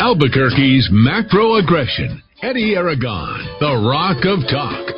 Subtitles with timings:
[0.00, 2.22] Albuquerque's macro aggression.
[2.40, 4.94] Eddy Aragon, the Rock of Talk.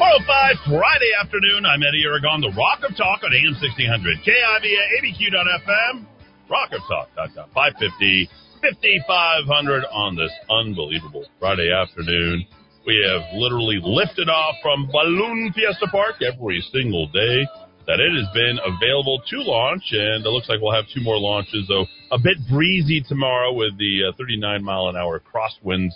[0.00, 1.66] Oh five Friday afternoon.
[1.66, 6.06] I'm Eddy Aragon, the Rock of Talk on AM 1600, KIVA, ABQ.FM,
[6.48, 8.30] rockoftalk.com, 550,
[8.62, 12.46] 5500 on this unbelievable Friday afternoon.
[12.86, 17.46] We have literally lifted off from Balloon Fiesta Park every single day
[17.86, 21.18] that it has been available to launch, and it looks like we'll have two more
[21.18, 25.92] launches, though a bit breezy tomorrow with the uh, 39 mile an hour crosswinds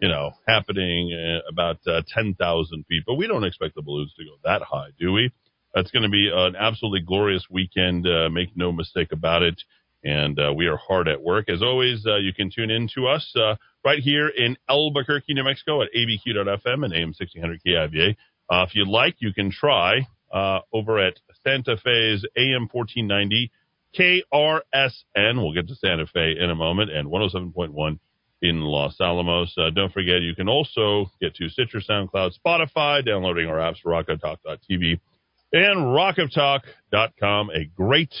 [0.00, 3.02] you know, happening uh, about uh, 10,000 feet.
[3.06, 5.30] But we don't expect the balloons to go that high, do we?
[5.74, 8.06] That's going to be an absolutely glorious weekend.
[8.06, 9.60] Uh, make no mistake about it.
[10.02, 11.50] And uh, we are hard at work.
[11.50, 13.30] As always, you can tune in to us
[13.84, 18.16] right here in Albuquerque, New Mexico at abq.fm and AM 1600 KIVA.
[18.50, 20.06] if you'd like, you can try
[20.72, 21.14] over at
[21.44, 23.50] Santa Fe's AM 1490
[23.98, 25.42] KRSN.
[25.42, 27.98] We'll get to Santa Fe in a moment and 107.1
[28.42, 29.52] in Los Alamos.
[29.58, 34.08] Uh, don't forget, you can also get to Stitcher, SoundCloud, Spotify, downloading our apps, rock
[34.08, 35.00] of rockoftalk.tv
[35.52, 38.14] and rockoftalk.com, a great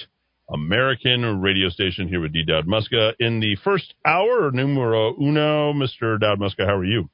[0.52, 2.44] American radio station here with D.
[2.44, 3.12] Dowd Muska.
[3.20, 6.18] In the first hour, numero uno, Mr.
[6.18, 7.08] Dowd Muska, how are you?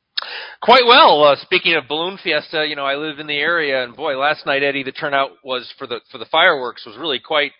[0.62, 1.22] Quite well.
[1.22, 4.46] Uh, speaking of balloon fiesta, you know I live in the area, and boy, last
[4.46, 7.52] night Eddy, the turnout was for the for the fireworks was really quite.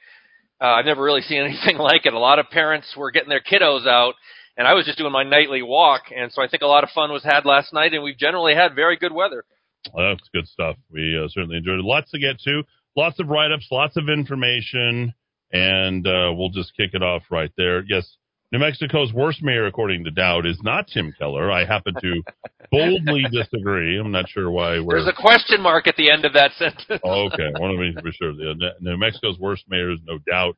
[0.60, 2.14] Uh, I've never really seen anything like it.
[2.14, 4.14] A lot of parents were getting their kiddos out,
[4.56, 6.90] and I was just doing my nightly walk, and so I think a lot of
[6.90, 9.44] fun was had last night, and we've generally had very good weather.
[9.92, 10.76] Well, that's good stuff.
[10.90, 11.84] We uh, certainly enjoyed it.
[11.84, 12.62] Lots to get to,
[12.96, 15.12] lots of write ups, lots of information,
[15.52, 17.84] and uh, we'll just kick it off right there.
[17.84, 18.16] Yes,
[18.52, 21.50] New Mexico's worst mayor, according to Dowd, is not Tim Keller.
[21.50, 22.22] I happen to
[22.70, 23.98] boldly disagree.
[23.98, 24.78] I'm not sure why.
[24.78, 24.98] We're...
[24.98, 26.84] There's a question mark at the end of that sentence.
[26.90, 28.32] okay, I want to be for sure.
[28.80, 30.56] New Mexico's worst mayor is no doubt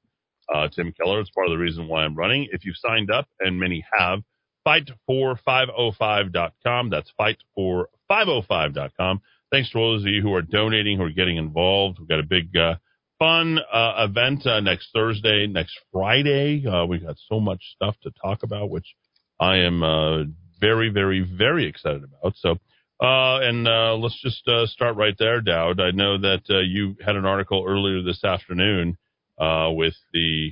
[0.52, 1.20] uh, Tim Keller.
[1.20, 2.48] It's part of the reason why I'm running.
[2.52, 4.22] If you've signed up, and many have,
[4.66, 6.90] fight4505.com.
[6.90, 9.22] That's fight4505.com.
[9.50, 11.98] Thanks to all those of you who are donating, who are getting involved.
[11.98, 12.74] We've got a big, uh,
[13.18, 16.64] fun uh, event uh, next Thursday, next Friday.
[16.66, 18.86] Uh, we've got so much stuff to talk about, which
[19.40, 20.24] I am uh,
[20.60, 22.34] very, very, very excited about.
[22.36, 22.52] So,
[23.00, 24.42] uh, and uh, let's just
[24.72, 25.80] start right there, Dowd.
[25.80, 28.96] I know that you had an article earlier this afternoon
[29.38, 30.50] with the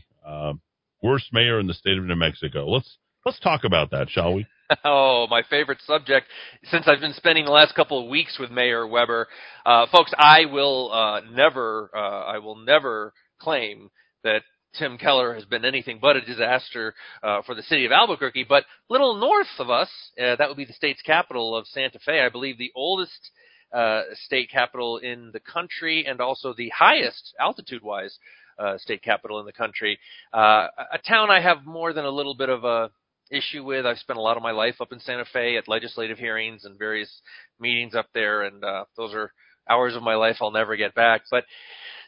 [1.03, 2.69] worst mayor in the state of New Mexico.
[2.69, 4.47] Let's let's talk about that, shall we?
[4.85, 6.27] Oh, my favorite subject.
[6.65, 9.29] Since I've been spending the last couple of weeks with Mayor Webber,
[9.65, 13.91] uh, folks, I will uh, never, uh, I will never claim
[14.25, 14.43] that
[14.79, 18.47] Tim Keller has been anything but a disaster uh, for the city of Albuquerque.
[18.49, 19.91] But little north of us,
[20.21, 23.31] uh, that would be the state's capital of Santa Fe, I believe the oldest
[23.73, 28.19] uh, state capital in the country and also the highest altitude-wise
[28.59, 29.99] uh, state capital in the country.
[30.33, 32.91] Uh, a town I have more than a little bit of a
[33.31, 33.87] issue with.
[33.87, 36.79] I've spent a lot of my life up in Santa Fe at legislative hearings and
[36.79, 37.21] various
[37.59, 39.33] meetings up there, and uh, those are
[39.69, 41.23] hours of my life I'll never get back.
[41.31, 41.45] But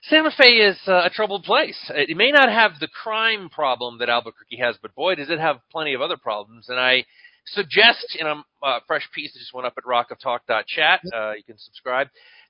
[0.02, 1.90] Santa Fe is uh, a troubled place.
[1.94, 5.58] It may not have the crime problem that Albuquerque has, but boy, does it have
[5.70, 6.68] plenty of other problems.
[6.68, 7.04] And I
[7.46, 11.58] suggest in a uh, fresh piece that just went up at rockoftalk.chat, uh, you can
[11.58, 12.08] subscribe,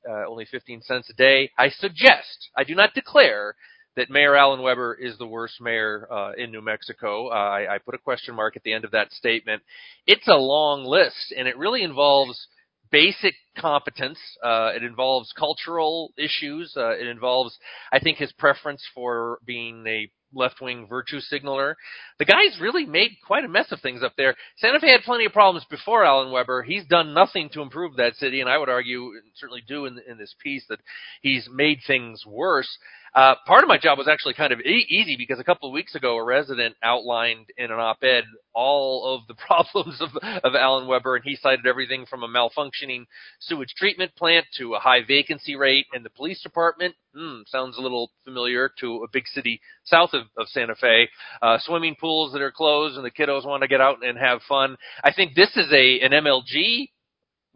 [0.09, 1.51] uh, only 15 cents a day.
[1.57, 3.55] I suggest, I do not declare
[3.97, 7.29] that Mayor Alan Webber is the worst mayor uh, in New Mexico.
[7.29, 9.63] Uh, I, I, put a question mark at the end of that statement.
[10.07, 12.47] It's a long list, and it really involves
[12.91, 14.19] basic competence.
[14.43, 16.75] Uh, it involves cultural issues.
[16.77, 17.57] Uh, it involves,
[17.93, 21.77] I think, his preference for being a left wing virtue signaler.
[22.19, 24.35] The guy's really made quite a mess of things up there.
[24.59, 26.63] Santa Fe had plenty of problems before Alan Webber.
[26.63, 29.99] He's done nothing to improve that city, and I would argue, and certainly do in,
[30.09, 30.81] in this piece, that
[31.23, 32.69] he's made things worse.
[33.15, 35.73] Uh, part of my job was actually kind of e- easy because a couple of
[35.73, 38.25] weeks ago, a resident outlined in an op-ed
[38.55, 40.11] all of the problems of,
[40.45, 43.07] of Alan Webber, and he cited everything from a malfunctioning
[43.41, 46.95] sewage treatment plant to a high vacancy rate in the police department.
[47.15, 51.09] Hmm, sounds a little familiar to a big city south of, of Santa Fe.
[51.41, 54.41] Uh, swimming pools that are closed, and the kiddos want to get out and have
[54.49, 54.77] fun.
[55.03, 56.91] I think this is a an MLG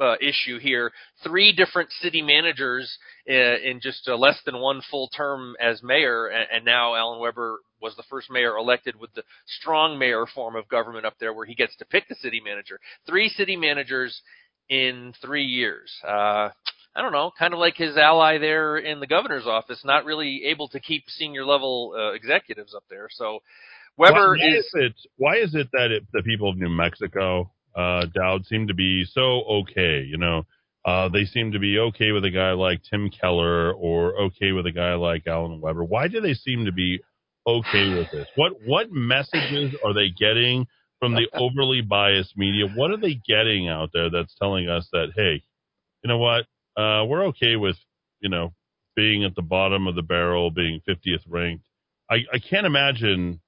[0.00, 0.93] uh, issue here.
[1.23, 2.97] Three different city managers
[3.27, 6.94] in, uh, in just uh, less than one full term as mayor, and, and now
[6.94, 11.15] Alan Webber was the first mayor elected with the strong mayor form of government up
[11.19, 12.79] there, where he gets to pick the city manager.
[13.06, 14.23] Three city managers
[14.69, 15.93] in three years.
[16.06, 16.50] Uh,
[16.94, 20.44] I don't know, kind of like his ally there in the governor's office, not really
[20.44, 23.09] able to keep senior level uh, executives up there.
[23.11, 23.41] So
[23.97, 26.69] Weber why, why is, is, it why is it that it, the people of New
[26.69, 30.03] Mexico uh, Dowd seem to be so okay.
[30.03, 30.45] You know,
[30.85, 34.67] uh, they seem to be okay with a guy like Tim Keller or okay with
[34.67, 35.85] a guy like Alan Webber.
[35.85, 37.01] Why do they seem to be
[37.47, 38.27] okay with this?
[38.37, 40.67] What what messages are they getting
[41.01, 42.67] from the overly biased media?
[42.75, 45.43] What are they getting out there that's telling us that hey,
[46.03, 46.47] you know what,
[46.77, 47.77] uh, we're okay with
[48.21, 48.53] you know
[48.97, 51.65] being at the bottom of the barrel, being 50th ranked.
[52.11, 53.41] I, I can't imagine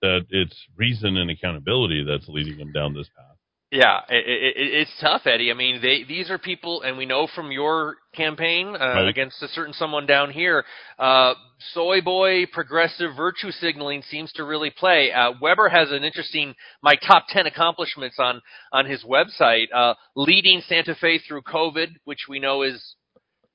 [0.00, 3.31] that it's reason and accountability that's leading them down this path.
[3.72, 5.50] Yeah, it, it, it's tough, Eddy.
[5.50, 9.08] I mean, they these are people, and we know from your campaign uh, Right.
[9.08, 10.62] against a certain someone down here,
[10.98, 11.32] uh,
[11.72, 15.10] soy boy progressive virtue signaling seems to really play.
[15.10, 18.42] Uh, Webber has an interesting my top ten accomplishments on
[18.72, 22.96] on his website, uh, leading Santa Fe through COVID, which we know is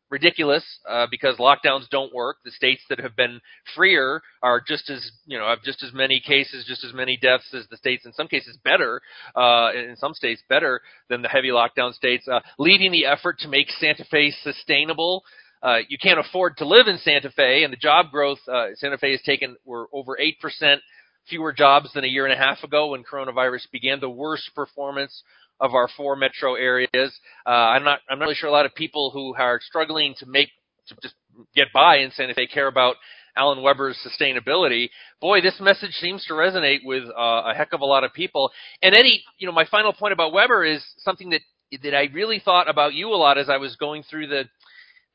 [0.10, 2.38] ridiculous uh, because lockdowns don't work.
[2.44, 3.40] The states that have been
[3.76, 7.54] freer are just as you know have just as many cases, just as many deaths
[7.54, 8.06] as the states.
[8.06, 9.02] In some cases, better.
[9.36, 12.28] Uh, in some states, better than the heavy lockdown states.
[12.28, 15.24] Uh, leading the effort to make Santa Fe sustainable.
[15.62, 18.98] Uh, you can't afford to live in Santa Fe, and the job growth uh, Santa
[18.98, 20.82] Fe has taken were over eight percent
[21.28, 24.00] fewer jobs than a year and a half ago when coronavirus began.
[24.00, 25.24] The worst performance
[25.60, 27.20] of our four metro areas.
[27.46, 30.26] Uh, I'm not I'm not really sure a lot of people who are struggling to
[30.26, 30.50] make
[30.88, 31.16] to just
[31.56, 32.96] get by and in Santa Fe care about
[33.36, 34.90] Alan Webber's sustainability.
[35.22, 38.52] Boy, this message seems to resonate with uh, a heck of a lot of people.
[38.82, 41.42] And Eddy, you know, my final point about Webber is something that
[41.84, 44.44] that I really thought about you a lot as I was going through the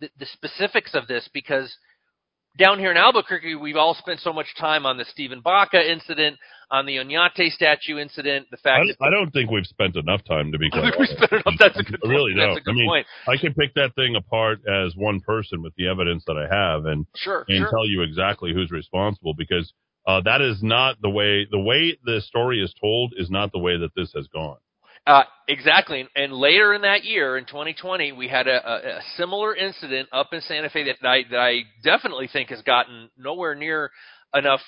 [0.00, 1.74] the, the specifics of this because
[2.58, 6.38] down here in Albuquerque, we've all spent so much time on the Steven Baca incident,
[6.70, 10.52] on the Oñate statue incident, the fact I, I don't think we've spent enough time
[10.52, 11.54] to be that quite we spent enough.
[11.58, 12.36] That's a good I really point.
[12.38, 12.56] That's don't.
[12.58, 13.06] a good I mean, point.
[13.28, 16.86] I can pick that thing apart as one person with the evidence that I have
[16.86, 17.70] and, Sure, and sure.
[17.70, 19.72] tell you exactly who's responsible because
[20.06, 23.58] uh, that is not the way the way the story is told is not the
[23.58, 24.56] way that this has gone.
[25.06, 26.00] Uh, exactly.
[26.00, 30.08] And, and later in that year, in 2020, we had a, a, a similar incident
[30.12, 33.90] up in Santa Fe that I, that I definitely think has gotten nowhere near
[34.34, 34.60] enough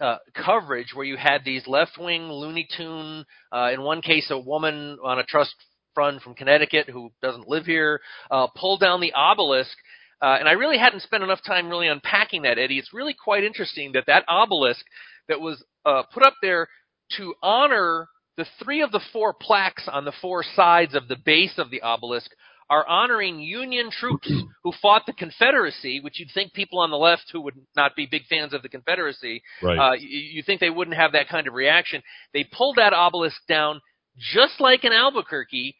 [0.00, 4.98] uh, coverage where you had these left-wing Looney Tune, uh, in one case, a woman
[5.04, 5.54] on a trust
[5.94, 8.00] fund from Connecticut who doesn't live here,
[8.30, 9.76] uh, pulled down the obelisk.
[10.20, 12.78] Uh, and I really hadn't spent enough time really unpacking that, Eddy.
[12.78, 14.84] It's really quite interesting that that obelisk
[15.28, 16.68] that was uh, put up there
[17.16, 18.08] to honor
[18.38, 21.82] the three of the four plaques on the four sides of the base of the
[21.82, 22.30] obelisk
[22.70, 24.30] are honoring Union troops
[24.62, 28.06] who fought the Confederacy, which you'd think people on the left who would not be
[28.06, 29.78] big fans of the Confederacy, Right.
[29.78, 32.00] uh, you, you think they wouldn't have that kind of reaction.
[32.32, 33.80] They pulled that obelisk down
[34.16, 35.74] just like in Albuquerque.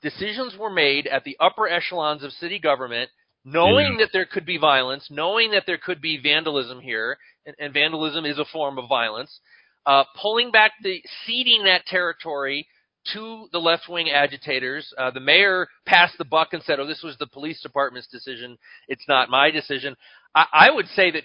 [0.00, 3.10] Decisions were made at the upper echelons of city government,
[3.44, 7.72] knowing that there could be violence, knowing that there could be vandalism here, and, and
[7.72, 9.40] vandalism is a form of violence
[9.86, 12.66] uh, pulling back the ceding that territory
[13.12, 14.92] to the left wing agitators.
[14.96, 18.56] Uh, the mayor passed the buck and said, "Oh, this was the police department's decision.
[18.88, 19.96] It's not my decision."
[20.34, 21.24] I, I would say that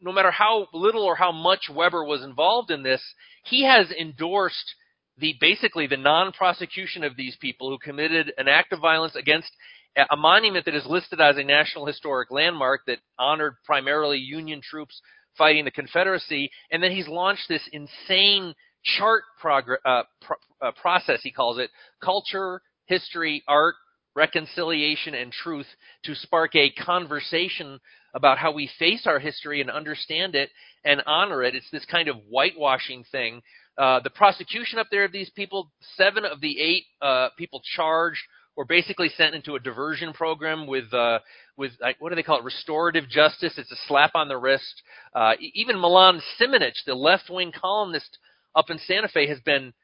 [0.00, 3.02] no matter how little or how much Webber was involved in this,
[3.44, 4.74] he has endorsed
[5.18, 9.50] the basically the non-prosecution of these people who committed an act of violence against
[9.96, 14.60] a- a monument that is listed as a national historic landmark that honored primarily Union
[14.60, 15.00] troops
[15.38, 18.54] fighting the Confederacy, and then he's launched this insane
[18.84, 21.20] chart progr- uh, pro- uh, process.
[21.22, 21.70] He calls it
[22.02, 23.76] culture, history, art,
[24.14, 25.66] reconciliation, and truth
[26.04, 27.78] to spark a conversation
[28.14, 30.50] about how we face our history and understand it
[30.84, 31.54] and honor it.
[31.54, 33.42] It's this kind of whitewashing thing.
[33.76, 38.20] Uh, the prosecution up there of these people, seven of the eight uh, people charged
[38.56, 41.20] were basically sent into a diversion program with uh,
[41.58, 42.44] with like, what do they call it?
[42.44, 43.54] Restorative justice.
[43.58, 44.82] It's a slap on the wrist.
[45.14, 48.18] Uh, even Milan Simonich, the left wing columnist
[48.54, 49.74] up in Santa Fe, has been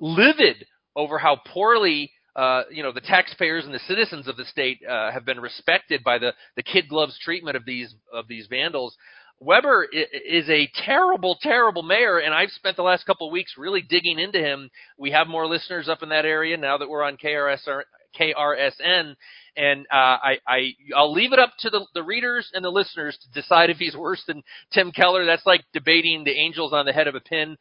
[0.00, 0.64] livid
[0.96, 2.10] over how poorly.
[2.36, 6.02] Uh, you know the taxpayers and the citizens of the state uh, have been respected
[6.02, 8.96] by the, the kid gloves treatment of these of these vandals.
[9.40, 13.82] Webber is a terrible, terrible mayor, and I've spent the last couple of weeks really
[13.82, 14.70] digging into him.
[14.96, 17.82] We have more listeners up in that area now that we're on KRS,
[18.18, 19.14] KRSN,
[19.56, 23.18] and uh, I, I I'll leave it up to the, the readers and the listeners
[23.22, 24.42] to decide if he's worse than
[24.72, 25.24] Tim Keller.
[25.26, 27.56] That's like debating the angels on the head of a pin.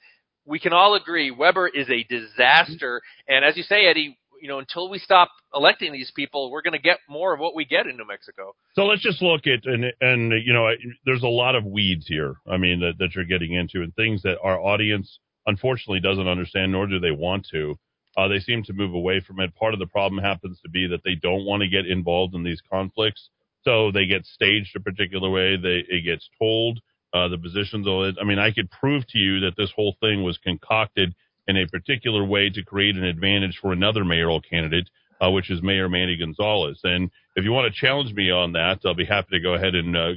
[0.46, 4.60] We can all agree Webber is a disaster, and as you say, Eddy, you know,
[4.60, 7.88] until we stop electing these people, we're going to get more of what we get
[7.88, 8.54] in New Mexico.
[8.76, 10.70] So let's just look at and and you know
[11.06, 12.36] there's a lot of weeds here.
[12.46, 16.74] I mean that that you're getting into and things that our audience unfortunately doesn't understand
[16.74, 17.80] nor do they want to.
[18.18, 19.56] Uh, they seem to move away from it.
[19.56, 22.44] Part of the problem happens to be that they don't want to get involved in
[22.44, 23.30] these conflicts,
[23.64, 25.58] so they get staged a particular way.
[25.58, 26.80] They it gets told
[27.14, 27.88] uh, the positions.
[27.88, 31.14] I mean, I could prove to you that this whole thing was concocted
[31.48, 34.90] in a particular way to create an advantage for another mayoral candidate,
[35.22, 36.80] uh, which is Mayor Manny Gonzales.
[36.84, 39.76] And if you want to challenge me on that, I'll be happy to go ahead
[39.76, 40.12] and uh,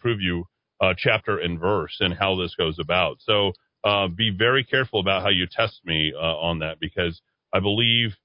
[0.00, 0.44] prove you
[0.80, 3.18] uh, chapter and verse and how this goes about.
[3.20, 3.52] So
[3.84, 7.20] uh, be very careful about how you test me uh, on that because
[7.52, 8.16] I believe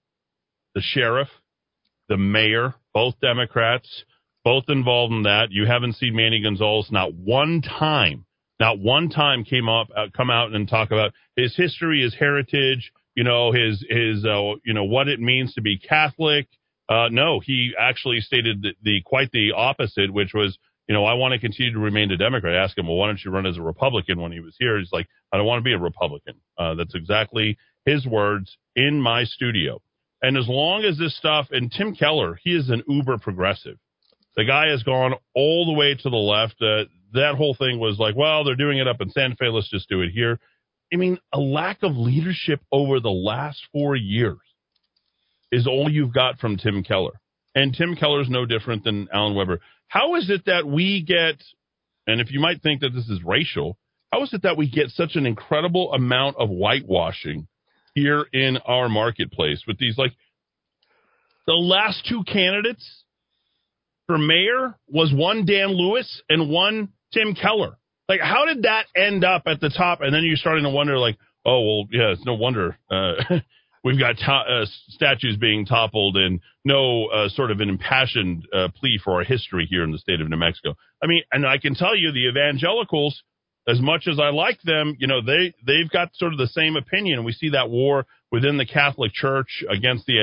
[0.75, 1.29] the sheriff,
[2.09, 4.03] the mayor, both Democrats,
[4.43, 5.47] both involved in that.
[5.51, 8.25] You haven't seen Manny Gonzales not one time,
[8.59, 12.91] not one time came up, uh, come out and talk about his history, his heritage,
[13.15, 16.47] you know, his his uh, you know what it means to be Catholic.
[16.87, 20.57] Uh, no, he actually stated the, the quite the opposite, which was
[20.87, 22.55] you know, I want to continue to remain a Democrat.
[22.55, 24.79] I asked him, well, why don't you run as a Republican when he was here?
[24.79, 26.35] He's like, I don't want to be a Republican.
[26.57, 27.57] Uh, that's exactly
[27.87, 29.81] his words in my studio.
[30.21, 33.77] And as long as this stuff, and Tim Keller, he is an uber progressive.
[34.35, 36.55] The guy has gone all the way to the left.
[36.61, 39.47] Uh, that whole thing was like, well, they're doing it up in Santa Fe.
[39.47, 40.37] Let's just do it here.
[40.93, 44.37] I mean, a lack of leadership over the last four years
[45.51, 47.19] is all you've got from Tim Keller.
[47.55, 49.61] And Tim Keller is no different than Alan Webber.
[49.87, 51.41] How is it that we get,
[52.05, 53.77] and if you might think that this is racial,
[54.11, 57.47] how is it that we get such an incredible amount of whitewashing
[57.97, 60.11] here in our marketplace with these, like,
[61.47, 63.03] the last two candidates
[64.05, 67.77] for mayor was one Dan Lewis and one Tim Keller.
[68.07, 69.99] Like, how did that end up at the top?
[70.01, 73.13] And then you're starting to wonder, like, oh, well, yeah, it's no wonder uh,
[73.83, 78.67] we've got to- uh, statues being toppled and no uh, sort of an impassioned uh,
[78.75, 80.75] plea for our history here in the state of New Mexico.
[81.01, 83.23] I mean, and I can tell you the evangelicals,
[83.67, 86.75] as much as I like them, you know, they they've got sort of the same
[86.75, 87.23] opinion.
[87.23, 90.19] We see that war within the Catholic Church against the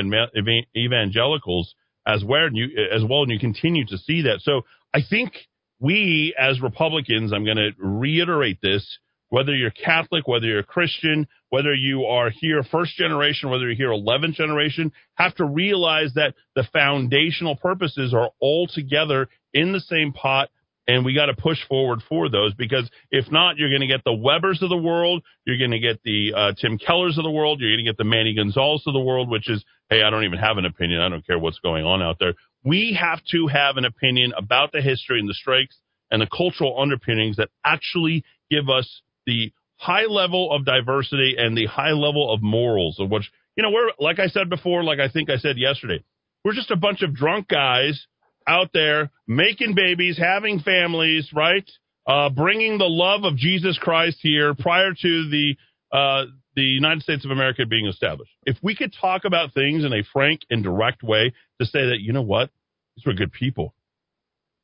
[0.77, 1.75] evangelicals
[2.07, 4.41] as well, and you, as well, and you continue to see that.
[4.41, 4.63] So
[4.95, 5.33] I think
[5.81, 8.99] we as Republicans, I'm going to reiterate this
[9.35, 13.89] whether you're Catholic, whether you're Christian, whether you are here first generation, whether you're here
[13.89, 20.13] 11th generation, have to realize that the foundational purposes are all together in the same
[20.13, 20.51] pot.
[20.87, 24.05] And we got to push forward for those because if not, you're going to get
[24.05, 25.23] the Webbers of the world.
[25.47, 27.61] You're going to get the uh, Tim Kellers of the world.
[27.61, 30.25] You're going to get the Manny Gonzales of the world, which is, hey, I don't
[30.25, 31.01] even have an opinion.
[31.01, 32.35] I don't care what's going on out there.
[32.65, 35.79] We have to have an opinion about the history and the strikes
[36.11, 41.67] and the cultural underpinnings that actually give us the high level of diversity and the
[41.67, 45.09] high level of morals of which you know we're like I said before, like I
[45.09, 46.03] think I said yesterday,
[46.45, 48.07] we're just a bunch of drunk guys
[48.47, 51.69] out there making babies, having families, right?
[52.07, 55.57] Uh, bringing the love of Jesus Christ here prior to the
[55.93, 56.25] uh,
[56.57, 58.33] the United States of America being established.
[58.45, 62.01] If we could talk about things in a frank and direct way to say that
[62.01, 62.51] you know what,
[62.97, 63.75] these were good people.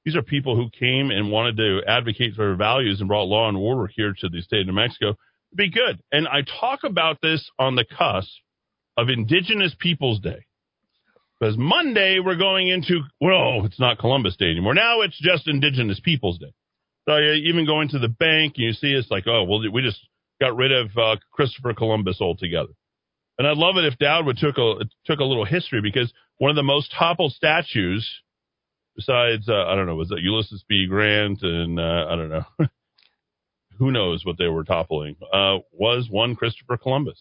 [0.05, 3.57] These are people who came and wanted to advocate for values and brought law and
[3.57, 5.17] order here to the state of New Mexico.
[5.55, 6.01] Be good.
[6.13, 8.31] And I talk about this on the cusp
[8.97, 10.47] of Indigenous Peoples Day.
[11.41, 14.75] Because Monday we're going into, well, it's not Columbus Day anymore.
[14.75, 16.53] Now it's just Indigenous Peoples Day.
[17.09, 19.81] So you even go into the bank and you see it's like, oh, well, we
[19.83, 20.01] just
[20.39, 22.73] got rid of uh, Christopher Columbus altogether.
[23.39, 26.51] And I'd love it if Dowd would took a took a little history because one
[26.51, 28.07] of the most toppled statues
[29.01, 30.87] besides, uh, I don't know, was that Ulysses B.
[30.87, 32.45] Grant and uh, I don't know,
[33.79, 37.19] who knows what they were toppling, uh, was one Christopher Columbus.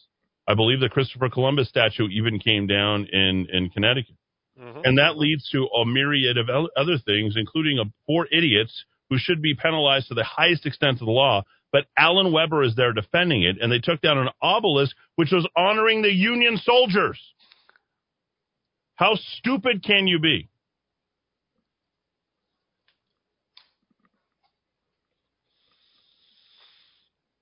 [0.50, 4.16] I believe the Christopher Columbus statue even came down in, in Connecticut.
[4.60, 4.80] Mm-hmm.
[4.84, 9.44] And that leads to a myriad of other things, including a, four idiots who should
[9.44, 11.44] be penalized to the highest extent of the law.
[11.72, 15.48] But Alan Webber is there defending it, and they took down an obelisk which was
[15.56, 17.20] honoring the Union soldiers.
[18.96, 20.50] How stupid can you be?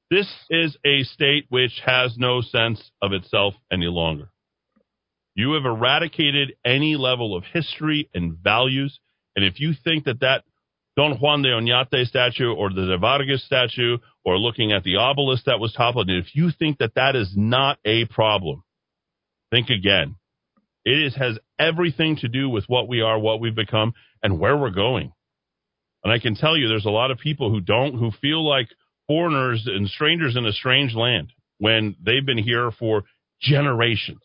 [0.10, 4.30] This is a state which has no sense of itself any longer.
[5.36, 9.00] You have eradicated any level of history and values.
[9.36, 10.44] And if you think that that
[10.96, 15.46] Don Juan de Oñate statue or the De Vargas statue or looking at the obelisk
[15.46, 18.64] that was toppled, if you think that that is not a problem,
[19.52, 20.16] think again.
[20.86, 24.58] It is, has everything to do with what we are, what we've become, and where
[24.58, 25.12] we're going.
[26.04, 28.70] And I can tell you there's a lot of people who don't, who feel like
[29.08, 33.04] foreigners and strangers in a strange land when they've been here for
[33.42, 34.22] generations.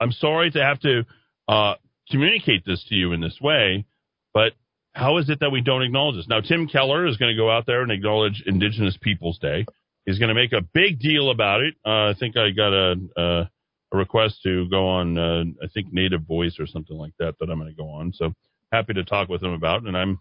[0.00, 1.04] I'm sorry to have to
[1.48, 1.74] uh,
[2.10, 3.86] communicate this to you in this way,
[4.34, 4.52] but
[4.94, 6.28] how is it that we don't acknowledge this?
[6.28, 9.64] Now, Tim Keller is going to go out there and acknowledge Indigenous Peoples Day.
[10.04, 11.74] He's going to make a big deal about it.
[11.86, 13.50] Uh, I think I got a, a,
[13.92, 17.48] a request to go on, uh, I think Native Voice or something like that, that
[17.48, 18.12] I'm going to go on.
[18.12, 18.34] So
[18.72, 20.20] happy to talk with him about, it, and I'm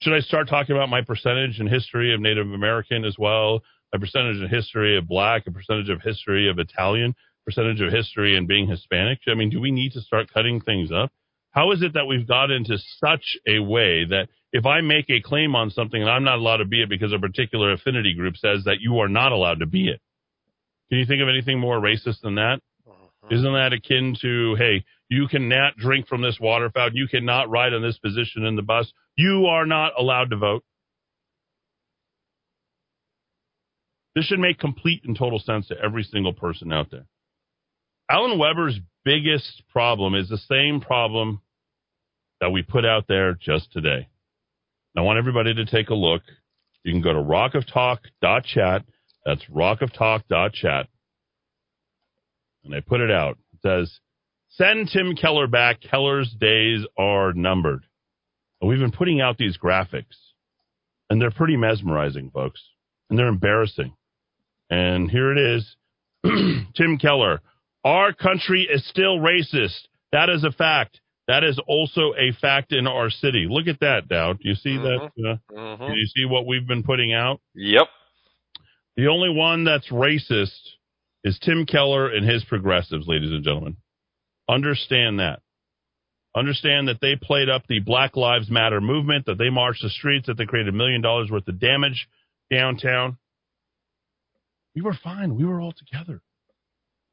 [0.00, 3.62] should I start talking about my percentage and history of Native American as well?
[3.92, 7.14] a percentage of history of black, a percentage of history of Italian,
[7.44, 9.20] percentage of history and being Hispanic?
[9.26, 11.10] I mean, do we need to start cutting things up?
[11.50, 15.20] How is it that we've got into such a way that if I make a
[15.20, 18.36] claim on something and I'm not allowed to be it because a particular affinity group
[18.36, 20.00] says that you are not allowed to be it?
[20.90, 22.60] Can you think of anything more racist than that?
[23.28, 23.34] Mm-hmm.
[23.34, 27.72] Isn't that akin to, hey, you cannot drink from this water fountain, you cannot ride
[27.72, 30.64] on this position in the bus, you are not allowed to vote?
[34.14, 37.06] This should make complete and total sense to every single person out there.
[38.10, 41.40] Alan Webber's biggest problem is the same problem
[42.40, 44.08] that we put out there just today.
[44.96, 46.22] I want everybody to take a look.
[46.82, 48.82] You can go to rockoftalk.chat.
[49.24, 50.88] That's rockoftalk.chat.
[52.64, 53.38] And I put it out.
[53.54, 53.98] It says,
[54.50, 55.80] send Tim Keller back.
[55.80, 57.84] Keller's days are numbered.
[58.60, 60.16] And we've been putting out these graphics,
[61.08, 62.60] and they're pretty mesmerizing, folks.
[63.08, 63.94] And they're embarrassing.
[64.70, 65.76] And here it is
[66.76, 67.40] Tim Keller.
[67.84, 69.86] Our country is still racist.
[70.12, 71.00] That is a fact.
[71.28, 73.46] That is also a fact in our city.
[73.48, 74.40] Look at that, Dowd.
[74.40, 75.10] Do you see that?
[75.18, 75.88] Uh, Mhm.
[75.92, 77.40] Do you see what we've been putting out?
[77.54, 77.86] Yep.
[78.96, 80.58] The only one that's racist
[81.28, 83.76] is Tim Keller and his progressives, ladies and gentlemen.
[84.48, 85.40] Understand that.
[86.34, 90.26] Understand that they played up the Black Lives Matter movement, that they marched the streets,
[90.26, 92.08] that they created a million dollars worth of damage
[92.50, 93.18] downtown.
[94.74, 95.36] We were fine.
[95.36, 96.22] We were all together.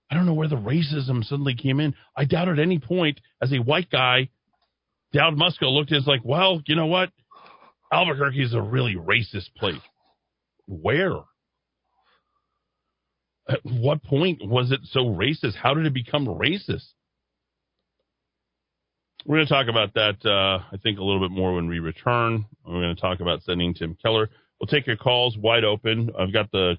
[0.10, 1.94] I don't know where the racism suddenly came in.
[2.16, 4.30] I doubt at any point, as a white guy,
[5.12, 7.10] Dowd Muska looked at us like, well, you know what?
[7.92, 9.82] Albuquerque is a really racist place.
[10.68, 11.16] Where?
[13.48, 15.56] At what point was it so racist?
[15.56, 16.88] How did it become racist?
[19.26, 21.80] We're going to talk about that, uh, I think, a little bit more when we
[21.80, 22.46] return.
[22.66, 24.30] We're going to talk about sending Tim Keller.
[24.60, 26.12] We'll take your calls wide open.
[26.18, 26.78] I've got the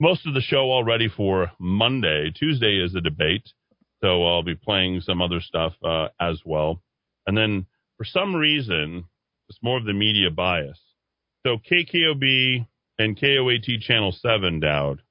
[0.00, 2.30] most of the show all ready for Monday.
[2.30, 3.48] Tuesday is a debate,
[4.00, 6.80] so I'll be playing some other stuff uh, as well.
[7.26, 7.66] And then,
[7.98, 9.04] for some reason,
[9.48, 10.80] it's more of the media bias.
[11.44, 12.66] So KKOB
[12.98, 15.02] and KOAT Channel 7, Dowd,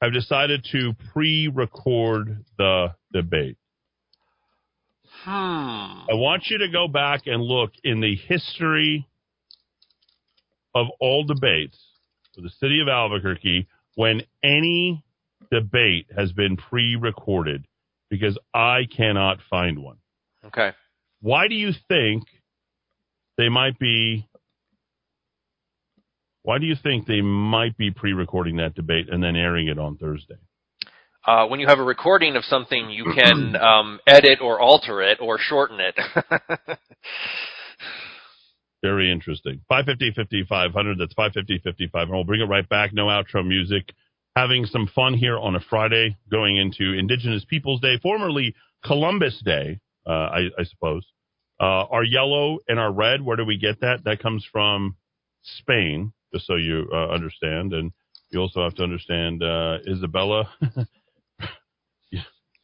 [0.00, 3.56] have decided to pre-record the debate.
[5.24, 5.30] Hmm.
[5.30, 9.08] I want you to go back and look in the history
[10.74, 11.78] of all debates
[12.34, 15.02] for the city of Albuquerque when any
[15.50, 17.66] debate has been pre recorded
[18.10, 19.96] because I cannot find one.
[20.44, 20.70] Okay.
[21.20, 22.24] Why do you think
[23.36, 24.27] they might be?
[26.42, 29.78] Why do you think they might be pre recording that debate and then airing it
[29.78, 30.36] on Thursday?
[31.26, 35.18] Uh, when you have a recording of something, you can um, edit or alter it
[35.20, 35.94] or shorten it.
[38.82, 39.60] Very interesting.
[39.68, 40.98] 550 5500.
[40.98, 42.14] That's 550 5500.
[42.14, 42.92] We'll bring it right back.
[42.94, 43.92] No outro music.
[44.36, 49.80] Having some fun here on a Friday going into Indigenous Peoples Day, formerly Columbus Day,
[50.06, 51.04] uh, I, I suppose.
[51.60, 54.04] Uh, our yellow and our red, where do we get that?
[54.04, 54.94] That comes from
[55.42, 57.72] Spain, just so you uh, understand.
[57.72, 57.92] And
[58.30, 60.48] you also have to understand uh, Isabella.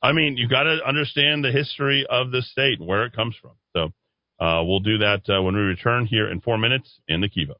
[0.02, 3.34] I mean, you got to understand the history of the state and where it comes
[3.40, 3.52] from.
[3.74, 7.28] So uh, we'll do that uh, when we return here in four minutes in the
[7.28, 7.54] Kiva.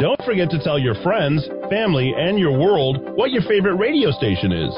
[0.00, 4.52] Don't forget to tell your friends, family, and your world what your favorite radio station
[4.52, 4.74] is.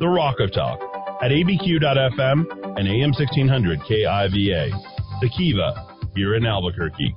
[0.00, 0.80] The Rock of Talk
[1.22, 2.46] at abq.fm
[2.78, 4.70] and AM 1600 KIVA.
[5.20, 7.14] The Kiva here in Albuquerque.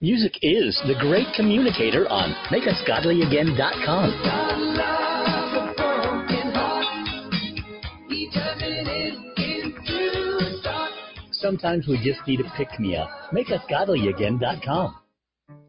[0.00, 4.12] Music is the great communicator on makeusgodlyagain.com.
[11.32, 13.10] Sometimes we just need a pick me up.
[13.32, 14.94] Makeusgodlyagain.com.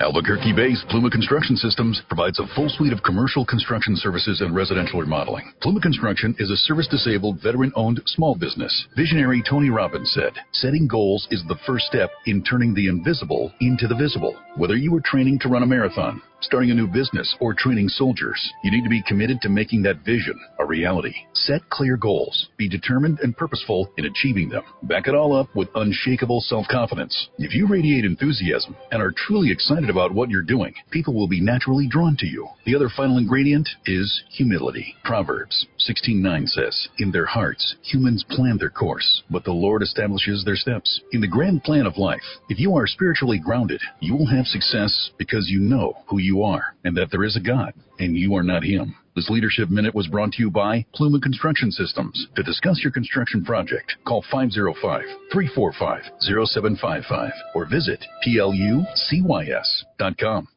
[0.00, 4.98] Albuquerque based Pluma Construction Systems provides a full suite of commercial construction services and residential
[4.98, 5.52] remodeling.
[5.62, 8.86] Pluma Construction is a service disabled, veteran owned small business.
[8.96, 13.86] Visionary Tony Robbins said, Setting goals is the first step in turning the invisible into
[13.86, 14.34] the visible.
[14.56, 18.52] Whether you are training to run a marathon, starting a new business, or training soldiers.
[18.64, 21.14] You need to be committed to making that vision a reality.
[21.32, 22.48] Set clear goals.
[22.56, 24.62] Be determined and purposeful in achieving them.
[24.82, 27.28] Back it all up with unshakable self confidence.
[27.38, 31.40] If you radiate enthusiasm and are truly excited about what you're doing, people will be
[31.40, 32.48] naturally drawn to you.
[32.64, 34.94] The other final ingredient is humility.
[35.04, 40.56] Proverbs 16:9 says, "In their hearts humans plan their course, but the Lord establishes their
[40.56, 44.46] steps." In the grand plan of life, if you are spiritually grounded, you will have
[44.46, 48.34] success because you know who you are and that there is a God and you
[48.36, 48.94] are not him.
[49.16, 52.26] This Leadership Minute was brought to you by Pluma Construction Systems.
[52.36, 60.48] To discuss your construction project, call 505-345-0755 or visit plucys.com.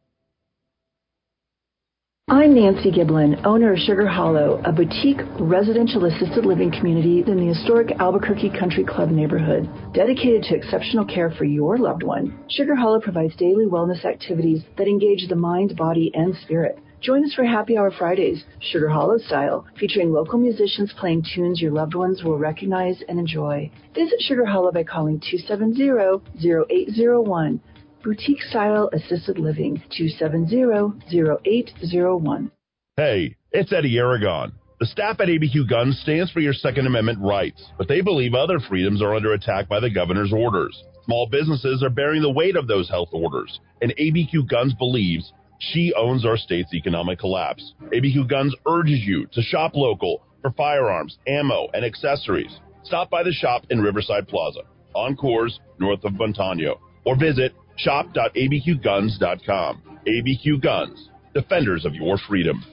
[2.30, 7.54] I'm Nancy Giblin, owner of Sugar Hollow, a boutique residential assisted living community in the
[7.54, 9.68] historic Albuquerque Country Club neighborhood.
[9.94, 14.88] Dedicated to exceptional care for your loved one, Sugar Hollow provides daily wellness activities that
[14.88, 16.80] engage the mind, body, and spirit.
[17.02, 21.74] Join us for Happy Hour Fridays, Sugar Hollow style, featuring local musicians playing tunes your
[21.74, 23.70] loved ones will recognize and enjoy.
[23.94, 27.60] Visit Sugar Hollow by calling 270-0801.
[28.04, 32.52] Boutique Style Assisted Living, 270-0801.
[32.98, 34.52] Hey, it's Eddy Aragon.
[34.82, 38.60] The staff at ABQ Guns stands for your Second Amendment rights, but they believe other
[38.60, 40.84] freedoms are under attack by the governor's orders.
[41.06, 45.94] Small businesses are bearing the weight of those health orders, and ABQ Guns believes she
[45.96, 47.74] owns our state's economic collapse.
[47.94, 52.60] ABQ Guns urges you to shop local for firearms, ammo, and accessories.
[52.84, 54.64] Stop by the shop in Riverside Plaza,
[54.94, 59.82] on Coors, north of Montano, or visit shop.abqguns.com.
[60.08, 62.64] ABQ Guns, defenders of your freedom.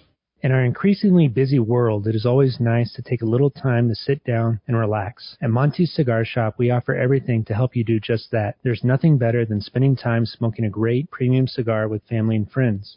[0.43, 3.95] In our increasingly busy world, it is always nice to take a little time to
[3.95, 5.37] sit down and relax.
[5.43, 8.57] At Monty's Cigar Shop, we offer everything to help you do just that.
[8.63, 12.97] There's nothing better than spending time smoking a great premium cigar with family and friends.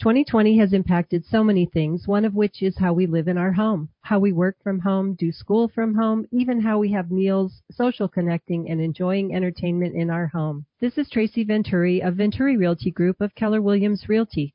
[0.00, 3.52] 2020 has impacted so many things, one of which is how we live in our
[3.52, 7.60] home, how we work from home, do school from home, even how we have meals,
[7.70, 10.64] social connecting, and enjoying entertainment in our home.
[10.80, 14.54] This is Tracy Venturi of Venturi Realty Group of Keller Williams Realty.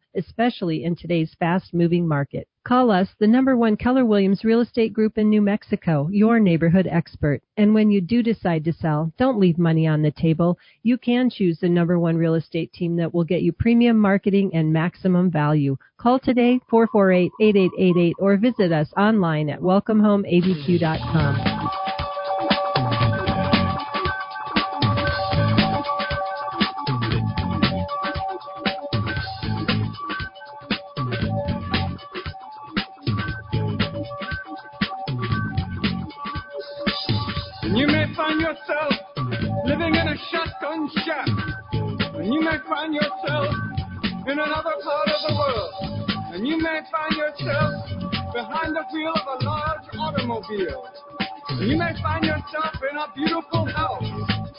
[0.15, 2.47] especially in today's fast moving market.
[2.63, 6.85] Call us, the number one Keller Williams Real Estate Group in New Mexico, your neighborhood
[6.85, 7.41] expert.
[7.57, 10.59] And when you do decide to sell, don't leave money on the table.
[10.83, 14.51] You can choose the number one real estate team that will get you premium marketing
[14.53, 15.75] and maximum value.
[15.97, 21.50] Call today, 448-8888, or visit us online at welcomehomeabq.com.
[39.65, 41.27] living in a shotgun shack.
[42.15, 43.55] And you may find yourself
[44.27, 45.73] in another part of the world.
[46.33, 47.85] And you may find yourself
[48.33, 50.87] behind the wheel of a large automobile.
[51.49, 54.51] And you may find yourself in a beautiful house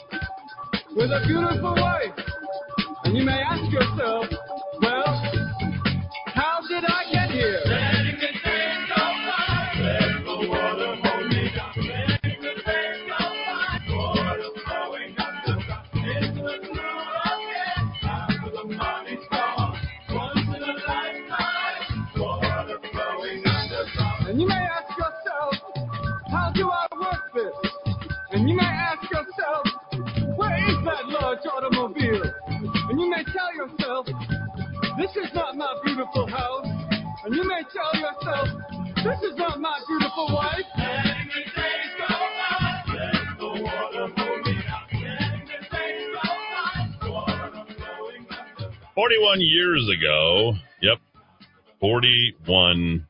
[0.95, 2.13] with a beautiful wife.
[3.03, 4.25] And you may ask yourself,
[4.81, 5.31] well,
[6.35, 7.12] how did I
[35.03, 36.65] This is not my beautiful house.
[37.25, 38.47] And you may tell yourself,
[39.03, 40.63] this is not my beautiful wife.
[48.95, 50.53] 41 years ago.
[50.81, 50.99] Yep.
[51.81, 53.05] 41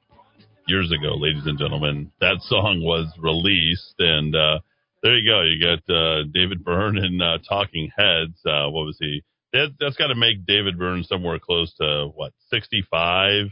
[0.67, 2.11] years ago, ladies and gentlemen.
[2.19, 3.93] That song was released.
[3.99, 4.59] And uh,
[5.03, 5.41] there you go.
[5.43, 8.39] You got uh, David Byrne and uh, Talking Heads.
[8.43, 9.21] Uh, what was he?
[9.53, 13.45] That, that's got to make David Byrne somewhere close to, what, 65?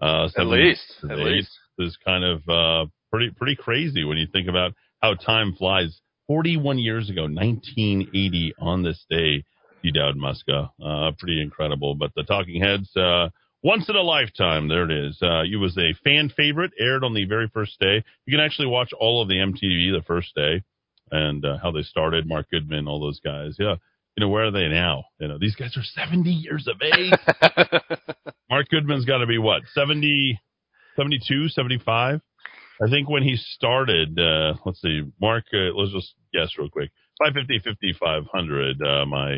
[0.00, 0.94] Uh, At least.
[1.10, 1.50] At least.
[1.78, 6.00] is kind of uh, pretty pretty crazy when you think about how time flies.
[6.26, 9.42] 41 years ago, 1980, on this day,
[9.82, 9.90] D.
[9.92, 10.70] Dowd Muska.
[10.82, 11.94] Uh, pretty incredible.
[11.94, 13.30] But the Talking Heads, uh,
[13.62, 15.18] once in a lifetime, there it is.
[15.22, 18.04] Uh, it was a fan favorite, aired on the very first day.
[18.26, 20.62] You can actually watch all of the MTV the first day
[21.10, 22.28] and uh, how they started.
[22.28, 23.56] Mark Goodman, all those guys.
[23.58, 23.76] Yeah.
[24.18, 25.04] You know, where are they now?
[25.20, 27.12] You know, these guys are 70 years of age.
[28.50, 30.40] Mark Goodman's got to be what, 70,
[30.96, 32.20] 72, 75?
[32.82, 36.90] I think when he started, uh, let's see, Mark, uh, let's just guess real quick.
[37.20, 39.36] 550, 5500, uh, my,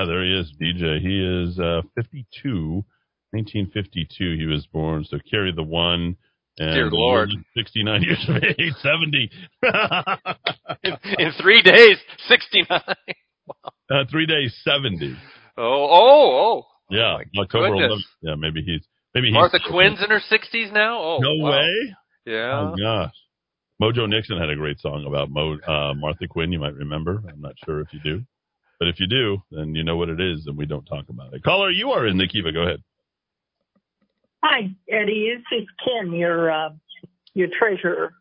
[0.00, 1.00] oh, there he is, DJ.
[1.00, 2.84] He is, uh, 52,
[3.30, 6.16] 1952 he was born, so carry the one.
[6.58, 7.30] And Dear Lord.
[7.56, 9.30] 69 years of age, 70.
[10.84, 12.68] in, in three days, 69.
[13.90, 15.16] uh, three days, 70.
[15.56, 16.62] Oh, oh, oh.
[16.90, 17.98] Yeah, October 11th.
[18.22, 18.82] Yeah, maybe he's,
[19.14, 19.34] maybe he's.
[19.34, 20.98] Martha Quinn's in her 60s now?
[20.98, 21.50] Oh, No wow.
[21.50, 21.94] way.
[22.26, 22.72] Yeah.
[22.72, 23.14] Oh gosh.
[23.80, 26.52] Mojo Nixon had a great song about Mo, uh, Martha Quinn.
[26.52, 27.22] You might remember.
[27.28, 28.22] I'm not sure if you do,
[28.78, 31.32] but if you do, then you know what it is, and we don't talk about
[31.32, 31.42] it.
[31.44, 32.52] Caller, you are in the Nikiva.
[32.52, 32.82] Go ahead.
[34.42, 35.34] Hi, Eddy.
[35.36, 36.70] This is Kim, your uh,
[37.34, 38.12] your treasurer.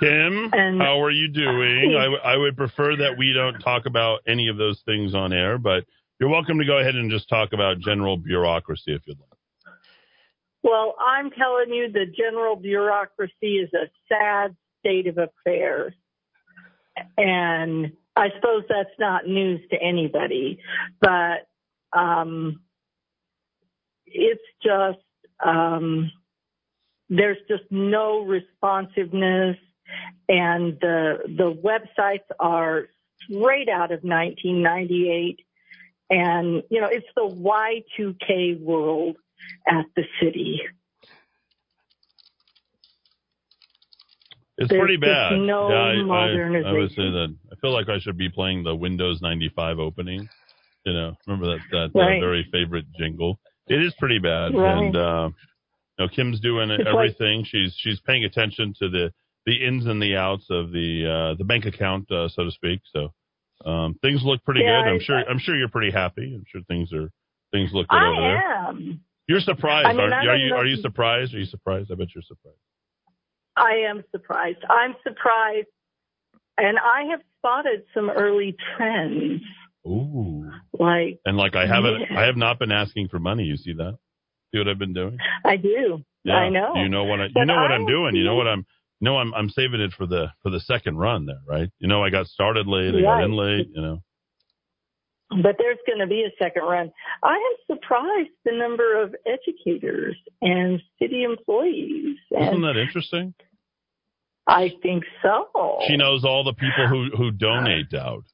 [0.00, 1.94] Kim, And- how are you doing?
[1.96, 5.32] I, w- I would prefer that we don't talk about any of those things on
[5.32, 5.84] air, but
[6.18, 9.28] you're welcome to go ahead and just talk about general bureaucracy if you'd like.
[10.64, 15.94] Well, I'm telling you, the general bureaucracy is a sad state of affairs,
[17.16, 20.58] and I suppose that's not news to anybody,
[21.00, 21.46] but
[21.96, 22.62] um,
[24.06, 25.03] it's just
[25.44, 26.10] um,
[27.08, 29.56] there's just no responsiveness,
[30.28, 32.88] and the the websites are
[33.24, 35.40] straight out of 1998,
[36.10, 39.16] and you know it's the Y2K world
[39.68, 40.60] at the city.
[44.56, 45.32] It's There's pretty bad.
[45.40, 47.34] no yeah, I, I, I would say that.
[47.52, 50.28] I feel like I should be playing the Windows 95 opening.
[50.86, 52.18] You know, remember that that Right.
[52.18, 53.40] uh, very favorite jingle.
[53.68, 54.78] It is pretty bad, Right.
[54.78, 55.30] and uh,
[55.98, 57.44] you know, Kim's doing It's like- everything.
[57.44, 59.12] she's she's paying attention to the
[59.46, 62.80] the ins and the outs of the uh, the bank account, uh, so to speak.
[62.92, 63.12] So
[63.64, 64.88] um, things look pretty Yeah, good.
[64.90, 66.34] I'm I- sure I'm sure you're pretty happy.
[66.34, 67.10] I'm sure things are
[67.52, 68.36] things look good over there.
[68.48, 69.00] I am.
[69.26, 70.30] You're surprised, I mean, aren't you?
[70.30, 71.34] Are you are you- surprised?
[71.34, 71.90] Are you surprised?
[71.90, 72.58] I bet you're surprised.
[73.56, 74.58] I am surprised.
[74.68, 75.68] I'm surprised,
[76.58, 79.40] and I have spotted some early trends.
[79.86, 80.50] Ooh.
[80.78, 82.18] Like And like I haven't, Yeah.
[82.20, 83.44] I have not been asking for money.
[83.44, 83.98] You see that?
[84.52, 85.18] See what I've been doing?
[85.44, 86.02] I do.
[86.24, 86.34] Yeah.
[86.34, 86.72] I know.
[86.76, 88.14] You know what I, you But know what I I'm doing.
[88.16, 88.64] You know what I'm.
[89.00, 91.68] You know I'm I'm saving it for the for the second run there, right?
[91.80, 92.94] You know I got started late.
[92.94, 93.68] I got in late.
[93.74, 94.02] You know.
[95.42, 96.92] But there's going to be a second run.
[97.22, 102.16] I am surprised the number of educators and city employees.
[102.30, 103.34] Isn't that interesting?
[104.46, 105.78] I think so.
[105.88, 108.24] She knows all the people who who donate out.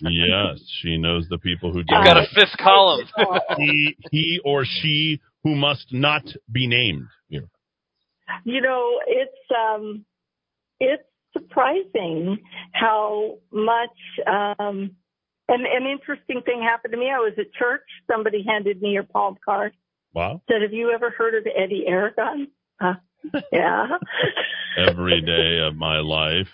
[0.00, 3.06] Yes, she knows the people who You've got a fifth column.
[3.56, 7.48] he he or she who must not be named here.
[8.44, 10.04] You know, it's um,
[10.80, 12.38] it's surprising
[12.72, 13.96] how much.
[14.26, 14.96] Um,
[15.48, 17.10] and an interesting thing happened to me.
[17.10, 17.82] I was at church.
[18.10, 19.72] Somebody handed me a palm card.
[20.14, 20.42] Wow.
[20.48, 22.48] Said, "Have you ever heard of Eddy Aragon?"
[22.80, 22.94] Uh,
[23.52, 23.86] yeah.
[24.78, 26.48] Every day of my life.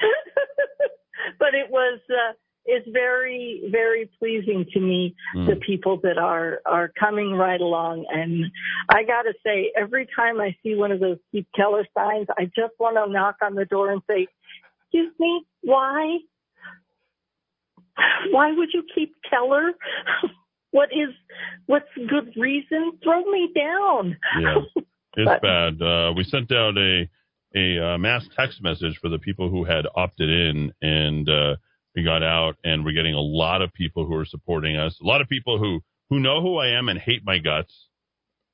[1.38, 2.32] but it was uh,
[2.64, 5.46] it's very very pleasing to me Mm.
[5.46, 8.06] the people that are are coming right along.
[8.10, 8.44] And
[8.88, 12.44] I got to say every time I see one of those Keep Keller signs I
[12.46, 14.26] just want to knock on the door and say
[14.84, 16.18] excuse me why?
[18.30, 19.72] Why would you keep Keller?
[20.72, 21.08] What is
[21.66, 22.98] what's good reason?
[23.02, 24.14] Throw me down.
[24.38, 24.56] Yeah,
[25.16, 25.80] it's But- bad.
[25.80, 27.08] Uh, we sent out a
[27.56, 31.56] a uh, mass text message for the people who had opted in, and uh,
[31.94, 34.98] we got out, and we're getting a lot of people who are supporting us.
[35.02, 37.88] A lot of people who who know who I am and hate my guts.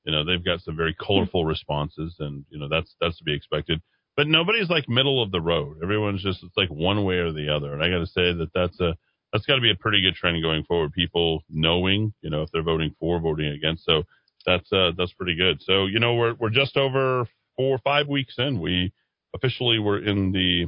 [0.04, 3.34] You know, they've got some very colorful responses, and you know that's that's to be
[3.34, 3.82] expected.
[4.16, 5.78] But nobody's like middle of the road.
[5.82, 7.72] Everyone's just it's like one way or the other.
[7.72, 8.94] And I got to say that that's a
[9.32, 10.92] that's got to be a pretty good trend going forward.
[10.92, 13.84] People knowing, you know, if they're voting for, voting against.
[13.84, 14.04] So
[14.46, 15.62] that's uh, that's pretty good.
[15.62, 18.60] So you know, we're we're just over four or five weeks in.
[18.60, 18.92] We
[19.34, 20.66] officially were in the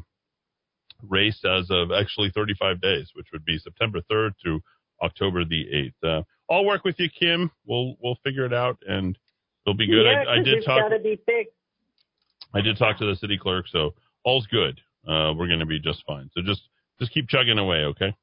[1.03, 4.61] race as of actually 35 days, which would be September 3rd to
[5.03, 5.95] October the eighth.
[6.03, 7.51] Uh, I'll work with you, Kim.
[7.67, 9.19] We'll we'll figure it out, and
[9.67, 10.05] it'll be good.
[10.05, 10.91] Yeah, I, I did talk.
[10.91, 11.19] to be.
[12.55, 13.95] I did talk to the city clerk, so
[14.25, 14.81] all's good.
[15.07, 16.31] Uh, we're going to be just fine.
[16.35, 16.63] So just
[17.01, 18.15] just keep chugging away, okay?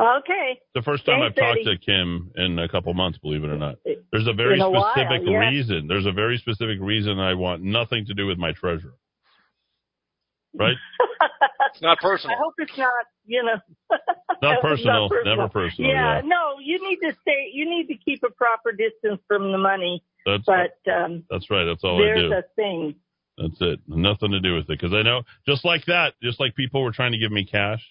[0.00, 0.52] Okay.
[0.52, 1.76] It's the first time Thanks, I've talked Eddy.
[1.76, 3.76] to Kim in a couple months, believe it or not.
[3.84, 5.48] There's a very In a while, specific yeah.
[5.50, 5.88] reason.
[5.88, 8.94] There's a very specific reason I want nothing to do with my treasurer.
[10.58, 10.76] Right?
[11.72, 12.34] It's not personal.
[12.34, 12.90] I hope it's not,
[13.26, 13.54] you know.
[14.42, 15.10] Not hope it's personal.
[15.24, 16.20] Never personal, yeah.
[16.24, 17.50] no, you need to stay.
[17.52, 20.02] You need to keep a proper distance from the money.
[20.26, 21.64] That's But um, that's right.
[21.64, 22.32] That's all I there's do.
[22.32, 22.94] a thing.
[23.38, 23.80] That's it.
[23.86, 24.68] Nothing to do with it.
[24.68, 27.86] Because I know, just like that, just like people were trying to give me cash,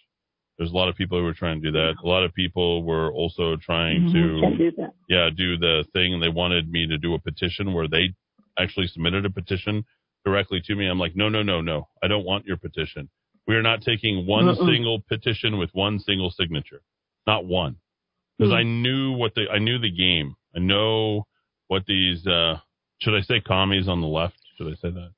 [0.59, 1.93] there's a lot of people who were trying to do that.
[2.03, 4.93] A lot of people were also trying Mhm, to, do that.
[5.07, 8.13] yeah, do the thing, and they wanted me to do a petition where they
[8.59, 9.85] actually submitted a petition
[10.25, 10.85] directly to me.
[10.87, 11.87] I'm like, no, no, no, no.
[12.03, 13.09] I don't want your petition.
[13.47, 14.65] We are not taking one Mm-mm.
[14.65, 16.81] single petition with one single signature.
[17.25, 17.77] Not one.
[18.37, 20.35] Because I knew what the, I knew the game.
[20.55, 21.25] I know
[21.69, 22.57] what these, uh,
[23.01, 24.35] should I say commies on the left?
[24.57, 25.11] Should I say that?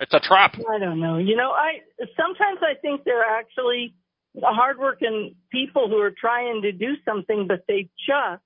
[0.00, 0.56] It's a trap.
[0.68, 1.18] I don't know.
[1.18, 1.80] You know, I
[2.16, 3.94] sometimes I think they're actually
[4.40, 8.42] hardworking people who are trying to do something, but they just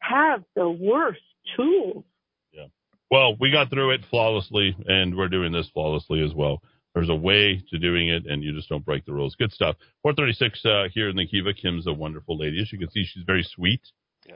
[0.00, 1.20] have the worst
[1.56, 2.04] tools.
[2.52, 2.66] Yeah.
[3.10, 6.62] Well, we got through it flawlessly, and we're doing this flawlessly as well.
[6.94, 9.36] There's a way to doing it, and you just don't break the rules.
[9.36, 9.76] Good stuff.
[10.02, 11.54] 436 uh, here in the Kiva.
[11.54, 12.60] Kim's a wonderful lady.
[12.60, 13.82] As you can see, she's very sweet.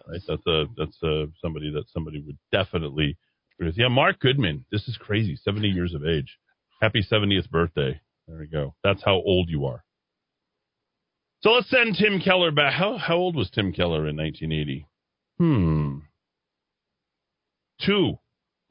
[0.06, 0.20] Right?
[0.26, 3.16] That's a that's a somebody that somebody would definitely
[3.56, 3.78] agree with.
[3.78, 4.64] Yeah, Mark Goodman.
[4.70, 5.36] This is crazy.
[5.36, 6.38] 70 years of age.
[6.80, 8.00] Happy 70th birthday.
[8.26, 8.74] There we go.
[8.82, 9.84] That's how old you are.
[11.42, 12.72] So let's send Tim Keller back.
[12.74, 14.86] How how old was Tim Keller in 1980?
[15.38, 15.98] Hmm.
[17.84, 18.18] Two.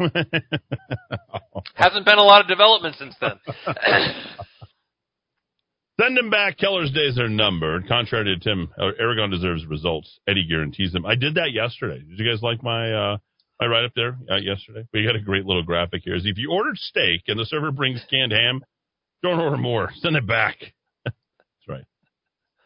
[1.76, 3.34] Hasn't been a lot of development since then.
[6.00, 6.58] Send him back.
[6.58, 7.88] Keller's days are numbered.
[7.88, 10.20] Contrary to Tim, uh, Aragon deserves results.
[10.28, 11.06] Eddy guarantees them.
[11.06, 12.00] I did that yesterday.
[12.00, 13.18] Did you guys like my uh,
[13.60, 14.88] my write up there uh, yesterday?
[14.94, 16.16] We got a great little graphic here.
[16.16, 18.64] Is if you ordered steak and the server brings canned ham,
[19.22, 19.92] don't order more.
[19.98, 20.58] Send it back.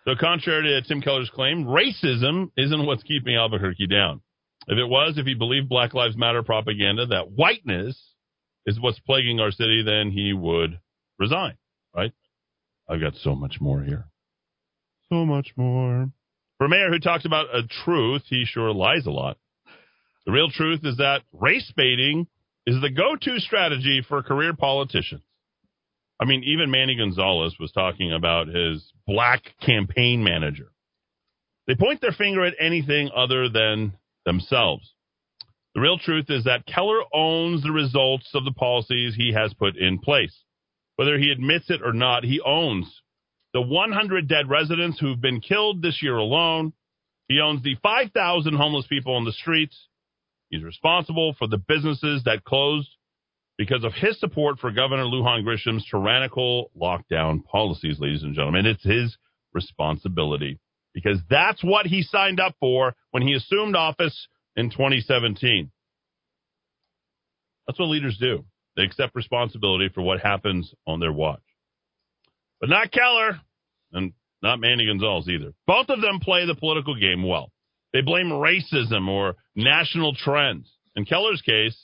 [0.07, 4.21] So, contrary to Tim Keller's claim, racism isn't what's keeping Albuquerque down.
[4.67, 7.99] If it was, if he believed Black Lives Matter propaganda that whiteness
[8.65, 10.79] is what's plaguing our city, then he would
[11.19, 11.55] resign,
[11.95, 12.13] right?
[12.89, 14.05] I've got so much more here.
[15.09, 16.09] So much more.
[16.57, 19.37] For a mayor who talks about a truth, he sure lies a lot.
[20.25, 22.27] The real truth is that race baiting
[22.65, 25.21] is the go to strategy for career politicians.
[26.19, 30.71] I mean, even Manny Gonzales was talking about his black campaign manager.
[31.67, 33.93] They point their finger at anything other than
[34.25, 34.93] themselves.
[35.73, 39.75] The real truth is that Keller owns the results of the policies he has put
[39.75, 40.35] in place.
[40.95, 43.01] Whether he admits it or not, he owns
[43.53, 46.71] the 100 dead residents who've been killed this year alone.
[47.27, 49.77] He owns the 5,000 homeless people on the streets.
[50.49, 52.89] He's responsible for the businesses that closed
[53.57, 58.65] because of his support for Governor Lujan Grisham's tyrannical lockdown policies, ladies and gentlemen.
[58.65, 59.17] It's his
[59.53, 60.59] responsibility
[60.93, 65.71] because that's what he signed up for when he assumed office in 2017.
[67.67, 68.45] That's what leaders do.
[68.75, 71.41] They accept responsibility for what happens on their watch.
[72.59, 73.39] But not Keller
[73.91, 75.53] and not Manny Gonzales either.
[75.65, 77.51] Both of them play the political game well.
[77.93, 80.69] They blame racism or national trends.
[80.95, 81.77] In Keller's case,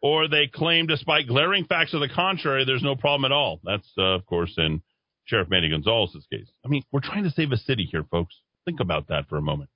[0.00, 3.60] or they claim, despite glaring facts to the contrary, there's no problem at all.
[3.64, 4.82] That's, uh, of course, in
[5.24, 6.48] Sheriff Manny Gonzales's case.
[6.64, 8.34] I mean, we're trying to save a city here, folks.
[8.64, 9.70] Think about that for a moment.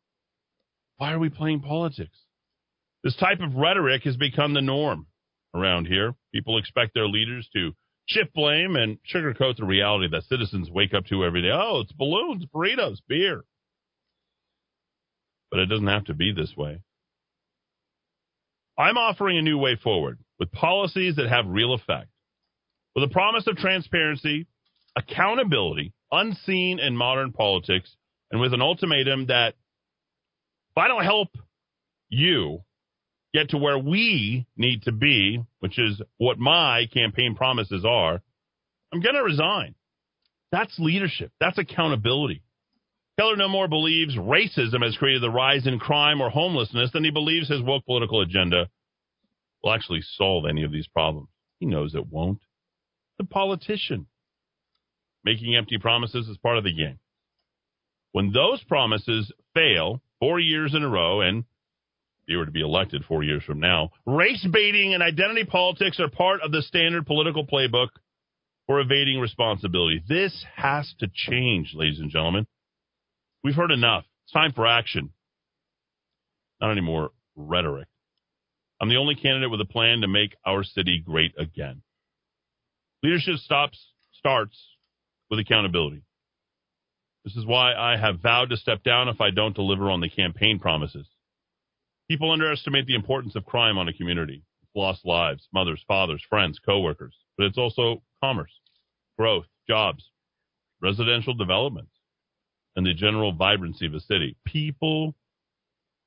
[0.97, 2.17] Why are we playing politics?
[3.03, 5.07] This type of rhetoric has become the norm
[5.55, 6.15] around here.
[6.33, 7.73] People expect their leaders to
[8.07, 11.51] shift blame and sugarcoat the reality that citizens wake up to every day.
[11.53, 13.45] Oh, it's balloons, burritos, beer.
[15.51, 16.81] But it doesn't have to be this way.
[18.79, 22.09] I'm offering a new way forward with policies that have real effect.
[22.95, 24.47] With a promise of transparency,
[24.97, 27.95] accountability, unseen in modern politics,
[28.31, 29.55] and with an ultimatum that
[30.71, 31.29] if I don't help
[32.09, 32.63] you
[33.35, 38.21] get to where we need to be, which is what my campaign promises are,
[38.93, 39.75] I'm going to resign.
[40.51, 41.33] That's leadership.
[41.41, 42.43] That's accountability.
[43.23, 47.11] Keller no more believes racism has created the rise in crime or homelessness than he
[47.13, 48.69] believes his woke political agenda
[49.63, 51.29] will actually solve any of these problems.
[51.61, 52.41] He knows it won't.
[53.19, 54.07] The politician.
[55.25, 56.99] Making empty promises is part of the game.
[58.11, 61.45] When those promises fail four years in a row, and
[62.27, 66.11] he were to be elected four years from now, race baiting and identity politics are
[66.11, 67.91] part of the standard political playbook
[68.67, 70.03] for evading responsibility.
[70.09, 72.49] This has to change, ladies and gentlemen.
[73.45, 74.05] We've heard enough.
[74.25, 75.11] It's time for action.
[76.61, 77.89] Not any more rhetoric.
[78.81, 81.83] I'm the only candidate with a plan to make our city great again.
[83.03, 83.79] Leadership stops
[84.13, 84.57] starts
[85.31, 86.03] with accountability.
[87.25, 90.09] This is why I have vowed to step down if I don't deliver on the
[90.09, 91.07] campaign promises.
[92.09, 94.43] People underestimate the importance of crime on a community.
[94.63, 98.53] It's lost lives, mothers, fathers, friends, coworkers, but it's also commerce,
[99.17, 100.11] growth, jobs,
[100.81, 101.92] residential developments,
[102.77, 104.37] and the general vibrancy of a city.
[104.45, 105.15] People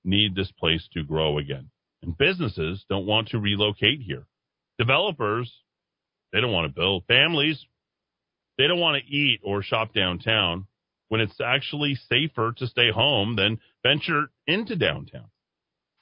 [0.03, 1.69] need this place to grow again.
[2.01, 4.25] And businesses don't want to relocate here.
[4.77, 5.51] Developers,
[6.31, 7.05] they don't want to build.
[7.07, 7.65] Families,
[8.57, 10.67] they don't want to eat or shop downtown
[11.09, 15.29] when it's actually safer to stay home than venture into downtown.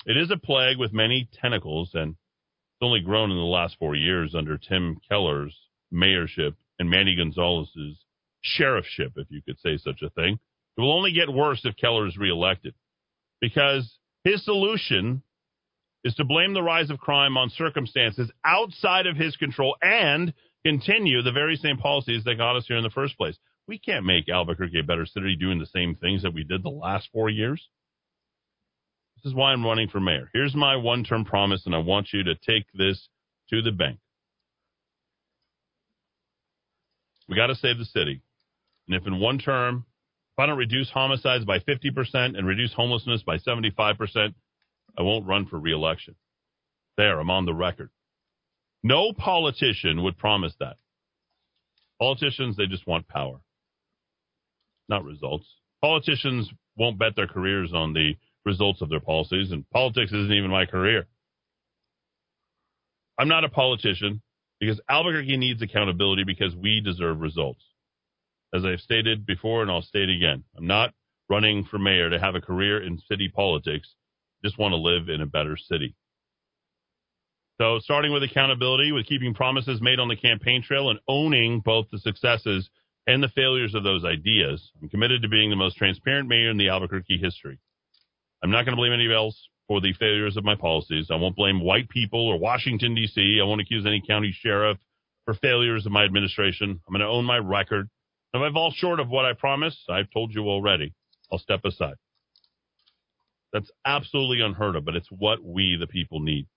[0.05, 3.95] It is a plague with many tentacles, and it's only grown in the last four
[3.95, 5.55] years under Tim Keller's
[5.93, 7.97] mayorship and Manny Gonzales's
[8.41, 10.39] sheriffship, if you could say such a thing.
[10.78, 12.74] It will only get worse if Keller is reelected
[13.42, 15.22] because his solution
[16.04, 20.34] is to blame the rise of crime on circumstances outside of his control and
[20.66, 23.38] continue the very same policies that got us here in the first place.
[23.68, 26.70] We can't make Albuquerque a better city doing the same things that we did the
[26.70, 27.66] last four years.
[29.18, 30.30] This is why I'm running for mayor.
[30.34, 33.08] Here's my one term promise, and I want you to take this
[33.52, 34.00] to the bank.
[37.30, 38.22] We got to save the city.
[38.88, 39.86] And if in one term,
[40.36, 44.34] if I don't reduce homicides by 50% and reduce homelessness by 75%,
[44.98, 46.16] I won't run for reelection.
[46.98, 47.90] There, I'm on the record.
[48.84, 50.78] No politician would promise that.
[52.00, 53.42] Politicians, they just want power,
[54.90, 55.46] not results.
[55.82, 60.50] Politicians won't bet their careers on the results of their policies, and politics isn't even
[60.50, 61.06] my career.
[63.20, 64.22] I'm not a politician
[64.60, 67.64] because Albuquerque needs accountability because we deserve results.
[68.54, 70.93] As I've stated before, and I'll state again, I'm not
[71.30, 73.95] running for mayor to have a career in city politics.
[74.43, 75.95] Just want to live in a better city.
[77.60, 81.88] So, starting with accountability, with keeping promises made on the campaign trail and owning both
[81.91, 82.70] the successes
[83.08, 86.58] and the failures of those ideas, I'm committed to being the most transparent mayor in
[86.58, 87.60] the Albuquerque history.
[88.43, 91.08] I'm not going to blame anybody else for the failures of my policies.
[91.12, 93.39] I won't blame white people or Washington, D.C.
[93.41, 94.78] I won't accuse any county sheriff
[95.26, 96.82] for failures of my administration.
[96.88, 97.89] I'm going to own my record.
[98.34, 100.94] If I fall short of what I promised, I've told you already,
[101.32, 101.96] I'll step aside.
[103.52, 106.48] That's absolutely unheard of, but it's what we, the people, need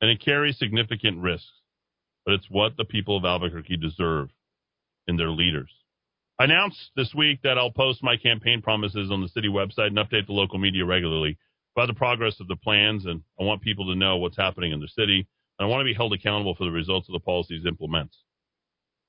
[0.00, 1.50] and it carries significant risks,
[2.24, 4.30] but it's what the people of Albuquerque deserve
[5.06, 5.70] in their leaders.
[6.38, 9.96] I announced this week that I'll post my campaign promises on the city website and
[9.96, 11.36] update the local media regularly
[11.76, 14.80] about the progress of the plans, and I want people to know what's happening in
[14.80, 15.26] the city,
[15.58, 18.16] and I want to be held accountable for the results of the policies implements.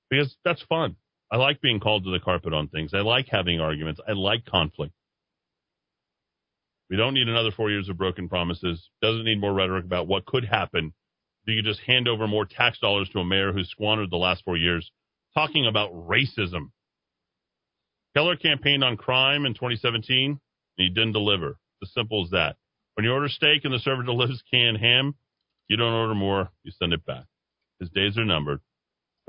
[0.09, 0.95] Because that's fun.
[1.31, 2.93] I like being called to the carpet on things.
[2.93, 4.01] I like having arguments.
[4.07, 4.93] I like conflict.
[6.89, 8.89] We don't need another four years of broken promises.
[9.01, 10.93] Doesn't need more rhetoric about what could happen.
[11.45, 14.43] Do you just hand over more tax dollars to a mayor who squandered the last
[14.43, 14.91] four years
[15.35, 16.71] talking about racism?
[18.15, 20.39] Keller campaigned on crime in 2017, and
[20.77, 21.57] he didn't deliver.
[21.81, 22.55] It's As simple as that.
[22.95, 25.15] When you order steak and the server delivers canned ham,
[25.67, 27.25] you don't order more, you send it back.
[27.79, 28.61] His days are numbered.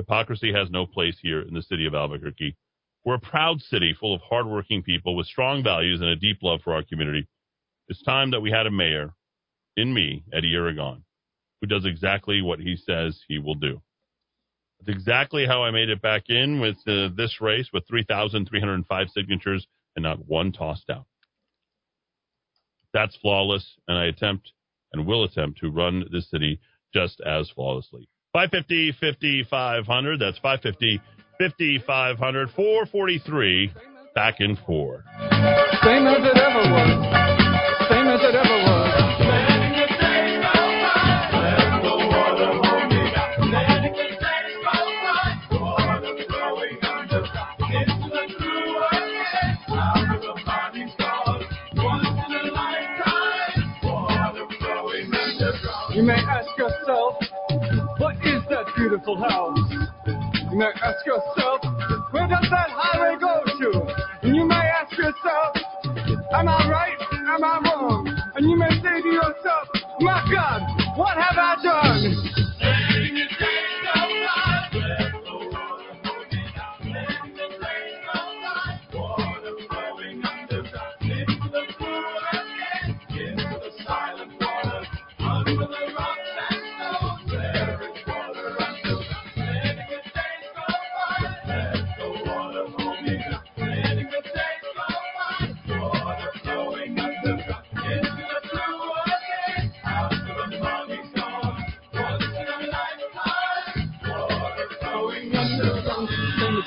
[0.00, 2.56] Hypocrisy has no place here in the city of Albuquerque.
[3.04, 6.60] We're a proud city full of hardworking people with strong values and a deep love
[6.64, 7.28] for our community.
[7.88, 9.12] It's time that we had a mayor
[9.76, 11.04] in me, Eddy Aragon,
[11.60, 13.82] who does exactly what he says he will do.
[14.78, 19.66] That's exactly how I made it back in with uh, this race with 3,305 signatures
[19.96, 21.04] and not one tossed out.
[22.94, 24.50] That's flawless, and I attempt
[24.94, 26.58] and will attempt to run this city
[26.94, 28.08] just as flawlessly.
[28.32, 30.20] 550 5500.
[30.20, 31.00] That's 550
[31.38, 32.50] 5500.
[32.50, 33.72] 443
[34.14, 35.04] back in four.
[35.82, 37.20] Same as it ever was
[37.90, 38.80] same as it ever was.
[55.92, 57.16] You may ask yourself,
[58.90, 59.56] beautiful house?
[60.50, 61.60] You may ask yourself,
[62.10, 64.26] where does that highway go to?
[64.26, 65.54] And you may ask yourself,
[66.34, 66.98] am I right?
[67.30, 68.08] am I wrong?
[68.34, 69.68] And you may say to yourself,
[70.00, 70.62] my God,
[70.98, 72.29] what have I done?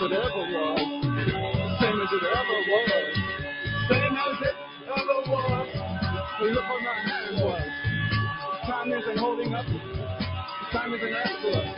[0.06, 0.80] it ever was.
[1.80, 2.90] Same as it ever was.
[3.88, 4.56] Same as it
[4.92, 5.68] ever was.
[6.42, 7.62] We look on not hand was.
[8.66, 9.66] Time isn't holding up.
[10.72, 11.78] Time isn't after us.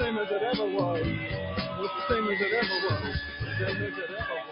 [0.00, 1.02] Same as it ever was.
[1.04, 3.20] It's the same as it ever was.
[3.58, 4.51] Same as it ever was.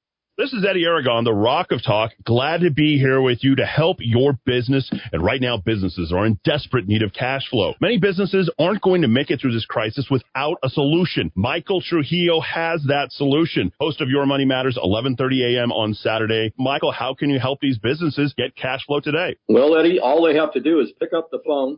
[0.41, 2.13] This is Eddy Aragon, the Rock of Talk.
[2.23, 4.89] Glad to be here with you to help your business.
[5.11, 7.75] And right now, businesses are in desperate need of cash flow.
[7.79, 11.31] Many businesses aren't going to make it through this crisis without a solution.
[11.35, 13.71] Michael Trujillo has that solution.
[13.79, 15.71] Host of Your Money Matters, 11:30 a.m.
[15.71, 16.51] on Saturday.
[16.57, 19.35] Michael, how can you help these businesses get cash flow today?
[19.47, 21.77] Well, Eddy, all they have to do is pick up the phone,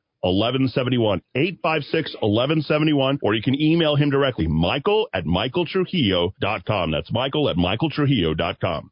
[0.21, 7.57] 1171 856 1171 or you can email him directly michael at michaeltrujillo.com that's michael at
[7.57, 8.91] michaeltrujillo.com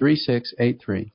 [0.00, 1.12] 883-3683.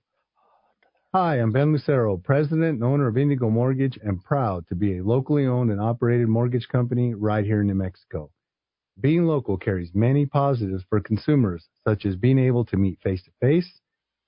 [1.13, 5.03] Hi, I'm Ben Lucero, president and owner of Indigo Mortgage, and proud to be a
[5.03, 8.29] locally owned and operated mortgage company right here in New Mexico.
[8.99, 13.31] Being local carries many positives for consumers, such as being able to meet face to
[13.41, 13.79] face.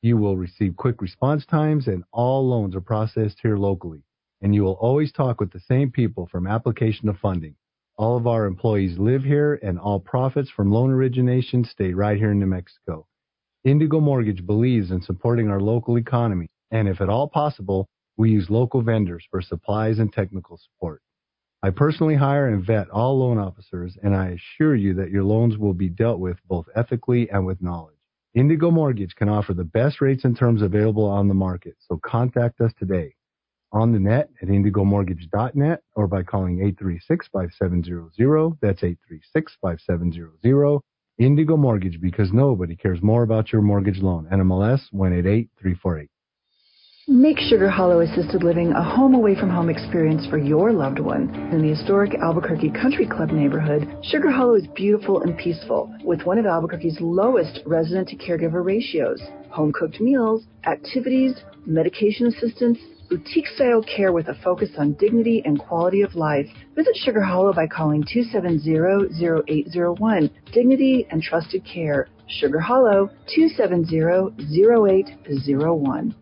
[0.01, 4.03] You will receive quick response times, and all loans are processed here locally.
[4.41, 7.55] And you will always talk with the same people from application to funding.
[7.97, 12.31] All of our employees live here, and all profits from loan origination stay right here
[12.31, 13.05] in New Mexico.
[13.65, 18.49] Indigo Mortgage believes in supporting our local economy, and if at all possible, we use
[18.49, 21.01] local vendors for supplies and technical support.
[21.61, 25.57] I personally hire and vet all loan officers, and I assure you that your loans
[25.57, 27.97] will be dealt with both ethically and with knowledge.
[28.33, 32.61] Indigo Mortgage can offer the best rates and terms available on the market, so contact
[32.61, 33.13] us today
[33.73, 38.57] on the net at indigomortgage.net or by calling 836-5700.
[38.61, 40.79] That's 836-5700.
[41.19, 44.25] Indigo Mortgage because nobody cares more about your mortgage loan.
[44.31, 46.09] NMLS 188348.
[47.09, 51.33] Make Sugar Hollow Assisted Living a home away from home experience for your loved one.
[51.51, 56.37] In the historic Albuquerque Country Club neighborhood, Sugar Hollow is beautiful and peaceful with one
[56.37, 59.21] of Albuquerque's lowest resident to caregiver ratios.
[59.49, 61.33] Home cooked meals, activities,
[61.65, 62.77] medication assistance,
[63.09, 66.45] boutique style care with a focus on dignity and quality of life.
[66.75, 70.29] Visit Sugar Hollow by calling 270-0801.
[70.53, 72.07] Dignity and trusted care.
[72.27, 76.15] Sugar Hollow 270-0801.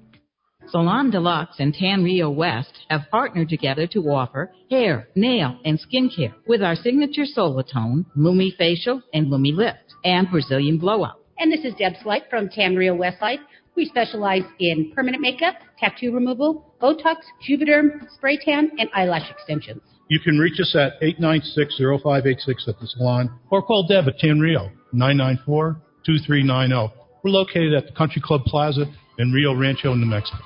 [0.69, 6.33] Salon Deluxe and Tan Rio West have partnered together to offer hair, nail, and skincare
[6.45, 11.21] with our signature Solatone, Lumi Facial, and Lumi Lift, and Brazilian Blowout.
[11.39, 13.39] And this is Deb Slight from Tan Rio West Westlight.
[13.77, 17.17] We specialize in permanent makeup, tattoo removal, Botox,
[17.47, 19.83] Juvederm, spray tan, and eyelash extensions.
[20.09, 26.91] You can reach us at 896-0586 at the salon or call Deb at Tanrio 994-2390.
[27.23, 28.85] We're located at the Country Club Plaza
[29.19, 30.39] in Rio Rancho, New Mexico.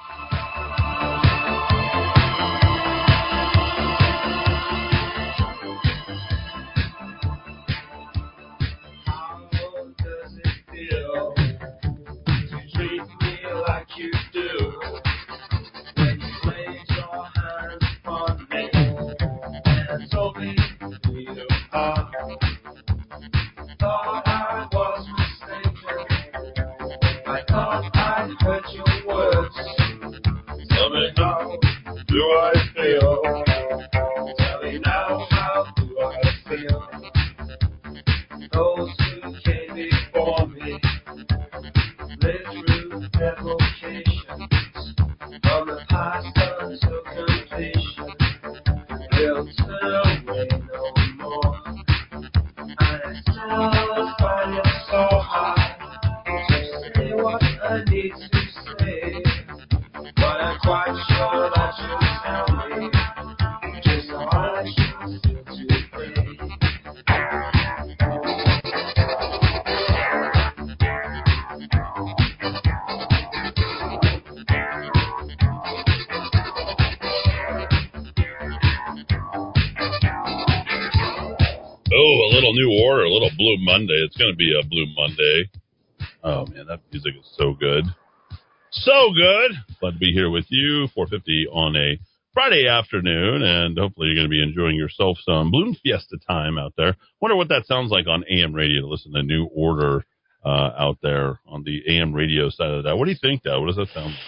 [84.21, 85.49] Going to be a Blue Monday.
[86.23, 87.85] Oh man, that music is so good,
[88.69, 89.51] so good.
[89.79, 90.87] Glad to be here with you.
[90.95, 91.97] 4:50 on a
[92.31, 96.73] Friday afternoon, and hopefully you're going to be enjoying yourself some Balloon Fiesta time out
[96.77, 96.95] there.
[97.19, 100.05] Wonder what that sounds like on AM radio to listen to New Order
[100.45, 102.95] uh, out there on the AM radio side of that.
[102.97, 103.57] What do you think, Dad?
[103.57, 104.11] What does that sound?
[104.11, 104.19] like?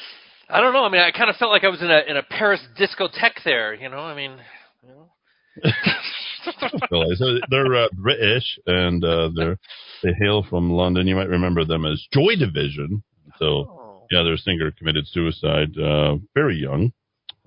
[0.49, 0.85] I don't know.
[0.85, 3.43] I mean, I kind of felt like I was in a in a Paris discotheque
[3.45, 3.75] there.
[3.75, 4.39] You know, I mean,
[4.81, 5.71] you know.
[6.89, 9.57] So they're uh, British and uh, they're
[10.03, 11.07] they hail from London.
[11.07, 13.03] You might remember them as Joy Division.
[13.39, 16.91] So yeah, their singer committed suicide uh, very young.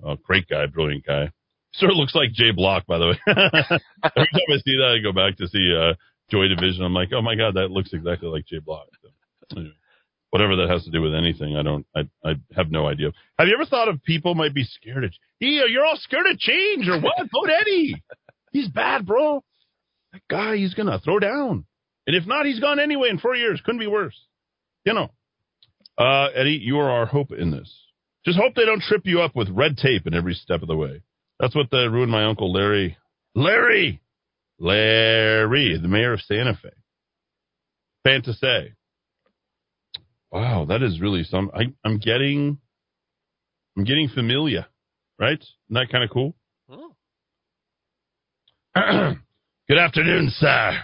[0.05, 1.31] Uh, great guy, brilliant guy.
[1.73, 3.19] Sort of looks like Jay Block, by the way.
[3.27, 5.93] Every time I see that, I go back to see uh,
[6.29, 6.83] Joy Division.
[6.83, 8.87] I'm like, oh my god, that looks exactly like Jay Block.
[9.01, 9.09] So,
[9.57, 9.73] anyway,
[10.31, 13.11] whatever that has to do with anything, I don't, I, I have no idea.
[13.37, 15.11] Have you ever thought of people might be scared of?
[15.39, 17.17] Yeah, you're all scared of change or what?
[17.19, 17.95] Vote Eddy.
[18.51, 19.43] He's bad, bro.
[20.13, 21.65] That guy, he's gonna throw down.
[22.05, 23.61] And if not, he's gone anyway in four years.
[23.63, 24.17] Couldn't be worse.
[24.85, 25.09] You know.
[25.97, 27.73] Uh, Eddy, you are our hope in this.
[28.25, 30.75] Just hope they don't trip you up with red tape in every step of the
[30.75, 31.01] way.
[31.39, 32.97] That's what the ruined my uncle Larry.
[33.35, 34.01] Larry!
[34.59, 36.69] Larry, the mayor of Santa Fe.
[38.03, 38.73] Fan to say.
[40.31, 41.51] Wow, that is really some.
[41.53, 42.57] I, I'm getting,
[43.77, 44.65] I'm getting familiar,
[45.19, 45.39] right?
[45.39, 46.35] Isn't that kind of cool?
[49.67, 50.83] Good afternoon, sir.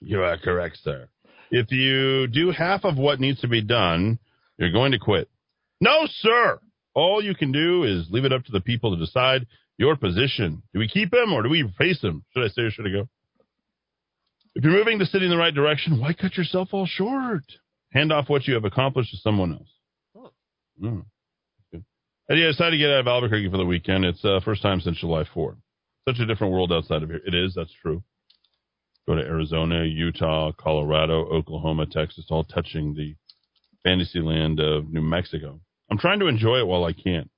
[0.00, 1.08] You are correct, sir.
[1.50, 4.18] If you do half of what needs to be done,
[4.56, 5.28] you're going to quit.
[5.80, 6.60] No, sir.
[6.94, 9.46] All you can do is leave it up to the people to decide
[9.78, 10.62] your position.
[10.72, 12.24] Do we keep him or do we replace him?
[12.32, 13.08] Should I say or should I go?
[14.54, 17.44] If you're moving the city in the right direction, why cut yourself all short?
[17.92, 20.30] Hand off what you have accomplished to someone else.
[20.80, 21.00] Hmm.
[21.70, 21.84] Good.
[22.30, 24.04] Eddy, I decided to get out of Albuquerque for the weekend.
[24.04, 25.56] It's uh, first time since July 4th.
[26.08, 27.20] Such a different world outside of here.
[27.24, 28.02] It is, that's true.
[29.06, 33.14] Go to Arizona, Utah, Colorado, Oklahoma, Texas, all touching the
[33.84, 35.60] fantasy land of New Mexico.
[35.90, 37.28] I'm trying to enjoy it while I can.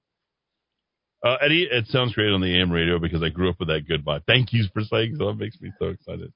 [1.25, 3.89] Uh, Eddy, it sounds great on the AM radio because I grew up with that
[3.89, 4.21] goodbye.
[4.27, 5.31] Thank you for saying so.
[5.31, 6.33] It makes me so excited.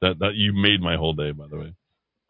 [0.00, 1.74] That that you made my whole day, by the way.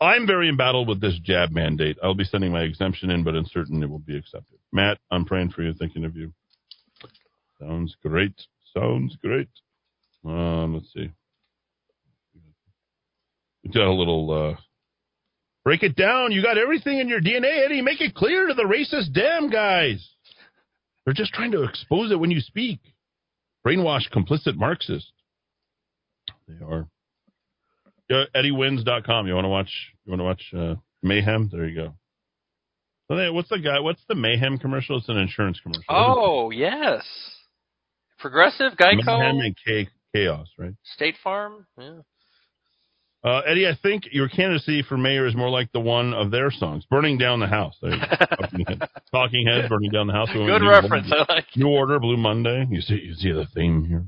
[0.00, 1.96] I'm very embattled with this jab mandate.
[2.02, 4.58] I'll be sending my exemption in, but uncertain it will be accepted.
[4.72, 6.32] Matt, I'm praying for you, thinking of you.
[7.60, 8.34] Sounds great.
[8.76, 9.48] Sounds great.
[10.24, 11.10] Um, let's see.
[13.64, 14.60] We a little uh,
[15.64, 16.32] break it down.
[16.32, 17.82] You got everything in your DNA, Eddy.
[17.82, 20.06] Make it clear to the racist damn guys.
[21.04, 22.80] They're just trying to expose it when you speak.
[23.66, 25.10] Brainwashed, complicit Marxist.
[26.46, 26.88] They are.
[28.10, 29.26] Uh, EddieWins.com.
[29.26, 29.70] You want to watch?
[30.04, 31.48] You want to watch uh, Mayhem?
[31.50, 31.94] There you go.
[33.10, 33.80] So what's the guy?
[33.80, 34.98] What's the Mayhem commercial?
[34.98, 35.84] It's an insurance commercial.
[35.88, 37.02] Oh yes,
[38.24, 40.72] Progressive, Geico, Mayhem and Cha- Chaos, right?
[40.94, 41.66] State Farm.
[41.78, 41.98] Yeah.
[43.22, 46.50] Uh, Eddy, I think your candidacy for mayor is more like the one of their
[46.50, 47.76] songs, "Burning Down the House."
[49.12, 49.68] Talking, Heads.
[49.68, 51.12] "Burning Down the House." Good New reference.
[51.12, 51.44] I like.
[51.54, 52.66] New Order, Blue Monday.
[52.70, 54.06] You see, you see the theme here.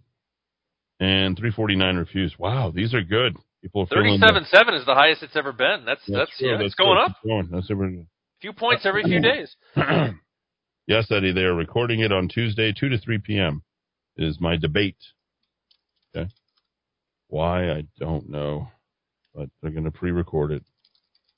[0.99, 2.37] And 349 refused.
[2.39, 3.35] Wow, these are good.
[3.63, 5.85] People are feeling the- Thirty-seven seven is the highest it's ever been.
[5.85, 6.49] That's That's that's, true.
[6.51, 7.15] yeah, That's it's going up.
[7.25, 7.47] Going.
[7.49, 8.05] That's good.
[8.41, 9.55] few points every few days.
[10.87, 13.63] yes, Eddy, they are recording it on Tuesday, 2 to 3 p.m.
[14.17, 14.97] It is my debate.
[16.15, 16.29] Okay.
[17.29, 18.67] Why, I don't know.
[19.33, 20.63] But they're going to pre record it.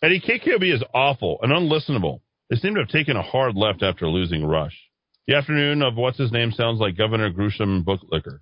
[0.01, 2.21] Eddy, KKOB is awful and unlistenable.
[2.49, 4.75] They seem to have taken a hard left after losing Rush.
[5.27, 8.39] The afternoon of what's his name sounds like Governor Gruesham Booklicker.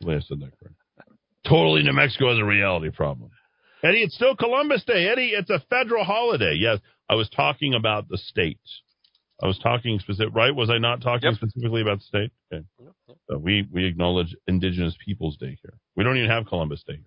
[0.00, 0.76] Hopefully I said that correct.
[1.48, 3.30] Totally New Mexico has a reality problem.
[3.82, 5.08] Eddy, it's still Columbus Day.
[5.08, 6.54] Eddy, it's a federal holiday.
[6.58, 6.78] Yes,
[7.08, 8.58] I was talking about the state.
[9.42, 10.54] I was talking specific, right?
[10.54, 12.30] Was I not talking specifically about the state?
[12.52, 12.64] Okay.
[13.28, 15.74] So we, we acknowledge Indigenous Peoples Day here.
[15.94, 17.00] We don't even have Columbus Day.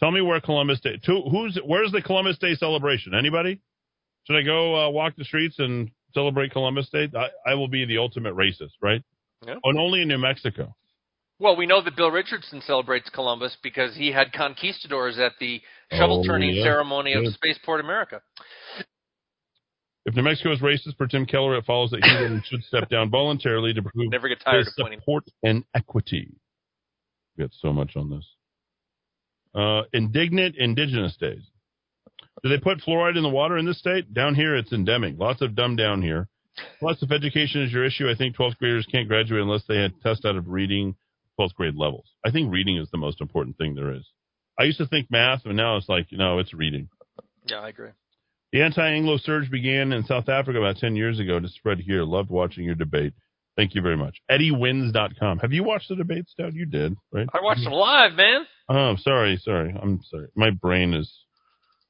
[0.00, 3.14] Tell me where Columbus Day, to, who's, where's the Columbus Day celebration?
[3.14, 3.60] Anybody?
[4.26, 7.08] Should I go uh, walk the streets and celebrate Columbus Day?
[7.16, 9.02] I, I will be the ultimate racist, right?
[9.62, 10.74] And only in New Mexico.
[11.42, 16.22] Well, we know that Bill Richardson celebrates Columbus because he had conquistadors at the shovel
[16.22, 16.62] turning Oh, yeah.
[16.62, 17.24] ceremony of.
[17.34, 18.22] Spaceport America.
[20.06, 23.10] If New Mexico is racist for Tim Keller, it follows that he should step down
[23.10, 25.00] voluntarily to prove Never get tired his of pointing.
[25.00, 26.28] support and equity.
[27.36, 28.24] We got so much on this.
[29.52, 31.42] Uh, indignant Indigenous Days.
[32.44, 34.14] Do they put fluoride in the water in this state?
[34.14, 35.16] Down here, it's endemic.
[35.18, 36.28] Lots of dumb down here.
[36.78, 39.92] Plus, if education is your issue, I think 12th graders can't graduate unless they had
[40.02, 40.94] test out of reading
[41.42, 42.06] 12th grade levels.
[42.24, 44.06] I think reading is the most important thing there is.
[44.58, 46.88] I used to think math, and now it's like, you know, it's reading.
[47.46, 47.90] Yeah, I agree.
[48.52, 52.04] The anti-Anglo surge began in South Africa about 10 years ago to spread here.
[52.04, 53.14] Loved watching your debate.
[53.56, 54.16] Thank you very much.
[54.30, 55.38] EddieWins.com.
[55.38, 56.54] Have you watched the debates, Stout?
[56.54, 57.26] You did, right?
[57.32, 58.46] I watched them live, man.
[58.68, 59.74] Oh, sorry, sorry.
[59.80, 60.28] I'm sorry.
[60.34, 61.10] My brain is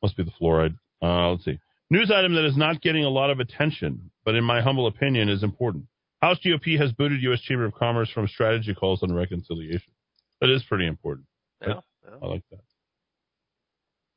[0.03, 0.77] must be the fluoride.
[1.01, 1.59] Uh, let's see.
[1.91, 5.29] News item that is not getting a lot of attention, but in my humble opinion
[5.29, 5.85] is important.
[6.23, 7.41] House GOP has booted U.S.
[7.41, 9.93] Chamber of Commerce from strategy calls on reconciliation.
[10.41, 11.27] That is pretty important.
[11.61, 11.81] Yeah,
[12.23, 12.61] I like that.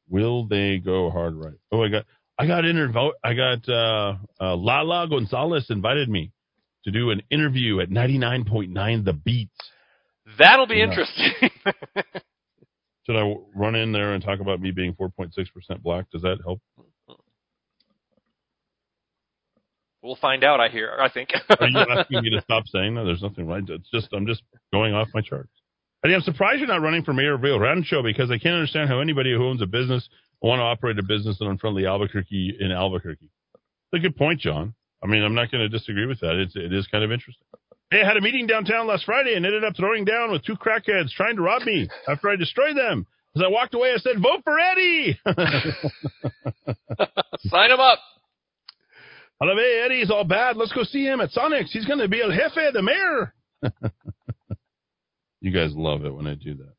[0.08, 1.56] Will they go hard right?
[1.72, 2.06] Oh, I got
[2.38, 6.32] I got intervo- I got uh, uh, Lala Gonzalez invited me
[6.84, 9.52] to do an interview at 99.9 The Beats.
[10.38, 10.84] That'll be Yeah.
[10.90, 11.50] interesting.
[13.06, 15.32] Should I run in there and talk about me being 4.6%
[15.82, 16.10] black?
[16.12, 16.60] Does that help?
[20.06, 20.60] We'll find out.
[20.60, 20.96] I hear.
[21.00, 21.30] I think.
[21.60, 23.06] Are you asking me to stop saying that?
[23.06, 23.64] There's nothing right.
[23.68, 25.50] It's just I'm just going off my charts.
[26.04, 28.88] And I'm surprised you're not running for mayor of Rio Rancho because I can't understand
[28.88, 30.08] how anybody who owns a business
[30.42, 33.26] want to operate a business in unfriendly Albuquerque in Albuquerque.
[33.26, 34.76] It's a good point, John.
[35.04, 36.36] I mean, I'm not going to disagree with that.
[36.36, 37.48] It's it is kind of interesting.
[37.90, 40.56] Hey, I had a meeting downtown last Friday and ended up throwing down with two
[40.56, 43.08] crackheads trying to rob me after I destroyed them.
[43.36, 45.20] As I walked away, I said, "Vote for Eddy."
[47.50, 48.00] Sign him up.
[49.42, 50.58] Hey, Eddy's all bad.
[50.58, 51.72] Let's go see him at Sonic's.
[51.72, 53.34] He's going to be El Jefe, the mayor.
[55.42, 56.74] you guys love it when I do that.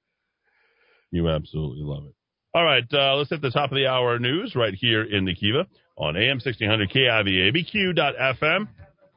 [1.11, 2.15] You absolutely love it.
[2.55, 5.35] All right, uh, let's hit the top of the hour news right here in the
[5.35, 5.67] Kiva
[5.99, 8.69] on AM 1600 KIVA, ABQ.FM,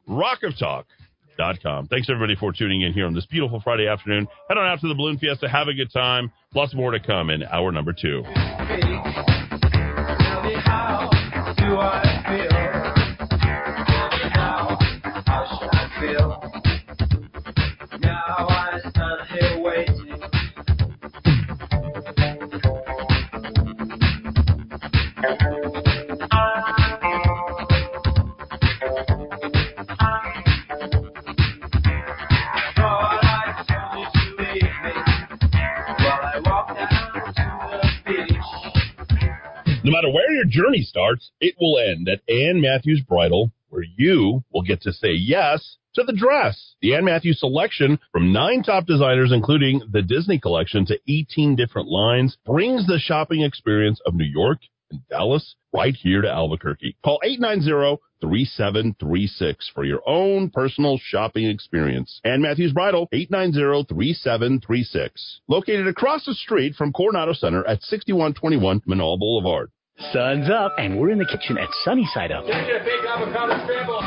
[0.09, 1.87] rockoftalk.com.
[1.87, 4.27] Thanks, everybody, for tuning in here on this beautiful Friday afternoon.
[4.49, 5.47] Head on out to the Balloon Fiesta.
[5.47, 6.33] Have a good time.
[6.53, 8.23] Lots more to come in hour number two.
[15.99, 16.05] No
[39.91, 44.61] matter where your journey starts, it will end at Ann Matthews Bridal, where you will
[44.61, 46.75] get to say yes to the dress.
[46.81, 51.87] The Ann Matthews selection from nine top designers, including the Disney collection to 18 different
[51.87, 54.59] lines, brings the shopping experience of New York
[54.91, 56.97] and Dallas right here to Albuquerque.
[57.03, 57.19] Call
[58.23, 62.19] 890-3736 for your own personal shopping experience.
[62.23, 65.09] Ann Matthews Bridal, 890-3736.
[65.47, 69.71] Located across the street from Coronado Center at 6121 Menaul Boulevard.
[70.13, 72.45] Sun's up, and we're in the kitchen at Sunny Side Up.
[72.45, 73.99] Get you a big avocado scramble.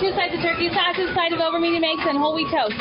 [0.00, 2.74] Two sides of turkey sausage, side of over medium eggs, and whole wheat toast.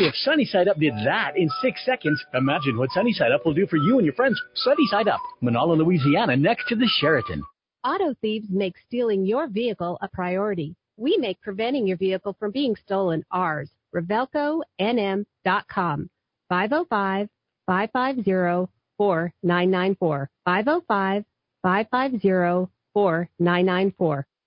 [0.00, 3.54] If Sunny Side Up did that in six seconds, imagine what Sunny Side Up will
[3.54, 4.40] do for you and your friends.
[4.54, 7.40] Sunny Side Up, Manala, Louisiana, next to the Sheraton.
[7.84, 10.74] Auto thieves make stealing your vehicle a priority.
[10.96, 13.70] We make preventing your vehicle from being stolen ours.
[13.94, 16.10] RevelcoNM.com.
[16.48, 17.28] 505
[17.66, 20.30] 550 4994.
[20.44, 21.24] 505
[21.62, 24.26] 550 4994.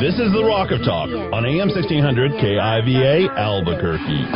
[0.00, 4.26] This is the Rock of Talk on AM 1600 KIVA Albuquerque.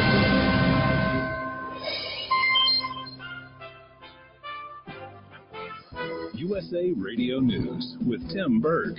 [6.35, 8.99] USA Radio News with Tim Berg.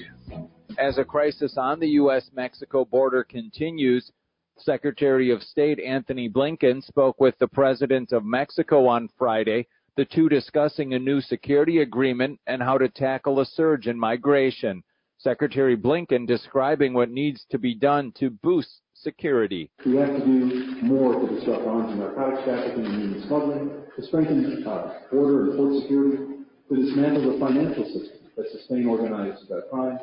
[0.78, 2.30] As a crisis on the U.S.
[2.36, 4.12] Mexico border continues,
[4.57, 10.28] Secretary of State Antony Blinken spoke with the President of Mexico on Friday, the two
[10.28, 14.84] discussing a new security agreement and how to tackle a surge in migration.
[15.20, 19.70] Secretary Blinken describing what needs to be done to boost security.
[19.86, 24.05] We have to do more to disrupt arms and narcotics trafficking and human smuggling, to
[24.07, 26.24] strengthen uh, border and port security,
[26.70, 29.99] to dismantle the financial system that sustain organized crime,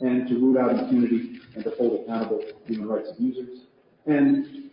[0.00, 3.66] and to root out impunity and to hold accountable human rights abusers,
[4.06, 4.70] and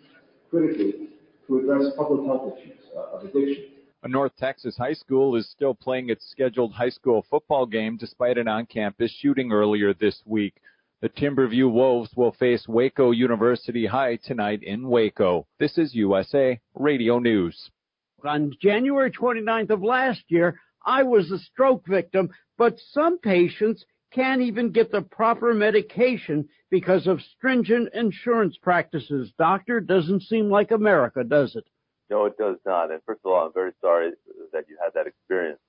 [0.52, 1.10] critically,
[1.48, 3.77] to address public health issues uh, of addiction.
[4.08, 8.48] North Texas high school is still playing its scheduled high school football game despite an
[8.48, 10.56] on campus shooting earlier this week.
[11.02, 15.46] The Timberview Wolves will face Waco University High tonight in Waco.
[15.60, 17.70] This is USA Radio News.
[18.26, 24.42] On January 29th of last year, I was a stroke victim, but some patients can't
[24.42, 29.32] even get the proper medication because of stringent insurance practices.
[29.38, 31.66] Doctor, doesn't seem like America, does it?
[32.10, 32.92] No, it does not.
[32.92, 34.12] And first of all, I'm very sorry
[34.54, 35.60] that you had that experience.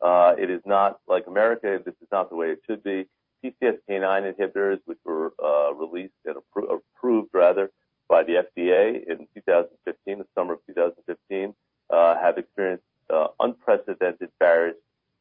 [0.00, 1.80] Uh, it is not like America.
[1.84, 3.06] This is not the way it should be.
[3.44, 7.70] PCSK9 inhibitors, which were uh, released and appro- approved rather
[8.08, 11.54] by the FDA in 2015, the summer of 2015,
[11.90, 14.76] uh, have experienced uh, unprecedented barriers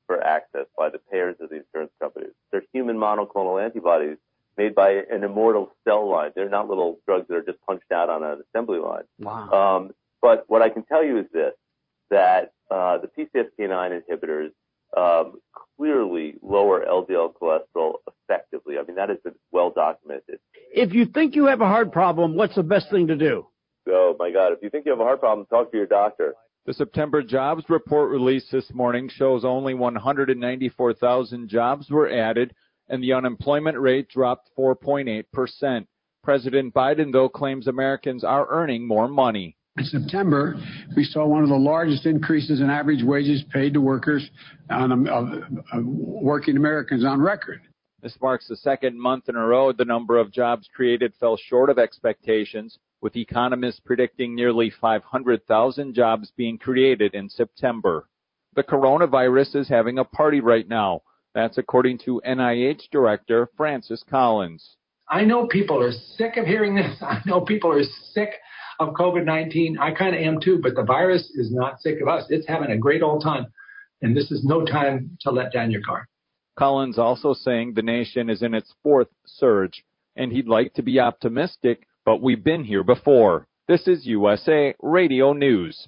[0.07, 2.32] for access by the payers of the insurance companies.
[2.51, 4.18] They're human monoclonal antibodies
[4.57, 6.32] made by an immortal cell line.
[6.36, 9.03] They're not little drugs that are just punched out on an assembly line.
[9.20, 9.49] Wow.
[9.49, 9.93] Um,
[10.26, 11.54] but what I can tell you is this,
[12.10, 14.50] that uh, the PCSK9 inhibitors
[14.98, 15.36] um,
[15.78, 18.80] clearly lower LDL cholesterol effectively.
[18.80, 20.40] I mean, that has been well documented.
[20.74, 23.46] If you think you have a heart problem, what's the best thing to do?
[23.88, 26.34] Oh my God, if you think you have a heart problem, talk to your doctor.
[26.66, 32.56] The September jobs report released this morning shows only 194,000 jobs were added
[32.90, 35.86] and the unemployment rate dropped 4.8%.
[36.24, 39.56] President Biden, though, claims Americans are earning more money.
[39.78, 40.56] In September,
[40.96, 44.30] we saw one of the largest increases in average wages paid to workers
[44.70, 45.08] on um,
[45.74, 47.60] uh, working Americans on record.
[48.02, 51.70] This marks the second month in a row the number of jobs created fell short
[51.70, 58.08] of expectations, with economists predicting nearly 500,000 jobs being created in September.
[58.56, 61.02] The coronavirus is having a party right now.
[61.34, 64.78] That's according to NIH Director Francis Collins.
[65.10, 66.96] I know people are sick of hearing this.
[67.02, 68.30] I know people are sick
[68.80, 69.78] of COVID 19.
[69.80, 72.26] I kind of am too, but the virus is not sick of us.
[72.30, 73.48] It's having a great old time.
[74.02, 76.06] And this is no time to let down your guard.
[76.58, 79.84] Collins also saying the nation is in its fourth surge,
[80.16, 83.48] and he'd like to be optimistic, but we've been here before.
[83.68, 85.88] This is USA Radio News.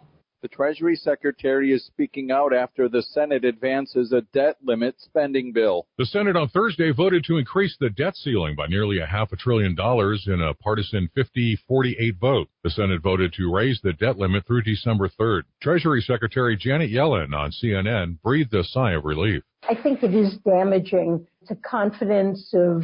[0.41, 5.85] The Treasury Secretary is speaking out after the Senate advances a debt limit spending bill.
[5.99, 9.35] The Senate on Thursday voted to increase the debt ceiling by nearly a half a
[9.35, 12.49] trillion dollars in a partisan 50-48 vote.
[12.63, 15.43] The Senate voted to raise the debt limit through December 3rd.
[15.61, 19.43] Treasury Secretary Janet Yellen on CNN breathed a sigh of relief.
[19.69, 22.81] I think it is damaging to confidence of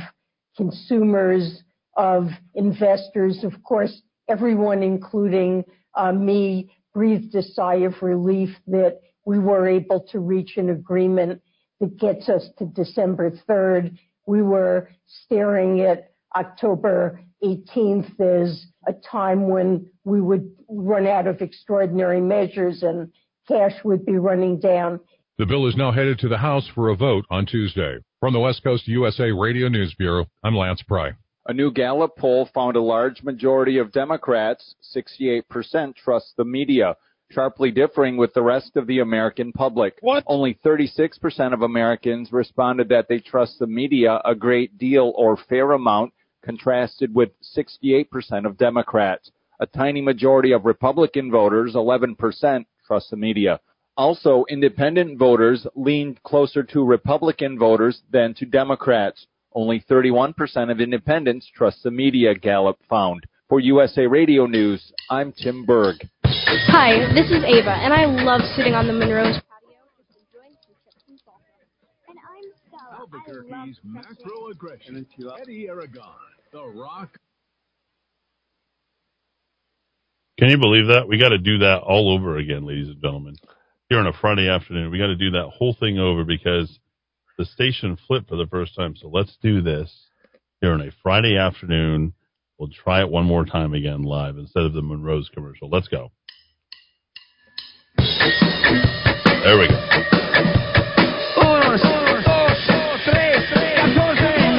[0.56, 1.64] consumers,
[1.96, 9.38] of investors, of course, everyone, including uh, me, breathed a sigh of relief that we
[9.38, 11.40] were able to reach an agreement
[11.80, 13.96] that gets us to December 3rd.
[14.26, 21.40] We were staring at October 18th as a time when we would run out of
[21.40, 23.12] extraordinary measures and
[23.48, 25.00] cash would be running down.
[25.38, 28.00] The bill is now headed to the House for a vote on Tuesday.
[28.20, 31.12] From the West Coast USA Radio News Bureau, I'm Lance Pry.
[31.50, 36.98] A new Gallup poll found a large majority of Democrats, 68%, trust the media,
[37.32, 39.98] sharply differing with the rest of the American public.
[40.02, 40.26] What?
[40.28, 45.72] Only 36% of Americans responded that they trust the media a great deal or fair
[45.72, 46.12] amount,
[46.44, 49.32] contrasted with 68% of Democrats.
[49.62, 53.62] A tiny majority of Republican voters, 11%, trust the media.
[53.96, 59.28] Also, independent voters leaned closer to Republican voters than to Democrats.
[59.58, 60.36] Only 31%
[60.72, 63.24] of independents trust the media, Gallup found.
[63.50, 65.96] For USA Radio News, I'm Tim Berg.
[66.24, 70.76] Hi, this is Ava, and I love sitting on the Monroe's patio just enjoying some
[70.86, 72.08] chips and salsa.
[72.08, 73.00] And I'm Stella.
[73.00, 75.08] Albuquerque's macro aggression.
[75.42, 76.06] Eddy Aragon,
[76.54, 77.18] The Rock.
[80.38, 81.08] Can you believe that?
[81.08, 83.34] We got to do that all over again, ladies and gentlemen.
[83.90, 86.78] Here on a Friday afternoon, we got to do that whole thing over because
[87.38, 88.96] the station flipped for the first time.
[88.96, 89.94] So let's do this
[90.62, 92.14] here on a Friday afternoon.
[92.58, 95.70] We'll try it one more time again live instead of the Monroe's commercial.
[95.70, 96.12] Let's go.
[97.98, 99.88] There we go.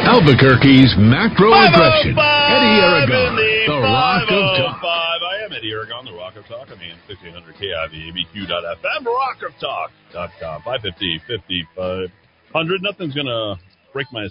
[0.09, 2.17] Albuquerque's macro oh aggression.
[2.19, 4.83] Eddy Aragon, in the Rock of oh Talk.
[4.83, 6.69] I am Eddy Aragon, the Rock of Talk.
[6.71, 10.63] I'm AM 1600 KIVABQ.FM, rockoftalk.com.
[10.63, 11.69] 550,
[12.53, 12.83] 5500.
[12.83, 13.57] Nothing's to
[13.93, 14.27] break my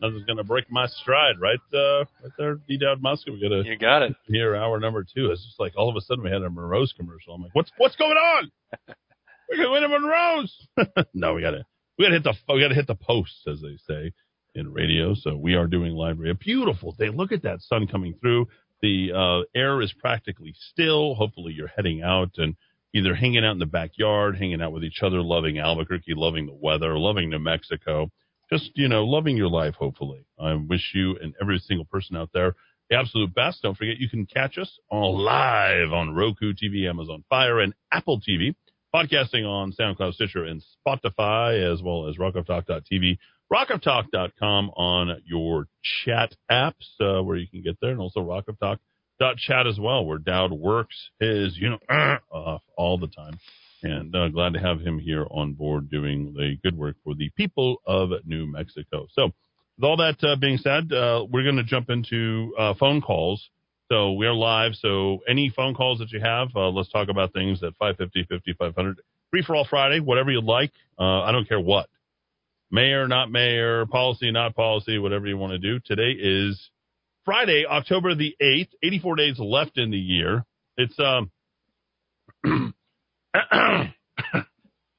[0.00, 1.58] nothing's to break my stride, right?
[1.72, 2.78] Uh, right there, D.
[2.78, 3.32] Dowd Muska.
[3.32, 4.14] We got to You got it.
[4.26, 5.30] here hour number two.
[5.30, 7.34] It's just like all of a sudden we had a Monroe's commercial.
[7.34, 8.50] I'm like, what's what's going on?
[9.50, 10.68] We're gonna win a Monroe's.
[11.14, 11.64] no, we gotta
[11.98, 14.12] we gotta hit the we gotta hit the posts as they say
[14.54, 15.14] in radio.
[15.14, 16.34] So we are doing live radio.
[16.34, 17.08] Beautiful day.
[17.08, 18.48] Look at that sun coming through.
[18.82, 21.14] The uh, air is practically still.
[21.14, 22.54] Hopefully you're heading out and
[22.94, 26.54] either hanging out in the backyard, hanging out with each other, loving Albuquerque, loving the
[26.54, 28.10] weather, loving New Mexico.
[28.50, 30.24] Just, you know, loving your life, hopefully.
[30.40, 32.54] I wish you and every single person out there
[32.88, 33.62] the absolute best.
[33.62, 38.20] Don't forget you can catch us all live on Roku TV, Amazon Fire, and Apple
[38.20, 38.54] TV.
[38.94, 43.18] Podcasting on SoundCloud, Stitcher, and Spotify, as well as rockoftalk.tv,
[43.52, 45.66] rockoftalk.com on your
[46.04, 48.20] chat apps, uh, where you can get there, and also
[49.20, 51.78] rockoftalk.chat as well, where Dowd works his, you know,
[52.30, 53.38] off all the time.
[53.82, 57.30] And uh, glad to have him here on board doing the good work for the
[57.36, 59.06] people of New Mexico.
[59.12, 59.32] So,
[59.76, 63.48] with all that uh, being said, uh, we're going to jump into uh, phone calls.
[63.88, 64.72] So we are live.
[64.74, 69.00] So any phone calls that you have, uh, let's talk about things at 550, 5500.
[69.30, 70.72] Free for all Friday, whatever you like.
[70.98, 71.88] I don't care what.
[72.72, 75.78] Mayor, not mayor, policy, not policy, whatever you want to do.
[75.86, 76.70] Today is
[77.28, 80.46] Friday, October the 8th, 84 days left in the year.
[80.78, 81.30] It's, um,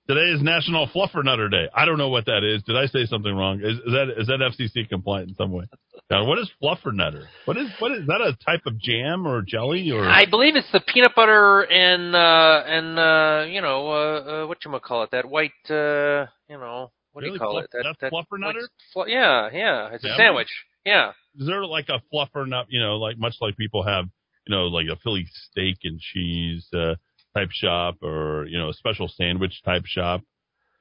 [0.08, 1.66] Today is National Fluffer Nutter Day.
[1.74, 2.62] I don't know what that is.
[2.64, 3.62] Did I say something wrong?
[3.64, 5.66] Is, is that is that FCC compliant in some way?
[6.12, 7.28] Now, what is Fluffer Nutter?
[7.46, 10.08] What is what is that a type of jam or jelly or?
[10.08, 14.60] I believe it's the peanut butter and uh and uh you know uh, uh what
[14.64, 17.84] you call it that white uh you know what do you call Fluff- it that
[17.86, 18.68] that's that fluffer nutter?
[18.94, 20.14] Fl- yeah yeah it's Yeah.
[20.14, 20.50] a sandwich
[20.86, 22.68] yeah Is there like a fluffer nut?
[22.70, 24.06] You know, like much like people have,
[24.48, 26.96] you know, like a Philly steak and cheese uh,
[27.36, 30.22] type shop, or you know, a special sandwich type shop.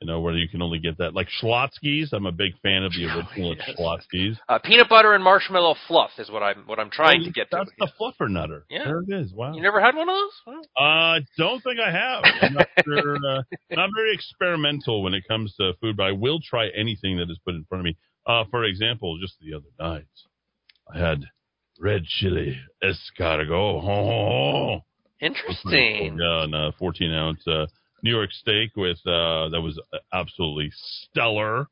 [0.01, 2.13] You know, where you can only get that, like Schlotzsky's.
[2.13, 3.71] I'm a big fan of the original yes.
[3.77, 4.39] Schlotzsky's.
[4.49, 7.51] uh, peanut butter and marshmallow fluff is what I'm what I'm trying Oh, to get
[7.51, 7.57] to.
[7.57, 8.65] That's the fluffer nutter.
[8.71, 8.85] Yeah.
[8.85, 9.33] There it is.
[9.33, 9.55] Wow.
[9.55, 10.57] You never had one of those?
[10.79, 12.23] Uh, I don't think I have.
[12.43, 13.17] I'm not sure.
[13.17, 13.43] Uh,
[13.73, 17.39] not very experimental when it comes to food, but I will try anything that is
[17.45, 17.97] put in front of me.
[18.29, 20.07] Uh, for example, just the other night,
[20.95, 21.25] I had
[21.81, 23.83] red chili escargot.
[23.83, 24.85] Oh,
[25.21, 26.19] Interesting.
[26.21, 27.67] yeah, and a 14 ounce uh,
[28.03, 29.81] New York steak with uh, that was
[30.13, 31.67] absolutely stellar.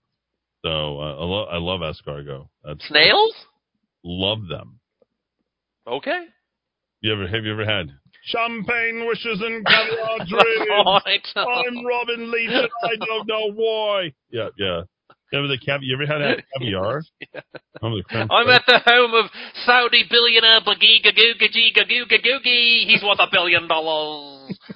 [0.64, 2.48] So uh, I, lo- I love escargot.
[2.64, 3.34] That's, Snails?
[4.02, 4.80] Love them.
[5.86, 6.24] Okay.
[7.02, 7.92] You ever have you ever had
[8.24, 11.32] champagne wishes and caviar dreams?
[11.36, 11.44] know.
[11.44, 14.12] I'm Robin Leach and I don't know why.
[14.30, 14.82] Yeah, yeah.
[15.34, 17.02] Ever the cav- You ever had that caviar?
[17.32, 19.30] The I'm at the home of
[19.64, 22.86] Saudi billionaire Bagiga Googa Giga Googa Googie.
[22.86, 24.58] He's worth a billion dollars.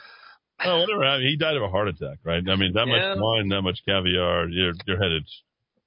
[0.63, 1.05] Oh, whatever.
[1.07, 2.43] I mean, he died of a heart attack, right?
[2.47, 3.15] I mean, that Yeah.
[3.15, 5.27] much wine, that much caviar, you're you're headed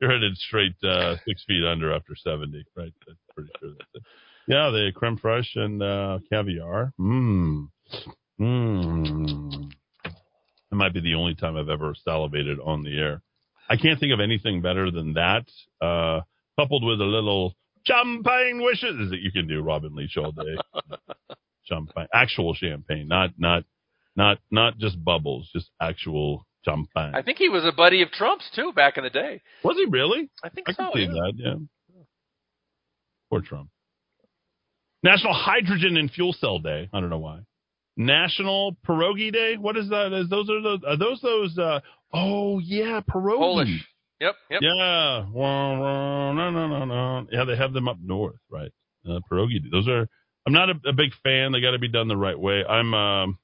[0.01, 2.91] you're headed straight uh, six feet under after seventy, right?
[3.05, 4.01] That's pretty sure that's it.
[4.47, 6.91] Yeah, the creme fraiche and uh, caviar.
[6.99, 7.67] Mmm.
[8.41, 9.71] Mmm.
[10.05, 13.21] It might be the only time I've ever salivated on the air.
[13.69, 15.45] I can't think of anything better than that.
[15.81, 16.21] Uh,
[16.59, 17.55] coupled with a little
[17.85, 20.55] champagne wishes that you can do Robin Leach all day.
[21.65, 23.63] champagne, actual champagne, not not
[24.15, 27.13] not not just bubbles, just actual champagne.
[27.15, 29.41] I think he was a buddy of Trump's too back in the day.
[29.63, 30.29] Was he really?
[30.43, 30.97] I think I can so.
[30.97, 31.07] see yeah.
[31.07, 31.33] that.
[31.35, 31.55] Yeah.
[33.29, 33.69] Poor Trump.
[35.01, 36.89] National Hydrogen and Fuel Cell Day.
[36.93, 37.39] I don't know why.
[37.97, 39.57] National Pierogi Day.
[39.57, 40.13] What is that?
[40.13, 40.79] Is those are those?
[40.87, 41.57] Are those those?
[41.57, 41.79] Uh,
[42.13, 43.37] oh yeah, pierogi.
[43.37, 43.87] Polish.
[44.21, 44.61] Yep, yep.
[44.61, 45.25] Yeah.
[45.31, 47.27] Wah, wah, no, no, no, no.
[47.31, 48.71] Yeah, they have them up north, right?
[49.07, 49.59] Uh, pierogi.
[49.71, 50.07] Those are.
[50.45, 51.51] I'm not a, a big fan.
[51.51, 52.63] They got to be done the right way.
[52.63, 52.93] I'm.
[52.93, 53.37] Um,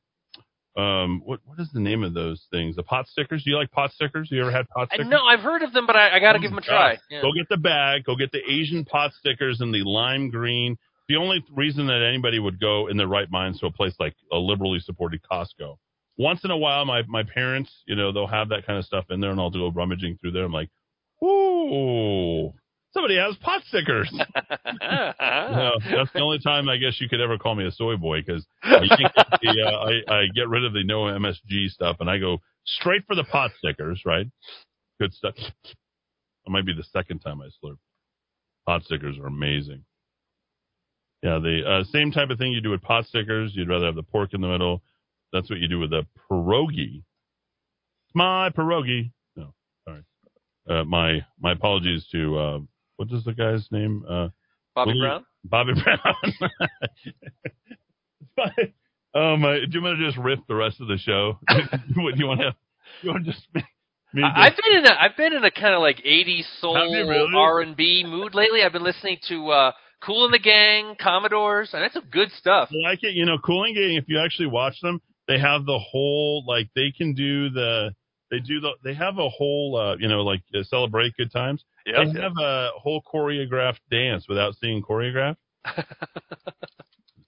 [0.78, 2.76] um, what what is the name of those things?
[2.76, 3.44] The pot stickers.
[3.44, 4.30] Do you like pot stickers?
[4.32, 5.10] You ever had pot I stickers?
[5.10, 6.98] know I've heard of them, but I, I got to give them a try.
[7.10, 7.22] Yeah.
[7.22, 8.06] Go get the bag.
[8.06, 10.78] Go get the Asian pot stickers and the lime green.
[11.10, 14.16] The only reason that anybody would go in their right minds to a place like
[14.32, 15.76] a liberally supported Costco.
[16.20, 19.06] Once in a while, my my parents, you know, they'll have that kind of stuff
[19.10, 20.44] in there, and I'll go rummaging through there.
[20.44, 20.70] I'm like,
[21.24, 22.54] ooh,
[22.94, 24.14] somebody has pot stickers.
[24.82, 28.22] No, that's the only time I guess you could ever call me a soy boy
[28.22, 32.38] because I, uh, I, I get rid of the no MSG stuff and I go
[32.66, 34.28] straight for the pot stickers, right?
[35.00, 35.34] Good stuff.
[35.38, 37.78] It might be the second time I slurp.
[38.66, 39.84] Pot stickers are amazing.
[41.24, 43.52] Yeah, the uh, same type of thing you do with pot stickers.
[43.54, 44.82] You'd rather have the pork in the middle.
[45.34, 46.98] That's what you do with a pierogi.
[48.06, 49.12] It's my pierogi.
[49.36, 49.54] No,
[49.88, 50.04] sorry.
[50.70, 52.60] Uh, my my apologies to uh,
[52.98, 54.04] what is the guy's name?
[54.10, 54.30] Uh,
[54.76, 55.26] Bobby Willie- Brown?
[55.46, 56.50] Bobby Brown.
[59.16, 59.60] oh my!
[59.60, 61.40] Do you want to just riff the rest of the show?
[61.96, 62.56] what do you want to?
[63.02, 63.46] You want to just?
[64.14, 66.76] Me, I- I've been in a I've been in a kind of like 80s soul
[66.76, 67.32] really?
[67.36, 68.64] R and B mood lately.
[68.64, 69.72] I've been listening to uh,
[70.04, 72.70] Kool and the Gang, Commodores, and that's some good stuff.
[72.72, 73.14] I like it.
[73.14, 73.96] You know, Cooling Gang.
[73.96, 75.00] If you actually watch them,
[75.30, 77.92] they have the whole like they can do the
[78.32, 81.64] they do the they have a whole uh, you know like uh, celebrate good times.
[81.86, 85.38] Yeah, they have a whole choreographed dance without seeing choreographed.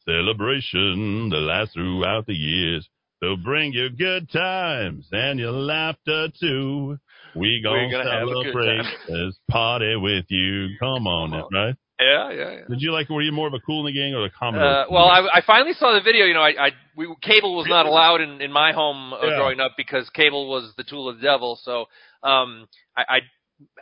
[0.06, 2.90] Celebration that lasts throughout the years.
[3.22, 6.98] So bring your good times and your laughter too.
[7.36, 10.70] We We're gonna, gonna have a good celebrate this party with you.
[10.80, 11.76] Come on, now, right?
[12.02, 12.62] Yeah, yeah, yeah.
[12.68, 13.10] Did you like?
[13.10, 14.68] Were you more of a Kool and the Gang or the Commodore?
[14.68, 16.26] Uh, well, I, I finally saw the video.
[16.26, 19.36] You know, I, I we, cable was not allowed in, in my home uh, Yeah.
[19.38, 21.60] growing up because cable was the tool of the devil.
[21.62, 21.86] So
[22.24, 23.20] um, I, I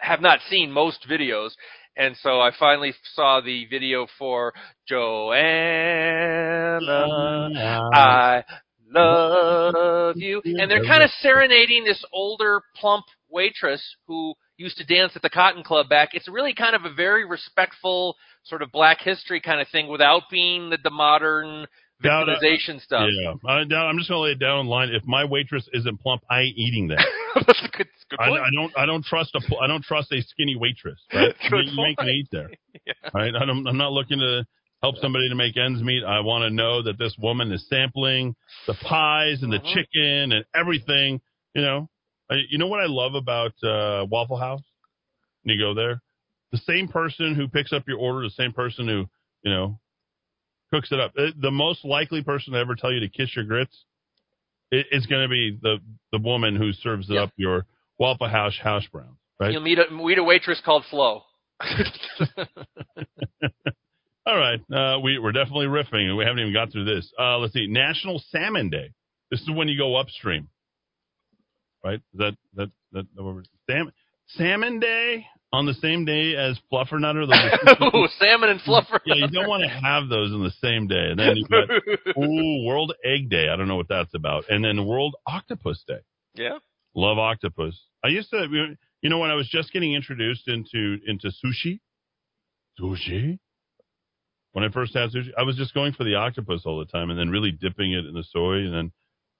[0.01, 1.51] have not seen most videos,
[1.95, 4.53] and so I finally saw the video for
[4.85, 5.39] Joanna.
[7.93, 8.43] I
[8.93, 15.13] love you, and they're kind of serenading this older, plump waitress who used to dance
[15.15, 16.09] at the Cotton Club back.
[16.13, 20.23] It's really kind of a very respectful sort of Black History kind of thing without
[20.29, 21.65] being the, the modern
[22.03, 23.07] victimization stuff.
[23.21, 24.89] Yeah, I, I'm just gonna lay it down in line.
[24.89, 27.05] If my waitress isn't plump, I ain't eating that.
[27.35, 28.41] That's a good, good I, point.
[28.41, 28.77] I don't.
[28.77, 29.41] I don't trust a.
[29.61, 30.99] I don't trust a skinny waitress.
[31.13, 31.33] Right?
[31.51, 32.49] You, you ain't gonna eat there.
[33.13, 33.33] Right?
[33.35, 34.45] I don't, I'm not looking to
[34.81, 36.03] help somebody to make ends meet.
[36.03, 38.35] I want to know that this woman is sampling
[38.67, 39.73] the pies and the Uh-huh.
[39.73, 41.21] chicken and everything.
[41.55, 41.89] You know.
[42.29, 44.61] I, you know what I love about uh, Waffle House?
[45.43, 46.01] When you go there,
[46.51, 49.05] the same person who picks up your order, the same person who
[49.43, 49.79] you know
[50.71, 51.13] cooks it up.
[51.17, 53.85] Uh, The most likely person to ever tell you to kiss your grits
[54.71, 55.77] is going to be the
[56.11, 57.65] the woman who serves up your
[57.97, 59.51] Waffle House hash brown, right?
[59.51, 61.23] You'll meet a we meet a waitress called Flo.
[64.25, 67.11] All right, uh, we we're definitely riffing, and we haven't even got through this.
[67.19, 68.91] Uh, let's see, National Salmon Day.
[69.31, 70.49] This is when you go upstream,
[71.83, 71.99] right?
[72.13, 73.93] Is that that that, that we're- salmon
[74.27, 77.23] Salmon Day on the same day as Fluffernutter.
[77.95, 78.99] Ooh, salmon and fluffer.
[79.05, 81.09] yeah, you don't want to have those in the same day.
[81.09, 81.67] And then you got
[82.23, 83.49] ooh, World Egg Day.
[83.49, 84.45] I don't know what that's about.
[84.49, 86.01] And then World Octopus Day.
[86.35, 86.59] Yeah.
[86.95, 87.79] Love octopus.
[88.03, 88.45] I used to,
[89.01, 91.79] you know, when I was just getting introduced into into sushi,
[92.79, 93.39] sushi.
[94.53, 97.09] When I first had sushi, I was just going for the octopus all the time,
[97.09, 98.91] and then really dipping it in the soy, and then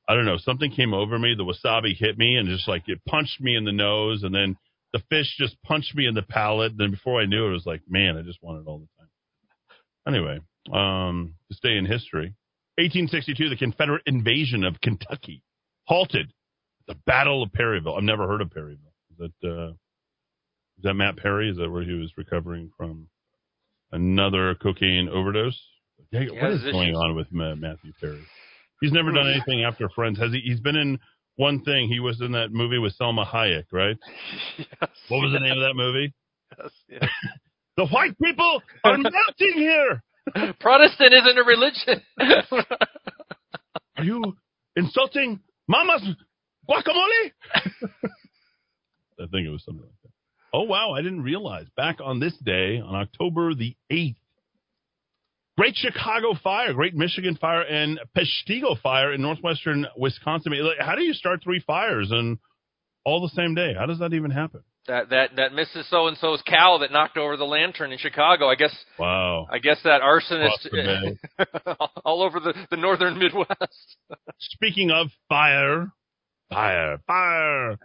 [0.09, 1.35] I don't know, something came over me.
[1.37, 4.57] The wasabi hit me, and just like it punched me in the nose, and then
[4.91, 6.73] the fish just punched me in the palate.
[6.75, 8.87] Then before I knew it, it was like, man, I just want it all the
[8.97, 10.15] time.
[10.15, 10.39] Anyway,
[10.73, 12.33] um, to stay in history,
[12.77, 15.43] 1862, the Confederate invasion of Kentucky
[15.83, 16.33] halted
[16.87, 17.93] the Battle of Perryville.
[17.95, 18.93] I've never heard of Perryville.
[19.11, 21.51] Is that uh, is that Matt Perry?
[21.51, 23.09] Is that where he was recovering from
[23.91, 25.61] another cocaine overdose?
[26.31, 28.23] What is going on with Ma- Matthew Perry?
[28.81, 29.33] He's never done hmm.
[29.33, 30.19] anything after Friends.
[30.19, 30.41] Has he?
[30.43, 30.99] He's been in
[31.35, 31.87] one thing.
[31.87, 33.97] He was in that movie with Salma Hayek, right?
[35.07, 36.13] what was the name of that movie?
[36.57, 37.09] Yes, yes.
[37.77, 40.03] The white people are melting here.
[40.59, 42.01] Protestant isn't a religion.
[43.97, 44.35] Are you
[44.75, 46.03] insulting Mama's
[46.69, 47.31] guacamole?
[49.17, 50.11] I think it was something like that.
[50.53, 51.67] Oh wow, I didn't realize.
[51.77, 54.18] Back on this day, on October the eighth,
[55.59, 60.53] Great Chicago Fire, Great Michigan Fire, and Peshtigo Fire in northwestern Wisconsin.
[60.79, 62.37] How do you start three fires and
[63.03, 63.73] all the same day?
[63.77, 64.63] How does that even happen?
[64.87, 65.89] that that that Mrs.
[65.89, 68.47] So and So's cow that knocked over the lantern in Chicago.
[68.47, 68.73] I guess.
[68.97, 69.47] Wow.
[69.51, 70.65] I guess that arsonist
[72.05, 73.97] all over the the northern Midwest.
[74.39, 75.91] Speaking of fire,
[76.49, 77.77] fire, fire.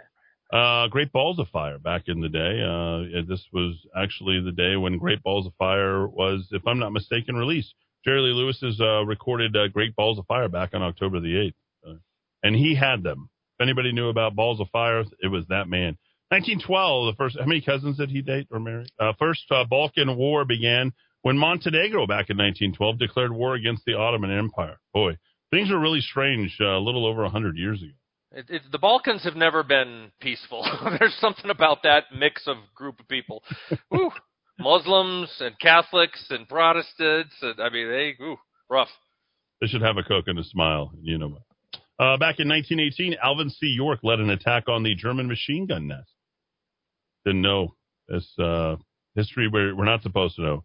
[0.55, 2.63] Uh, Great Balls of Fire back in the day.
[2.63, 6.93] Uh, this was actually the day when Great Balls of Fire was, if I'm not
[6.93, 7.75] mistaken, released.
[8.05, 11.53] Jerry Lee Lewis's uh, recorded uh, Great Balls of Fire back on October the
[11.85, 11.91] 8th.
[11.91, 11.99] Uh,
[12.45, 13.31] and he had them.
[13.59, 15.99] If anybody knew about Balls of Fire, it was that man.
[16.29, 18.87] 1912, the first, how many cousins did he date or marry?
[19.01, 24.31] Uh, first Balkan War began when Montenegro back in 1912 declared war against the Ottoman
[24.31, 24.79] Empire.
[24.93, 25.17] Boy,
[25.51, 27.91] things were really strange a little over 100 years ago.
[28.37, 30.67] It, it, the Balkans have never been peaceful.
[30.99, 33.43] There's something about that mix of group of people.
[33.91, 34.11] Woo.
[34.59, 37.35] Muslims and Catholics and Protestants.
[37.43, 38.37] And, I mean, they ooh,
[38.69, 38.89] rough.
[39.61, 40.93] They should have a Coke and a smile.
[41.01, 41.39] You know?
[41.99, 43.67] Uh, back in 1918, Alvin C.
[43.67, 46.11] York led an attack on the German machine gun nest.
[47.25, 47.75] Didn't know
[48.09, 48.77] this uh,
[49.15, 50.65] history we're, we're not supposed to know.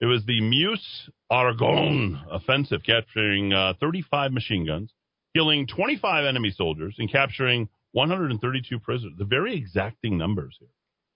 [0.00, 4.92] It was the Meuse Argonne offensive, capturing uh, 35 machine guns,
[5.34, 9.14] killing 25 enemy soldiers, and capturing 132 prisoners.
[9.18, 10.68] The very exacting numbers here.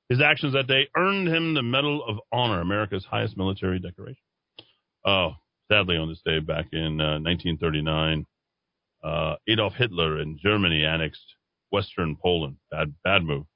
[0.09, 4.23] His actions that day earned him the Medal of Honor, America's highest military decoration.
[5.05, 5.33] Oh,
[5.71, 8.27] sadly, on this day back in uh, 1939,
[9.03, 11.35] uh, Adolf Hitler in Germany annexed
[11.71, 12.57] Western Poland.
[12.71, 13.47] Bad, bad move.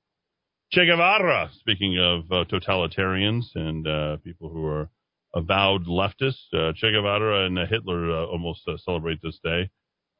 [0.72, 4.90] Che Guevara, speaking of uh, totalitarians and uh, people who are
[5.34, 9.70] avowed leftists, uh, Che Guevara and Hitler uh, almost celebrate this day.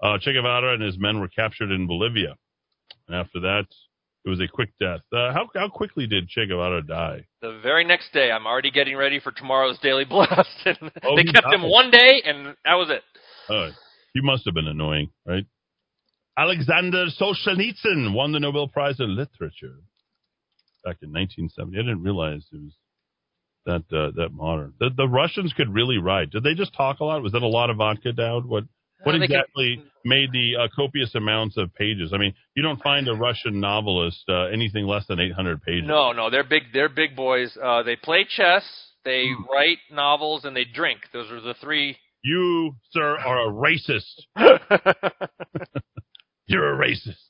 [0.02, 2.36] Uh, che Guevara and his men were captured in Bolivia.
[3.08, 3.66] And after that,
[4.24, 5.00] it was a quick death.
[5.12, 7.26] Uh, how, how quickly did Che Guevara die?
[7.40, 10.48] The very next day, I'm already getting ready for tomorrow's Daily Blast.
[11.02, 13.02] Oh, they he kept him one day, and that was it.
[13.48, 13.70] Oh,
[14.12, 15.46] he must have been annoying, right?
[16.36, 19.80] Alexander Solzhenitsyn won the Nobel Prize in Literature
[20.84, 21.76] back in 1970.
[21.76, 22.72] I didn't realize it was
[23.66, 24.74] that uh, that modern.
[24.78, 26.30] The, the Russians could really write.
[26.30, 27.22] Did they just talk a lot?
[27.22, 28.46] Was that a lot of vodka, Dowd?
[28.46, 28.64] What
[29.04, 32.12] what Uh, exactly made the uh, copious amounts of pages?
[32.12, 35.86] I mean, you don't find a Russian novelist uh, anything less than 800 pages.
[35.86, 36.64] No, no, they're big.
[36.72, 37.56] They're big boys.
[37.62, 38.64] Uh, they play chess,
[39.04, 39.44] they Hmm.
[39.50, 41.00] write novels, and they drink.
[41.12, 41.96] Those are the three.
[42.22, 44.24] You, sir, are a racist.
[46.46, 47.22] You're a racist.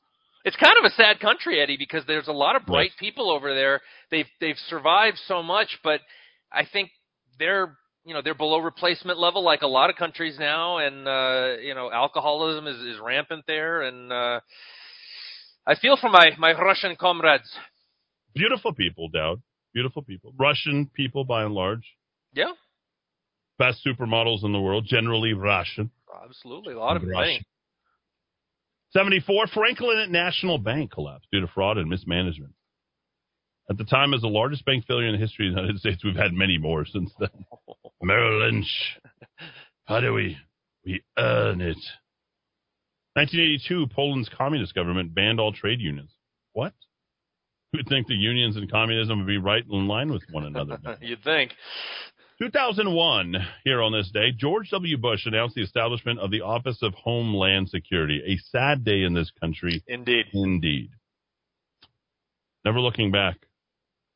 [0.45, 3.55] It's kind of a sad country, Eddy, because there's a lot of bright people over
[3.55, 3.81] there.
[4.11, 6.01] They've they've survived so much, but
[6.51, 6.91] I think
[7.39, 7.77] they're
[8.09, 11.75] you know they're below replacement level, like a lot of countries now, and uh, you
[11.75, 14.41] know alcoholism is, is rampant there, and uh,
[15.67, 17.49] I feel for my my Russian comrades.
[18.35, 19.43] Beautiful people, Dowd.
[19.75, 20.33] Beautiful people.
[20.39, 21.85] Russian people, by and large.
[22.33, 22.53] Yeah,
[23.59, 25.91] Best supermodels in the world, generally Russian.
[26.25, 27.15] absolutely, a lot of Russian.
[27.15, 27.45] money.
[28.93, 32.55] 74, Franklin National Bank collapsed due to fraud and mismanagement.
[33.71, 36.03] At the time, as the largest bank failure in the history of the United States,
[36.03, 37.29] we've had many more since then.
[38.03, 38.99] Merrill Lynch.
[39.85, 40.39] How do we
[40.85, 41.79] we earn it?
[43.15, 46.11] 1982, Poland's communist government banned all trade unions.
[46.53, 46.73] What?
[47.73, 50.79] You'd think the unions and communism would be right in line with one another.
[51.01, 51.53] You'd think.
[52.41, 53.35] 2001,
[53.65, 54.97] here on this day, George W.
[54.97, 58.23] Bush announced the establishment of the Office of Homeland Security.
[58.25, 59.83] A sad day in this country.
[59.89, 60.27] Indeed.
[60.33, 60.91] Indeed.
[62.65, 63.48] Never looking back.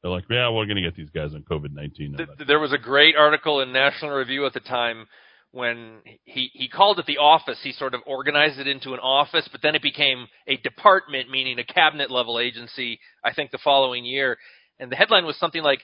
[0.03, 2.17] They're like, yeah, we're going to get these guys on COVID 19.
[2.17, 5.07] Th- there was a great article in National Review at the time
[5.53, 7.59] when he he called it the office.
[7.63, 11.59] He sort of organized it into an office, but then it became a department, meaning
[11.59, 12.99] a cabinet level agency.
[13.25, 14.39] I think the following year,
[14.81, 15.81] and the headline was something like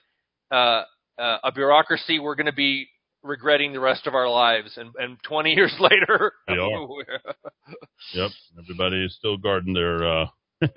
[0.51, 0.83] uh,
[1.19, 2.89] uh, "A bureaucracy we're going to be
[3.23, 6.33] regretting the rest of our lives." And and 20 years later.
[8.15, 8.31] Yep.
[8.59, 10.09] Everybody is still guarding their.
[10.09, 10.27] Uh...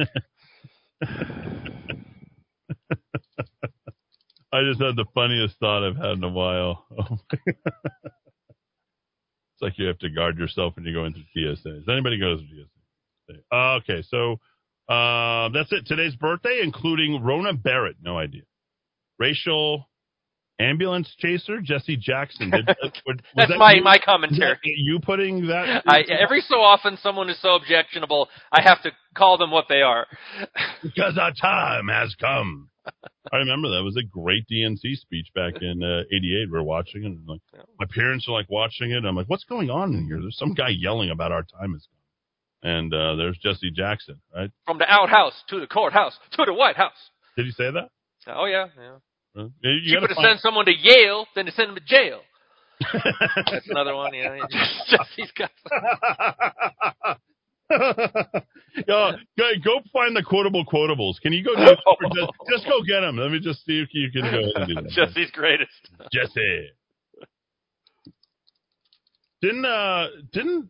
[4.54, 6.86] I just had the funniest thought I've had in a while.
[7.00, 7.18] Oh
[9.54, 11.70] it's like you have to guard yourself when you go into TSA.
[11.70, 13.40] Does anybody go to TSA?
[13.56, 14.34] Uh, okay, so
[14.94, 15.86] uh, that's it.
[15.86, 17.98] Today's birthday, including Rona Barrett.
[18.02, 18.42] No idea.
[19.20, 19.88] Racial
[20.60, 22.50] ambulance chaser Jesse Jackson.
[22.50, 22.74] Did, uh,
[23.06, 24.58] was That's that my you- my commentary.
[24.64, 25.84] you putting that?
[25.86, 29.82] I, every so often, someone is so objectionable, I have to call them what they
[29.84, 30.08] are.
[30.82, 32.70] because our time has come.
[33.32, 36.48] I remember that it was a great DNC speech back in uh, '88.
[36.48, 37.42] We were watching it, and like
[37.80, 39.06] my parents are like watching it.
[39.06, 41.88] I'm like, "What's going on in here?" There's some guy yelling about our time has
[41.88, 44.50] come, and uh, there's Jesse Jackson, right?
[44.66, 47.10] From the outhouse to the courthouse to the White House.
[47.38, 47.90] Did he say that?
[48.28, 48.96] Oh yeah, yeah.
[49.44, 51.82] Uh, you- you Cheaper to find- send someone to Yale than to send them to
[51.86, 52.20] jail.
[53.52, 54.14] That's another one.
[54.14, 54.38] Yeah,
[54.90, 55.52] Jesse's got.
[58.88, 61.20] Yo, go, go find the quotable quotables.
[61.22, 61.66] Can you go do
[62.16, 63.18] just, just go get them?
[63.18, 64.90] Let me just see if you can go and do that.
[64.92, 65.72] Jesse's greatest.
[66.14, 66.70] Jesse.
[69.42, 70.70] Didn't uh didn't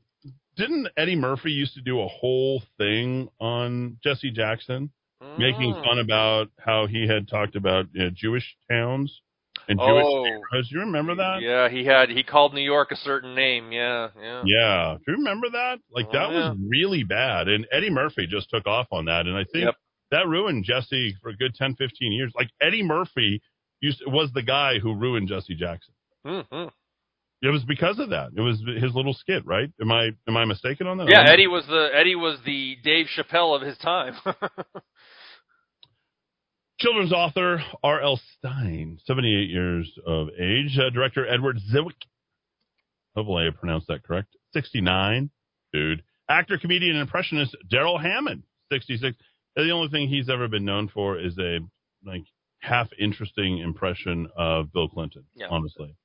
[0.55, 4.91] didn't Eddie Murphy used to do a whole thing on Jesse Jackson,
[5.37, 5.83] making Mm.
[5.83, 9.21] fun about how he had talked about uh, Jewish towns
[9.67, 10.25] and Jewish Oh.
[10.53, 11.41] Do you remember that?
[11.41, 13.71] Yeah, he had he called New York a certain name.
[13.71, 14.43] Yeah, yeah.
[14.45, 14.97] Yeah.
[15.05, 15.79] Do you remember that?
[15.93, 16.49] Like Oh, that yeah.
[16.49, 17.47] was really bad.
[17.47, 19.27] And Eddie Murphy just took off on that.
[19.27, 19.75] And I think Yep.
[20.11, 22.31] that ruined Jesse for a good 10, 15 years.
[22.35, 23.41] Like Eddie Murphy
[23.79, 25.93] used was the guy who ruined Jesse Jackson.
[26.25, 26.65] hmm
[27.41, 28.29] It was because of that.
[28.35, 29.71] It was his little skit, right?
[29.81, 31.09] Am I am I mistaken on that?
[31.09, 34.15] Yeah, Eddie was the Eddie was the Dave Chappelle of his time.
[36.81, 38.19] Children's author R.L.
[38.37, 40.77] Stine, 78 years of age.
[40.79, 41.93] Uh, director Edward Zwick.
[43.15, 44.35] Hopefully I pronounced that correct.
[44.53, 45.29] 69.
[45.73, 46.03] Dude.
[46.29, 49.15] Actor, comedian, and impressionist Darrell Hammond, 66.
[49.55, 51.59] And the only thing he's ever been known for is a
[52.05, 52.23] like
[52.61, 55.47] half interesting impression of Bill Clinton, Yeah.
[55.49, 55.95] honestly.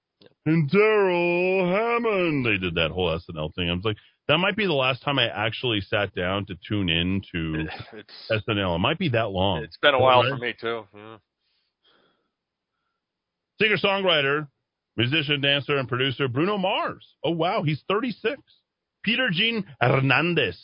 [0.45, 2.45] And Darrell Hammond.
[2.45, 3.71] They did that whole SNL thing.
[3.71, 3.97] I was like,
[4.29, 8.45] that might be the last time I actually sat down to tune in to it's
[8.49, 8.77] SNL.
[8.77, 9.63] It might be that long.
[9.63, 10.31] it's been a while Right?
[10.31, 10.85] for me too.
[10.95, 11.17] Yeah.
[13.61, 14.49] Singer songwriter,
[14.97, 17.07] musician, dancer, and producer Bruno Mars.
[17.25, 17.63] Oh, wow.
[17.63, 18.37] He's 36.
[19.03, 20.59] Peter Gene Hernandez.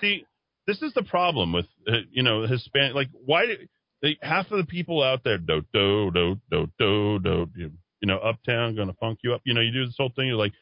[0.00, 0.24] See,
[0.66, 2.94] this is the problem with, uh, you know, Hispanic.
[2.94, 3.46] Like, why?
[3.46, 3.68] do-
[4.00, 7.70] They, half of the people out there, do, do, do, do, do, do, you
[8.00, 9.42] you know, uptown, gonna funk you up.
[9.44, 10.26] You know, you do this whole thing.
[10.26, 10.54] You're like,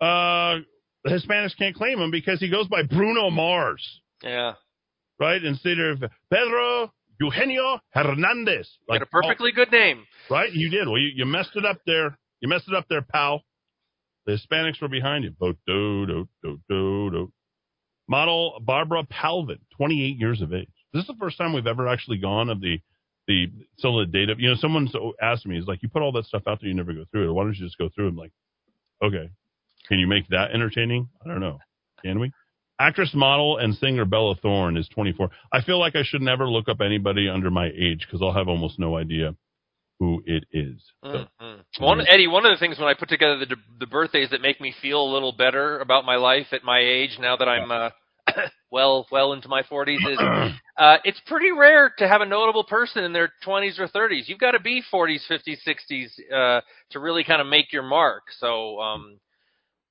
[0.00, 0.60] uh,
[1.04, 4.54] the Hispanics can't claim him because he goes by Bruno Mars, Yeah.
[5.18, 5.42] right?
[5.42, 8.68] Instead of Pedro Eugenio Hernandez.
[8.88, 9.56] Got a perfectly oh.
[9.56, 10.06] good name.
[10.30, 10.52] Right?
[10.52, 10.86] You did.
[10.86, 12.18] Well, you, you messed it up there.
[12.40, 13.42] You messed it up there, pal.
[14.26, 15.32] The Hispanics were behind you.
[15.38, 17.32] Bo- do, do, do, do, do.
[18.08, 20.68] Model Barbara Palvin, 28 years of age.
[20.92, 22.78] This is the first time we've ever actually gone of the
[23.28, 23.46] the
[23.80, 24.34] the data.
[24.36, 26.74] You know, someone's asked me, "Is like you put all that stuff out there, you
[26.74, 27.32] never go through it.
[27.32, 28.32] Why don't you just go through it?" I'm like,
[29.04, 29.30] okay,
[29.88, 31.08] can you make that entertaining?
[31.24, 31.58] I don't know.
[32.04, 32.32] Can we?
[32.80, 35.28] Actress, model, and singer Bella Thorne is 24.
[35.52, 38.48] I feel like I should never look up anybody under my age because I'll have
[38.48, 39.34] almost no idea
[39.98, 40.82] who it is.
[41.04, 41.64] So, Mhm.
[41.78, 44.60] One Eddie, one of the things when I put together the the birthdays that make
[44.60, 47.90] me feel a little better about my life at my age now that I'm uh,
[48.70, 50.18] well well into my 40s is
[50.78, 54.26] uh, it's pretty rare to have a notable person in their 20s or 30s.
[54.26, 58.24] You've got to be 40s, 50s, 60s uh, to really kind of make your mark.
[58.38, 59.20] So um,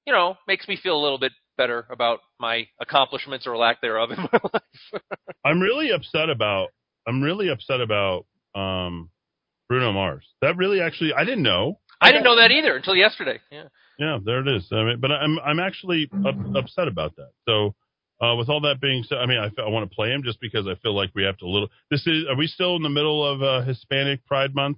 [0.09, 4.09] you know, makes me feel a little bit better about my accomplishments or lack thereof
[4.09, 5.03] in my life.
[5.45, 6.69] I'm really upset about.
[7.07, 8.25] I'm really upset about
[8.55, 9.11] um,
[9.67, 10.25] Bruno Mars.
[10.41, 11.77] That really actually, I didn't know.
[12.01, 13.39] I didn't know that either until yesterday.
[13.51, 13.65] Yeah.
[13.99, 14.67] Yeah, there it is.
[14.71, 17.29] I mean, but I'm I'm actually up, upset about that.
[17.47, 17.75] So,
[18.19, 20.39] uh, with all that being said, I mean, I, I want to play him just
[20.41, 21.67] because I feel like we have to a little.
[21.91, 22.23] This is.
[22.27, 24.77] Are we still in the middle of uh, Hispanic Pride Month?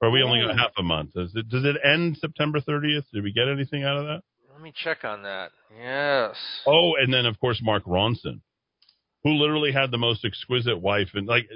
[0.00, 1.14] Or are we only got half a month?
[1.14, 3.04] Does it does it end September 30th?
[3.12, 4.22] Did we get anything out of that?
[4.64, 5.50] Let me check on that.
[5.78, 6.36] Yes.
[6.66, 8.40] Oh, and then of course Mark Ronson,
[9.22, 11.46] who literally had the most exquisite wife, and like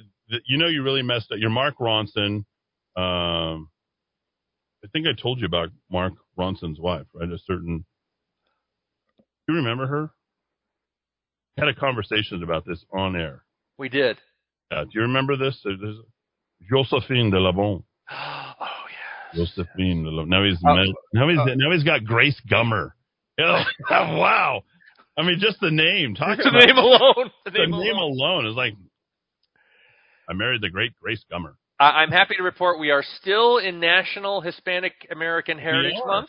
[0.44, 1.38] you know, you really messed up.
[1.38, 2.44] You're Mark Ronson.
[2.98, 3.70] Um,
[4.84, 7.30] I think I told you about Mark Ronson's wife, right?
[7.32, 7.86] A certain.
[9.16, 10.10] Do you remember her?
[11.56, 13.42] Had a conversation about this on air.
[13.78, 14.18] We did.
[14.70, 15.58] Uh, do you remember this?
[15.64, 15.96] There's
[16.70, 17.84] Josephine de La Baume.
[18.60, 20.28] Oh Josephine de La Baume.
[20.28, 20.74] Now he's Oh,
[21.14, 21.54] now he's oh.
[21.56, 22.92] now he's got Grace Gummer.
[23.90, 24.62] Oh, wow.
[25.16, 26.14] I mean, just the name.
[26.14, 27.30] Talk The name alone.
[27.44, 28.74] The The name name alone is like.
[30.28, 31.54] I married the great Grace Gummer.
[31.80, 35.94] I- I'm happy to report we are still in National Hispanic American Heritage.
[36.06, 36.28] Month.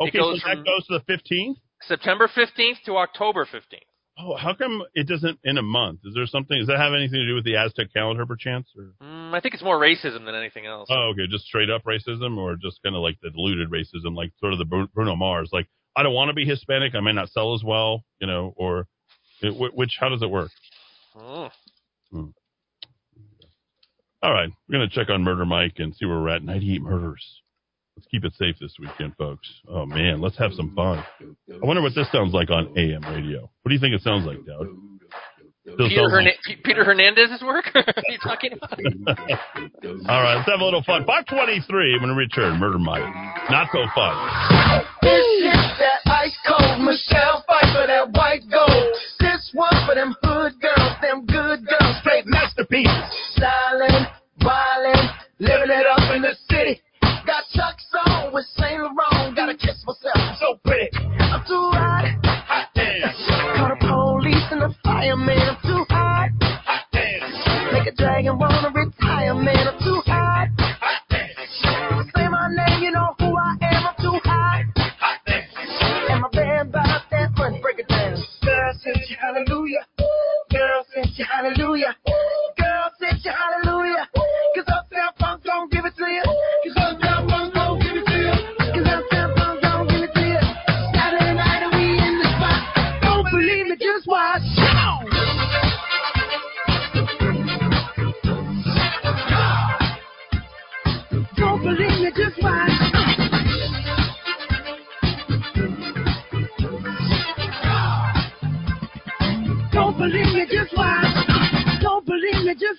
[0.00, 1.56] It Okay, goes so that goes to the 15th.
[1.82, 3.80] September 15th to October 15th.
[4.18, 6.00] Oh, how come it doesn't in a month?
[6.04, 6.56] Is there something?
[6.58, 8.68] Does that have anything to do with the Aztec calendar, perchance?
[8.76, 10.88] Or Mm, I think it's more racism than anything else.
[10.92, 14.30] oh, okay, just straight up racism, or just kind of like the diluted racism, like
[14.38, 15.48] sort of the Bruno Mars.
[15.52, 15.66] Like,
[15.96, 16.94] I don't want to be Hispanic.
[16.94, 18.86] I may not sell as well, you know, or
[19.42, 19.96] it, wh- which?
[20.00, 20.50] How does it work?
[21.16, 21.50] Mm.
[22.10, 22.24] Hmm.
[24.22, 26.44] All right, we're gonna check on Murder Mike and see where we're at.
[26.44, 27.24] 98 murders.
[27.96, 29.46] Let's keep it safe this weekend, folks.
[29.68, 31.04] Oh man, let's have some fun.
[31.20, 33.40] I wonder what this sounds like on AM radio.
[33.42, 34.68] What do you think it sounds like, Dowd?
[35.62, 37.70] Still Peter, sounds Hern- Peter Hernandez's work?
[37.74, 38.72] Are you talking about?
[40.10, 41.06] All right, let's have a little fun.
[41.06, 42.58] 523 when we return.
[42.58, 43.06] Murder Mike.
[43.48, 44.14] Not so fun.
[45.02, 48.90] This is that ice cold Michelle Pfeiffer that white gold.
[49.20, 52.90] This one for them hood girls, them good girls, straight masterpieces.
[53.38, 54.06] Styling,
[54.42, 56.82] wildin', living it up in the city.
[57.54, 59.36] Chuck's on with Saint Laurent.
[59.36, 60.90] Gotta kiss myself, I'm so pretty.
[61.20, 62.04] I'm too hot.
[62.24, 63.12] Hot damn.
[63.56, 65.38] Call the police and the fireman.
[65.38, 66.30] I'm too hot.
[66.40, 67.72] Hot damn.
[67.72, 69.68] Make a dragon wanna retire, man.
[69.68, 70.01] I'm too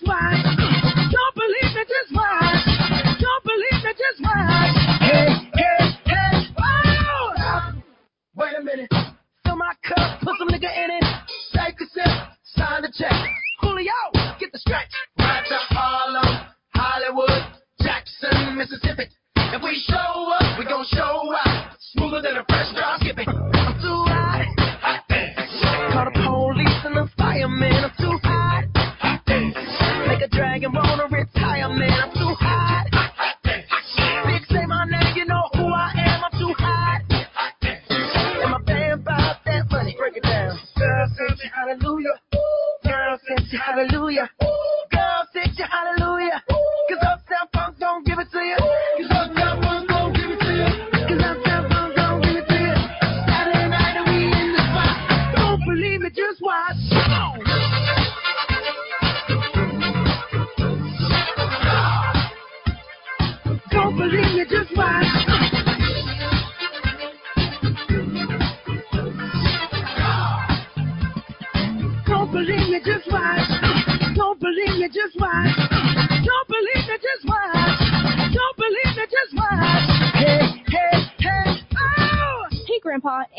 [0.01, 0.62] believe me,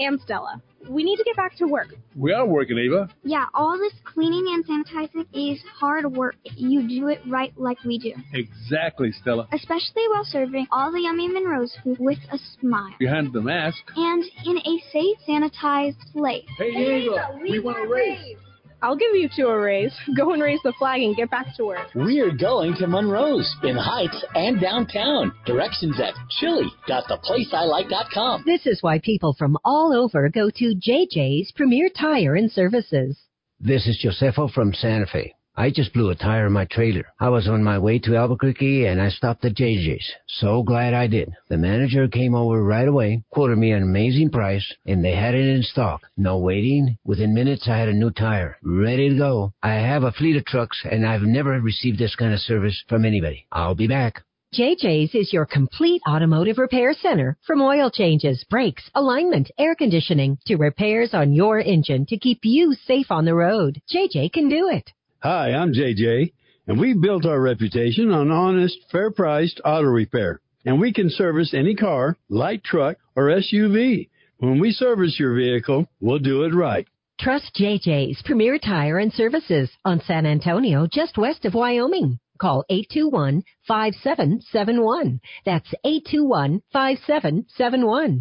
[0.05, 0.63] and Stella.
[0.89, 1.95] We need to get back to work.
[2.15, 3.09] We are working, Ava.
[3.23, 6.37] Yeah, all this cleaning and sanitizing is hard work.
[6.45, 8.13] You do it right like we do.
[8.35, 9.49] Exactly, Stella.
[9.53, 12.95] Especially while serving all the yummy Monroe's food with a smile.
[12.99, 13.79] Behind the mask.
[13.97, 16.45] And in a safe, sanitized place.
[16.59, 18.37] Hey, Ava, we want to raise.
[18.85, 19.95] I'll give you two a raise.
[20.17, 21.89] Go and raise the flag and get back to work.
[21.95, 25.33] We're going to Monroe's in Heights and downtown.
[25.47, 28.43] Directions at chili.theplaceilike.com.
[28.45, 33.19] This is why people from all over go to JJ's Premier Tire and Services.
[33.59, 35.33] This is Josefo from Santa Fe.
[35.57, 37.05] I just blew a tire on my trailer.
[37.21, 40.13] I was on my way to Albuquerque and I stopped at JJ's.
[40.27, 41.33] So glad I did.
[41.49, 45.47] The manager came over right away, quoted me an amazing price, and they had it
[45.47, 46.01] in stock.
[46.17, 46.99] No waiting.
[47.05, 49.53] Within minutes I had a new tire, ready to go.
[49.63, 53.05] I have a fleet of trucks and I've never received this kind of service from
[53.05, 53.47] anybody.
[53.53, 54.25] I'll be back.
[54.53, 60.57] JJ's is your complete automotive repair center from oil changes, brakes, alignment, air conditioning to
[60.57, 63.81] repairs on your engine to keep you safe on the road.
[63.89, 64.91] JJ can do it.
[65.25, 66.33] Hi, I'm JJ,
[66.67, 70.43] and we've built our reputation on honest, fair priced auto repair.
[70.67, 74.11] And we can service any car, light truck, or SUV.
[74.37, 76.87] When we service your vehicle, we'll do it right.
[77.19, 82.19] Trust JJ's Premier Tire and Services on San Antonio, just west of Wyoming.
[82.39, 85.21] Call 821-5771.
[85.47, 88.21] That's 821-5771.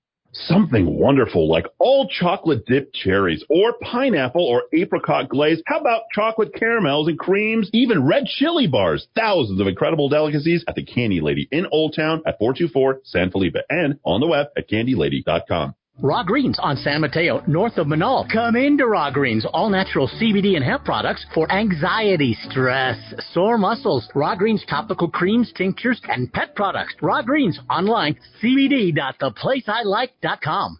[0.33, 5.61] Something wonderful like all chocolate dipped cherries or pineapple or apricot glaze.
[5.65, 7.69] How about chocolate caramels and creams?
[7.73, 9.07] Even red chili bars.
[9.13, 13.55] Thousands of incredible delicacies at the Candy Lady in Old Town at 424 San Felipe
[13.69, 15.75] and on the web at candylady.com.
[16.03, 18.27] Raw Greens on San Mateo, north of Menaul.
[18.33, 22.97] Come into Raw Greens, all natural CBD and hemp products for anxiety, stress,
[23.33, 24.09] sore muscles.
[24.15, 26.95] Raw Greens topical creams, tinctures, and pet products.
[27.03, 30.79] Raw Greens online, cbd.theplaceilike.com.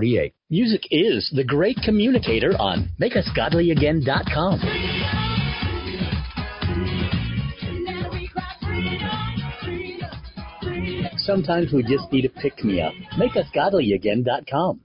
[0.00, 0.32] 899-1448.
[0.50, 4.60] Music is the great communicator on MakeUsGodlyAgain.com.
[11.18, 12.92] Sometimes we just need a pick me up.
[13.18, 14.80] MakeUsGodlyAgain.com.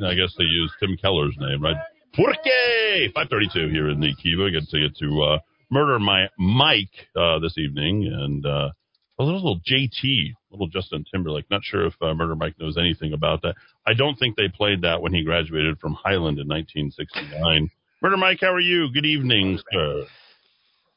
[0.00, 0.12] right?
[0.12, 1.76] I guess they used Tim Keller's name, right?
[2.16, 3.12] Burque!
[3.14, 4.50] 532 here in the Kiva.
[4.50, 5.38] Get to get to uh,
[5.70, 8.06] Murder My Mike uh, this evening.
[8.06, 8.70] And uh,
[9.18, 11.50] a little JT, little Justin Timberlake.
[11.50, 13.54] Not sure if uh, Murder Mike knows anything about that.
[13.86, 17.70] I don't think they played that when he graduated from Highland in 1969.
[18.02, 18.92] Murder Mike, how are you?
[18.92, 20.04] Good evening, sir.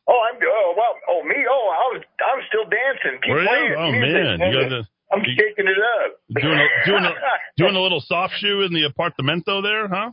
[0.10, 0.48] Oh, I'm good.
[0.50, 1.36] Oh, well, oh, me?
[1.50, 3.20] Oh, I was, I was still dancing.
[3.24, 3.76] Keep Were you?
[3.76, 4.40] Oh, man.
[4.40, 6.20] You got the- I'm shaking it up.
[6.42, 7.14] Doing a, doing a,
[7.58, 10.12] doing a little soft shoe in the apartamento there, huh?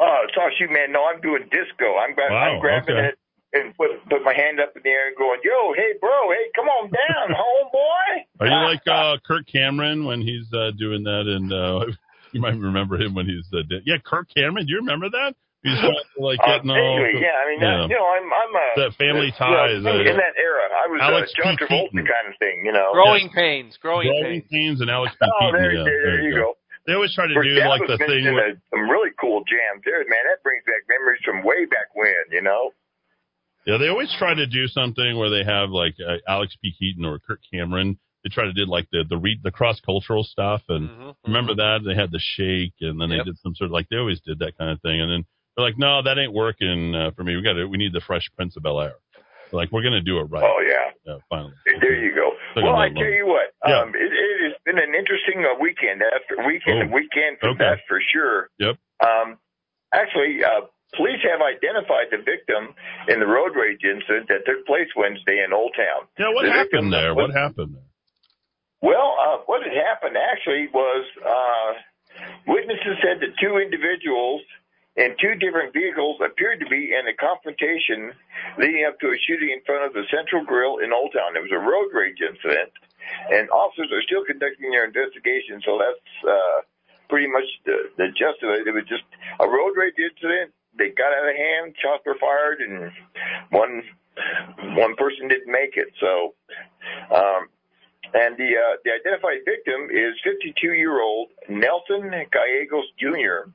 [0.00, 0.92] Oh, sorry, shoot, man.
[0.92, 1.96] No, I'm doing disco.
[1.98, 3.08] I'm, gra- Wow, I'm grabbing okay.
[3.08, 3.18] it
[3.52, 6.50] and put put my hand up in the air and going, "Yo, hey, bro, hey,
[6.54, 11.24] come on down, homeboy." Are you like uh, Kirk Cameron when he's uh, doing that?
[11.26, 11.86] And uh,
[12.32, 13.82] you might remember him when he's uh, dead.
[13.86, 14.66] Yeah, Kirk Cameron.
[14.66, 15.34] Do you remember that?
[15.66, 16.78] He's trying to, like Uh, getting all.
[17.02, 17.82] anyway, yeah, I mean, yeah.
[17.82, 20.64] uh, you know, I'm, I'm uh, That family you know, ties, uh, in that era.
[20.70, 21.64] I was Alex uh, John P.
[21.66, 22.06] Travolta Keaton.
[22.06, 22.94] kind of thing, you know.
[22.94, 24.50] Growing pains, growing, Growing pains.
[24.50, 25.26] Pains and Alex P.
[25.26, 25.58] Oh, Keaton.
[25.60, 26.54] there, yeah, there, there you go.
[26.86, 28.26] They always try to For do like the establishments thing.
[28.26, 30.24] and Where, the- some really cool jams there, man.
[30.30, 32.70] That brings back memories from way back when, you know.
[33.66, 36.72] yeah, they always try to do something where they have like uh, Alex P.
[36.78, 37.98] Keaton or Kirk Cameron.
[38.24, 41.80] They try to do like the the re- the cross cultural stuff, and remember that
[41.86, 44.38] they had the shake, and then they did some sort of like they always did
[44.40, 45.24] that kind of thing, and then
[45.58, 47.34] they're like, no, that ain't working uh, for me.
[47.34, 48.94] We got to we need the Fresh Prince of Bel Air.
[49.50, 50.44] Like we're gonna do it right.
[50.44, 50.92] Oh yeah.
[51.04, 51.54] Yeah, finally.
[51.80, 52.30] There you go.
[52.54, 53.12] Took well, I tell long.
[53.12, 53.80] you what, Yeah.
[53.80, 56.94] um, it, it has been an interesting uh, weekend after weekend, Oh.
[56.94, 57.58] weekend for Okay.
[57.64, 58.50] that for sure.
[58.60, 58.76] Yep.
[59.02, 59.38] Um,
[59.94, 62.76] actually, uh, police have identified the victim
[63.08, 66.04] in the road rage incident that took place Wednesday in Old Town.
[66.20, 67.14] Yeah, what The happened there?
[67.16, 67.88] was- What happened there?
[68.84, 71.72] Well, uh, what had happened actually was uh,
[72.46, 74.42] witnesses said that two individuals
[74.98, 78.10] in two different vehicles appeared to be in a confrontation
[78.58, 81.38] leading up to a shooting in front of the Central Grill in Old Town.
[81.38, 82.74] It was a road rage incident,
[83.30, 85.62] and officers are still conducting their investigation.
[85.62, 86.58] So that's uh,
[87.08, 88.66] pretty much the, the gist of it.
[88.66, 89.06] It was just
[89.38, 90.50] a road rage incident.
[90.74, 92.90] They got out of hand, shots were fired, and
[93.50, 93.82] one
[94.74, 95.94] one person didn't make it.
[96.02, 96.34] So.
[97.14, 97.57] Um, and
[98.12, 103.50] the uh, the identified victim is 52 year old Nelson Gallegos Jr.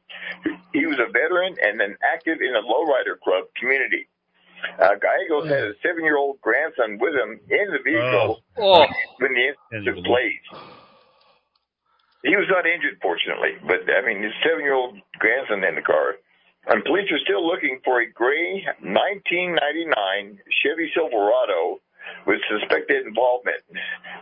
[0.74, 4.08] He was a veteran and an active in a lowrider club community.
[4.80, 8.86] Uh, Gallegos had a seven year old grandson with him in the vehicle Oh.
[9.20, 10.46] when the incident took place.
[12.24, 15.82] He was not injured, fortunately, but I mean, his seven year old grandson in the
[15.82, 16.16] car.
[16.68, 21.82] And police are still looking for a gray 1999 Chevy Silverado
[22.26, 23.58] with suspected involvement.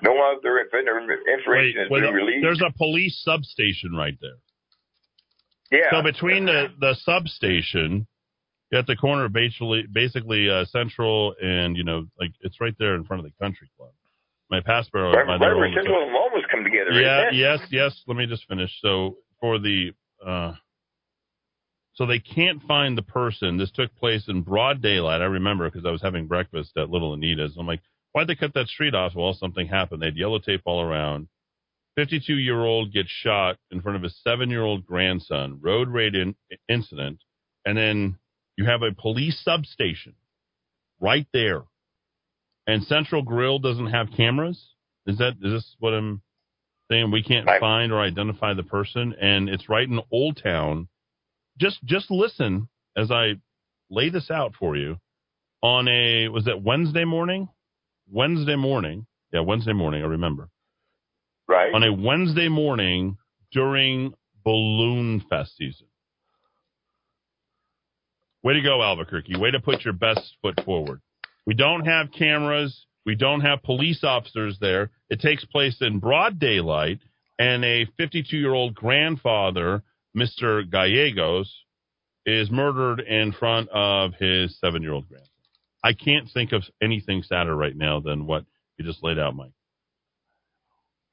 [0.02, 2.42] No other information has Wait, been released.
[2.44, 4.38] there's a police substation right there.
[5.72, 5.90] yeah.
[5.92, 8.08] So between the the substation
[8.74, 12.96] at the corner of basically basically uh, Central and you know like it's right there
[12.96, 13.92] in front of the country club.
[14.50, 15.76] My passport right, by right where all the time.
[15.76, 18.02] Central and Lomas come together, Yeah, yes, yes.
[18.06, 18.70] Let me just finish.
[18.82, 19.92] So for the
[20.26, 20.54] uh
[22.02, 23.58] so they can't find the person.
[23.58, 25.22] This took place in broad daylight.
[25.22, 27.56] I remember because I was having breakfast at Little Anita's.
[27.60, 29.14] I'm like, why'd they cut that street off?
[29.16, 30.02] Well, something happened.
[30.02, 31.28] They had yellow tape all around.
[31.98, 35.60] 52 year old gets shot in front of his seven year old grandson.
[35.62, 36.34] Road rage in-
[36.68, 37.20] incident.
[37.68, 38.18] And then
[38.58, 40.16] you have a police substation
[41.00, 41.66] right there.
[42.66, 44.60] And Central Grill doesn't have cameras.
[45.06, 46.24] Is that is this what I'm
[46.90, 47.12] saying?
[47.12, 50.88] We can't find or identify the person, and it's right in Old Town.
[51.62, 52.68] Just just listen
[52.98, 53.36] as I
[53.92, 54.98] lay this out for you.
[55.62, 57.50] On a was it Wednesday morning?
[58.12, 60.02] Wednesday morning, yeah, Wednesday morning.
[60.02, 60.50] I remember.
[61.48, 61.72] Right.
[61.72, 63.18] On a Wednesday morning
[63.52, 64.14] during
[64.44, 65.86] Balloon Fest season.
[68.44, 69.38] Way to go, Albuquerque.
[69.38, 71.00] Way to put your best foot forward.
[71.46, 72.88] We don't have cameras.
[73.06, 74.90] We don't have police officers there.
[75.12, 77.00] It takes place in broad daylight,
[77.38, 79.84] and a 52 year old grandfather,
[80.16, 80.70] Mr.
[80.70, 81.52] Gallegos,
[82.26, 85.28] is murdered in front of his seven year old grandson.
[85.84, 88.46] I can't think of anything sadder right now than what
[88.78, 89.52] you just laid out, Mike.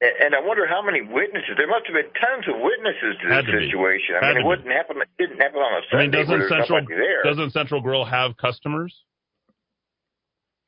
[0.01, 1.57] And I wonder how many witnesses.
[1.57, 3.65] There must have been tons of witnesses to this to be.
[3.67, 4.15] situation.
[4.21, 4.95] I mean, it wouldn't happen.
[5.01, 6.79] It didn't happen on a I mean, Sunday doesn't Central
[7.25, 8.95] doesn't Central Grill have customers?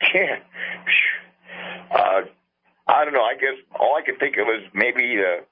[0.15, 0.41] Yeah.
[1.93, 2.21] Uh,
[2.87, 3.21] I don't know.
[3.21, 5.43] I guess all I could think of is maybe uh,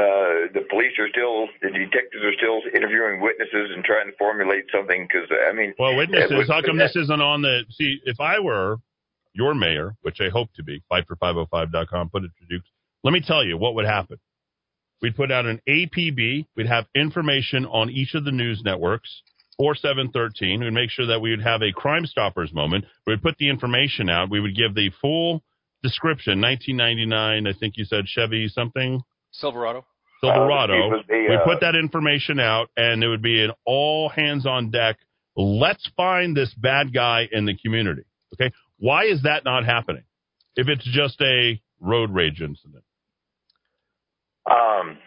[0.00, 4.64] Uh, the police are still, the detectives are still interviewing witnesses and trying to formulate
[4.72, 5.06] something.
[5.06, 6.32] Because uh, I mean, Well, witnesses.
[6.32, 7.64] was- How come this isn't on the?
[7.70, 8.78] See, if I were
[9.34, 12.68] your mayor, which I hope to be, fightfor505.com, put it to Dukes.
[13.04, 14.18] Let me tell you what would happen.
[15.02, 16.46] We'd put out an APB.
[16.56, 19.22] We'd have information on each of the news networks
[19.58, 20.60] or 713.
[20.60, 22.84] We'd make sure that we would have a Crime Stoppers moment.
[23.06, 24.30] We'd put the information out.
[24.30, 25.42] We would give the full
[25.82, 26.40] description.
[26.40, 29.00] 1999, I think you said Chevy something.
[29.32, 29.84] Silverado.
[30.20, 30.74] Silverado.
[30.74, 34.46] Uh, the, we uh, put that information out, and it would be an all hands
[34.46, 34.96] on deck.
[35.36, 38.02] Let's find this bad guy in the community.
[38.34, 40.04] Okay, why is that not happening?
[40.56, 42.84] If it's just a road rage incident,
[44.50, 44.98] Um,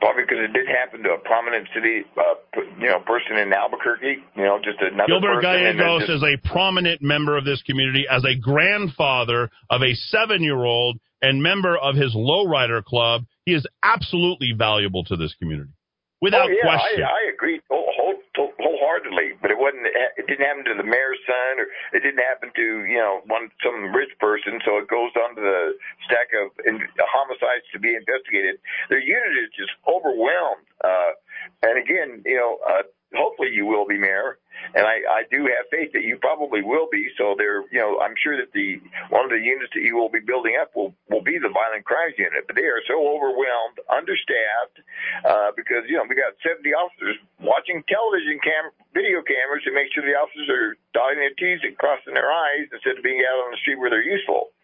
[0.00, 4.16] probably because it did happen to a prominent city, uh, you know, person in Albuquerque.
[4.36, 5.50] You know, just another Gilbert person.
[5.50, 9.82] and then Gallegos just- is a prominent member of this community, as a grandfather of
[9.82, 13.24] a seven year old and member of his lowrider club.
[13.50, 15.74] He is absolutely valuable to this community,
[16.22, 17.02] without oh, yeah, question.
[17.02, 19.90] I, I agree whole, whole, wholeheartedly, but it wasn't.
[19.90, 23.50] It didn't happen to the mayor's son, or it didn't happen to you know one
[23.58, 24.62] some rich person.
[24.62, 25.74] So it goes on to the
[26.06, 28.62] stack of in, homicides to be investigated.
[28.86, 30.70] Their unit is just overwhelmed.
[30.78, 31.18] Uh,
[31.66, 34.38] and again, you know, uh, hopefully you will be mayor,
[34.74, 37.08] and I, I do have faith that you probably will be.
[37.18, 38.78] So there, you know, I'm sure that the
[39.10, 41.84] one of the units that you will be building up will will be the violent
[41.84, 42.46] crimes unit.
[42.46, 44.78] But they are so overwhelmed, understaffed,
[45.26, 49.90] uh, because you know we got 70 officers watching television cam video cameras to make
[49.90, 53.42] sure the officers are dotting their T's and crossing their I's instead of being out
[53.46, 54.54] on the street where they're useful.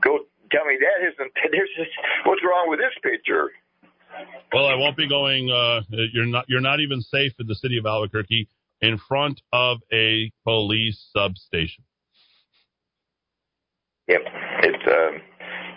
[0.00, 1.32] Go tell me that isn't.
[1.52, 1.94] There's just,
[2.24, 3.52] what's wrong with this picture?
[4.52, 5.50] Well, I won't be going.
[5.50, 5.80] Uh,
[6.12, 6.44] you're not.
[6.48, 8.48] You're not even safe in the city of Albuquerque
[8.80, 11.84] in front of a police substation.
[14.08, 14.20] Yep,
[14.62, 15.20] it's um,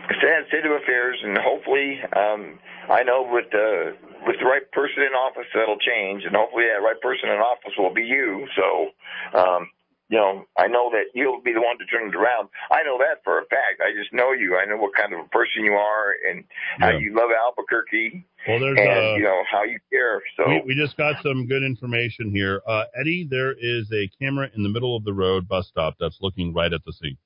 [0.09, 2.59] a sad state of affairs, and hopefully, um,
[2.91, 3.95] I know with uh,
[4.27, 7.73] with the right person in office that'll change, and hopefully that right person in office
[7.77, 8.45] will be you.
[8.55, 8.91] So,
[9.39, 9.69] um,
[10.09, 12.47] you know, I know that you'll be the one to turn it around.
[12.71, 13.81] I know that for a fact.
[13.81, 14.57] I just know you.
[14.57, 16.45] I know what kind of a person you are, and
[16.79, 16.99] how Yeah.
[16.99, 20.21] you love Albuquerque, Well, there's and uh, you know how you care.
[20.37, 20.47] So.
[20.47, 22.61] we, we just got some good information here.
[22.65, 26.19] Uh, Eddy, there is a camera in the middle of the road bus stop that's
[26.21, 27.17] looking right at the scene.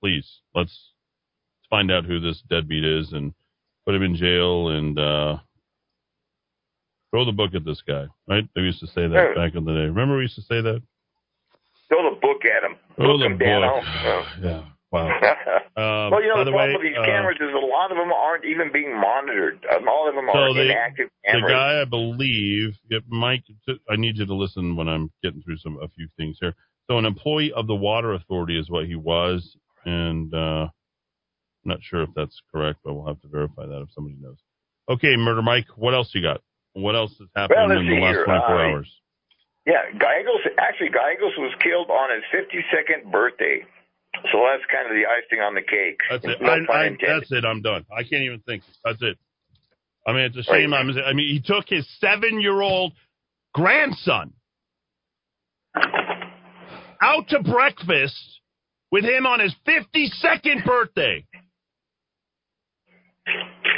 [0.00, 0.92] Please, let's
[1.70, 3.34] find out who this deadbeat is and
[3.84, 5.38] put him in jail and uh,
[7.10, 8.06] throw the book at this guy.
[8.28, 8.48] Right?
[8.54, 9.86] We used to say that back in the day.
[9.86, 10.82] Remember we used to say that?
[11.88, 12.76] Throw the book at him.
[12.96, 13.84] Throw Book him, book.
[14.42, 14.62] Yeah.
[14.92, 15.10] Wow.
[15.78, 17.90] Um, well, you know, the, the problem way, with these uh, cameras is a lot
[17.92, 19.62] of them aren't even being monitored.
[19.70, 23.44] Um, all of them are So the, inactive the guy, I believe, yeah, Mike,
[23.90, 26.54] I need you to listen when I'm getting through some a few things here.
[26.88, 29.54] So, an employee of the water authority is what he was,
[29.84, 30.70] and uh, I'm
[31.66, 34.38] not sure if that's correct, but we'll have to verify that if somebody knows.
[34.88, 36.40] Okay, Murder Mike, what else you got?
[36.72, 38.24] What else has happened Well, in the last here.
[38.24, 39.00] 24 Uh, hours?
[39.66, 43.66] Yeah, Gallegos, actually, Gallegos was killed on his 52nd birthday.
[44.32, 45.98] So that's kind of the icing on the cake.
[46.08, 46.40] That's it.
[46.40, 47.44] No I, I, that's it.
[47.44, 47.84] I'm done.
[47.92, 48.62] I can't even think.
[48.84, 49.18] That's it.
[50.06, 50.72] I mean, it's a shame.
[50.72, 52.92] I'm, I mean, he took his seven year old
[53.52, 54.32] grandson
[57.02, 58.40] out to breakfast
[58.92, 61.26] with him on his 52nd birthday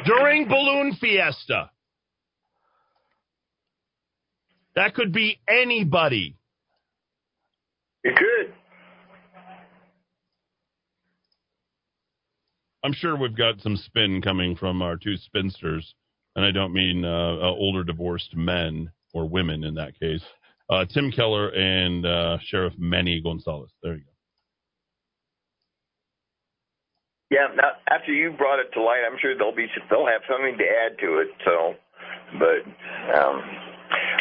[0.05, 1.71] during Balloon Fiesta.
[4.79, 6.37] That could be anybody.
[8.05, 8.55] It could.
[12.85, 15.97] I'm sure we've got some spin coming from our two spinsters,
[16.37, 20.23] and I don't mean uh, uh, older divorced men or women in that case.
[20.71, 23.73] Uh, Tim Keller and uh, Sheriff Manny Gonzales.
[23.83, 24.11] There you go.
[27.33, 30.57] Yeah, now, after you brought it to light, I'm sure they'll be they'll have something
[30.57, 31.29] to add to it.
[31.45, 31.75] So,
[32.39, 33.43] but um,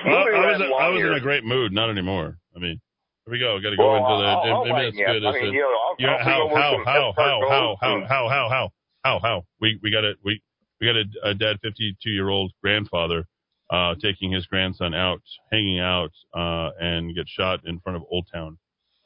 [0.05, 1.71] Moving I was I was in a great mood.
[1.73, 2.37] Not anymore.
[2.55, 2.79] I mean,
[3.25, 3.59] here we go.
[3.59, 4.29] Got to go Well, into the.
[4.29, 5.13] I'll- maybe lighten it's you up.
[5.13, 5.25] good.
[5.25, 8.49] I mean, you know, I'll- yeah, I'll how, how, how, how, how, how, how, how,
[8.49, 8.69] how,
[9.03, 9.45] how, how?
[9.59, 10.41] We we got a we
[10.79, 13.25] we got a, a dead 52 year old grandfather
[13.69, 15.21] uh, taking his grandson out,
[15.51, 18.57] hanging out, uh, and get shot in front of Old Town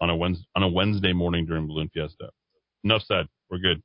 [0.02, 2.30] on a Wednesday, on a Wednesday morning during Balloon Fiesta.
[2.84, 3.28] Enough said.
[3.50, 3.82] We're good.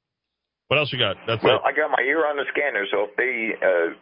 [0.68, 1.16] What else you got?
[1.26, 1.62] That's well, it.
[1.64, 3.94] I got my ear on the scanner, so if they uh,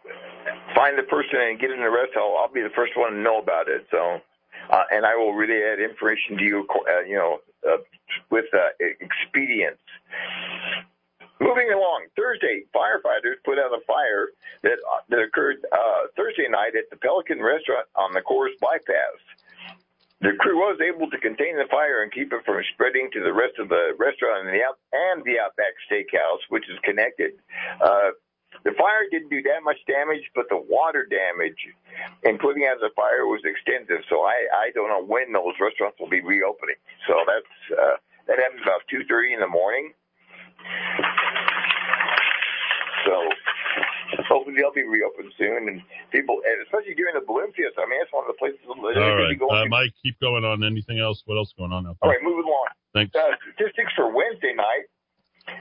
[0.74, 3.38] find the person and get an arrest, I'll, I'll be the first one to know
[3.40, 3.86] about it.
[3.90, 4.20] So,
[4.70, 7.78] uh, and I will relay that information to you, uh, you know, uh,
[8.30, 8.70] with uh,
[9.00, 9.80] expedience.
[11.40, 14.28] Moving along, Thursday, firefighters put out a fire
[14.62, 19.18] that uh, that occurred uh, Thursday night at the Pelican Restaurant on the Coors Bypass.
[20.20, 23.32] The crew was able to contain the fire and keep it from spreading to the
[23.32, 27.32] rest of the restaurant and the out- and the Outback Steakhouse, which is connected.
[27.78, 28.16] Uh,
[28.62, 31.58] the fire didn't do that much damage, but the water damage
[32.22, 34.06] in putting out the fire was extensive.
[34.08, 36.78] So I I don't know when those restaurants will be reopening.
[37.10, 37.96] So that's uh,
[38.28, 39.92] that happened about two thirty in the morning.
[43.04, 43.14] So
[44.28, 45.82] hopefully they'll be reopened soon, and
[46.12, 47.82] people, and especially during the balloon fiesta.
[47.82, 49.68] I mean, that's one of the places All they uh.
[49.68, 50.64] Mike, keep going on.
[50.64, 51.22] Anything else?
[51.26, 52.10] What else going on out there?
[52.16, 52.68] right, moving along.
[52.94, 53.14] Thanks.
[53.14, 54.86] Uh, statistics for Wednesday night.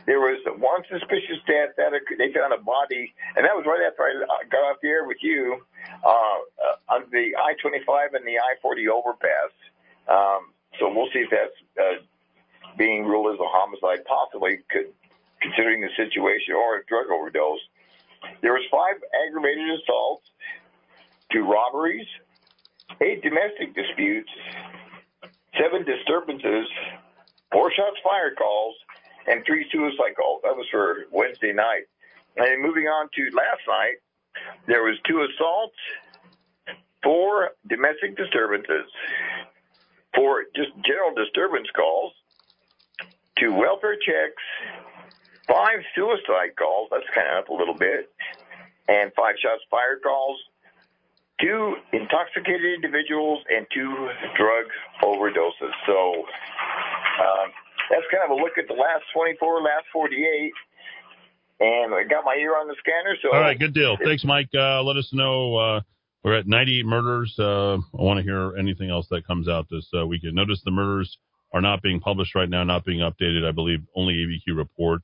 [0.06, 4.04] There was one suspicious death that they found a body, and that was right after
[4.04, 5.60] I uh, got off the air with you
[6.04, 9.52] uh, uh, on the I-25 and the I-40 overpass.
[10.08, 12.04] Um, so we'll see if that's uh,
[12.78, 14.92] being ruled as a homicide, possibly, could,
[15.42, 17.64] considering the situation, or a drug overdose.
[18.42, 20.28] There was five aggravated assaults,
[21.32, 22.08] two robberies,
[23.02, 24.32] eight domestic disputes,
[25.60, 26.68] seven disturbances,
[27.52, 28.76] four shots fired calls,
[29.28, 30.42] and three suicide calls.
[30.44, 31.84] That was for Wednesday night.
[32.38, 33.98] And moving on to last night,
[34.68, 35.78] there was two assaults,
[37.04, 38.90] four domestic disturbances,
[40.16, 42.14] four just general disturbance calls,
[43.40, 44.42] two welfare checks,
[45.48, 46.90] five suicide calls.
[46.92, 48.12] That's kind of up a little bit,
[48.88, 50.40] and five shots fired calls,
[51.40, 54.66] two intoxicated individuals, and two drug
[55.04, 55.74] overdoses.
[55.86, 56.26] So
[57.22, 57.52] um,
[57.90, 60.54] that's kind of a look at the last 24, last 48.
[61.60, 63.98] And I got my ear on the scanner, so All right, good deal.
[64.04, 64.50] Thanks, Mike.
[64.54, 65.56] Uh, let us know.
[65.56, 65.82] Uh,
[66.24, 67.36] we're at 98 murders.
[67.38, 70.36] Uh, I want to hear anything else that comes out this uh, weekend.
[70.36, 71.18] Notice the murders
[71.54, 73.48] are not being published right now, not being updated.
[73.48, 75.02] I believe only ABQ Report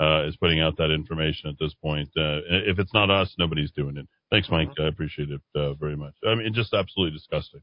[0.00, 2.08] uh, is putting out that information at this point.
[2.16, 4.06] Uh, if it's not us, nobody's doing it.
[4.30, 4.68] Thanks, Mike.
[4.78, 6.14] I appreciate it uh, very much.
[6.26, 7.62] I mean, just absolutely disgusting.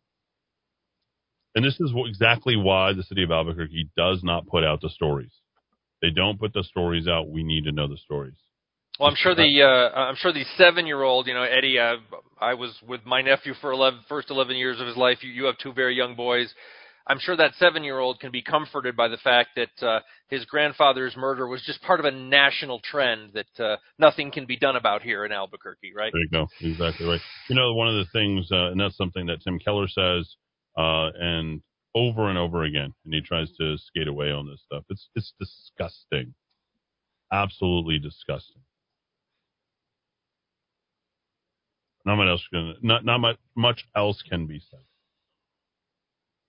[1.56, 5.32] And this is exactly why the city of Albuquerque does not put out the stories.
[6.02, 7.30] They don't put the stories out.
[7.30, 8.36] We need to know the stories.
[9.00, 11.80] Well, I'm sure the uh, I'm sure the seven year old, you know, Eddy.
[11.80, 11.96] Uh,
[12.40, 15.20] I was with my nephew for 11, first 11 years of his life.
[15.24, 16.54] You, you have two very young boys.
[17.08, 20.00] I'm sure that seven year old can be comforted by the fact that uh,
[20.30, 24.58] his grandfather's murder was just part of a national trend that uh, nothing can be
[24.58, 26.14] done about here in Albuquerque, right?
[26.14, 26.48] There you go.
[26.62, 27.22] Exactly right.
[27.50, 30.34] You know, one of the things, uh, and that's something that Tim Keller says,
[30.78, 31.62] uh, and
[31.95, 34.84] over and over again, and he tries to skate away on this stuff.
[34.90, 36.34] It's it's disgusting,
[37.32, 38.62] absolutely disgusting.
[42.06, 44.82] Not much else can not not much much else can be said.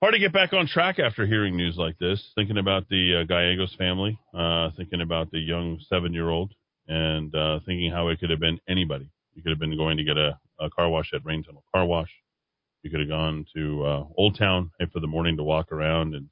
[0.03, 2.33] Hard to get back on track after hearing news like this.
[2.35, 6.53] Thinking about the uh, Gallegos family, uh, thinking about the young seven-year-old,
[6.89, 9.11] and uh, thinking how it could have been anybody.
[9.35, 11.87] You could have been going to get a, a car wash at Rain Tunnel Car
[11.87, 12.11] Wash.
[12.85, 16.29] You could have gone to uh, Old Town for the morning to walk around and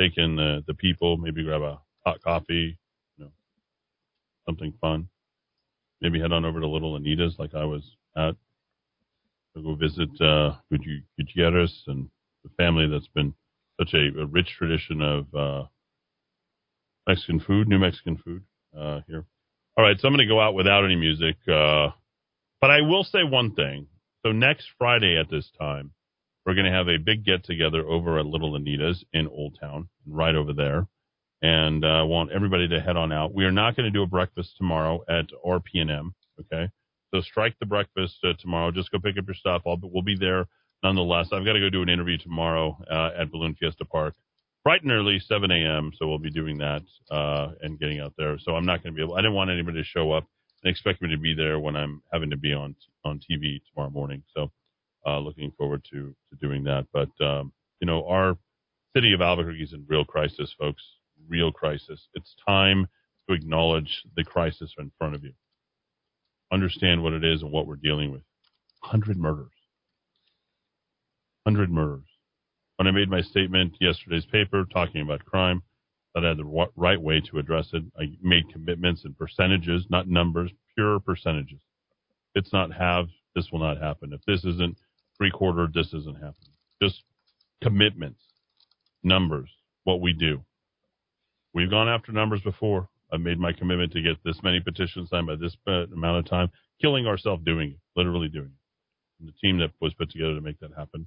[0.00, 1.18] take in the the people.
[1.18, 2.78] Maybe grab a hot coffee,
[3.18, 3.30] you know,
[4.46, 5.08] something fun.
[6.00, 7.82] Maybe head on over to Little Anita's, like I was
[8.16, 8.34] at.
[9.54, 10.56] Go visit uh,
[11.16, 12.08] Gutierrez and
[12.42, 13.34] the family that's been
[13.78, 15.64] such a, a rich tradition of uh,
[17.06, 18.42] Mexican food, New Mexican food
[18.76, 19.24] uh, here.
[19.76, 21.90] All right, so I'm going to go out without any music, uh,
[22.60, 23.86] but I will say one thing.
[24.24, 25.90] So next Friday at this time,
[26.46, 29.90] we're going to have a big get together over at Little Anita's in Old Town,
[30.06, 30.86] right over there,
[31.42, 33.34] and I uh, want everybody to head on out.
[33.34, 36.12] We are not going to do a breakfast tomorrow at RPNM.
[36.40, 36.70] Okay,
[37.12, 38.70] so strike the breakfast uh, tomorrow.
[38.70, 39.62] Just go pick up your stuff.
[39.66, 40.46] I'll, we'll be there
[40.82, 41.28] nonetheless.
[41.30, 44.14] I've got to go do an interview tomorrow uh, at Balloon Fiesta Park,
[44.64, 45.92] bright and early, 7 a.m.
[45.98, 48.38] So we'll be doing that uh, and getting out there.
[48.38, 49.16] So I'm not going to be able.
[49.16, 50.24] I didn't want anybody to show up
[50.64, 52.74] and expect me to be there when I'm having to be on
[53.04, 54.22] on TV tomorrow morning.
[54.34, 54.50] So
[55.06, 56.86] uh, looking forward to to doing that.
[56.92, 58.36] But um, you know, our
[58.96, 60.82] city of Albuquerque is in real crisis, folks.
[61.28, 62.08] Real crisis.
[62.14, 62.86] It's time
[63.28, 65.32] to acknowledge the crisis in front of you
[66.52, 68.22] understand what it is and what we're dealing with.
[68.80, 69.50] 100 murders.
[71.44, 72.04] 100 murders.
[72.76, 75.62] When I made my statement yesterday's paper talking about crime,
[76.14, 77.82] that I had the right way to address it.
[77.98, 81.58] I made commitments and percentages, not numbers, pure percentages.
[82.34, 84.12] It's not have, this will not happen.
[84.12, 84.76] If this isn't
[85.16, 86.52] three quarter, this isn't happening.
[86.82, 87.02] Just
[87.62, 88.20] commitments,
[89.02, 89.50] numbers,
[89.84, 90.42] what we do.
[91.52, 92.88] We've gone after numbers before.
[93.12, 96.50] I've made my commitment to get this many petitions signed by this amount of time,
[96.80, 99.20] killing ourselves doing it, literally doing it.
[99.20, 101.06] And the team that was put together to make that happen.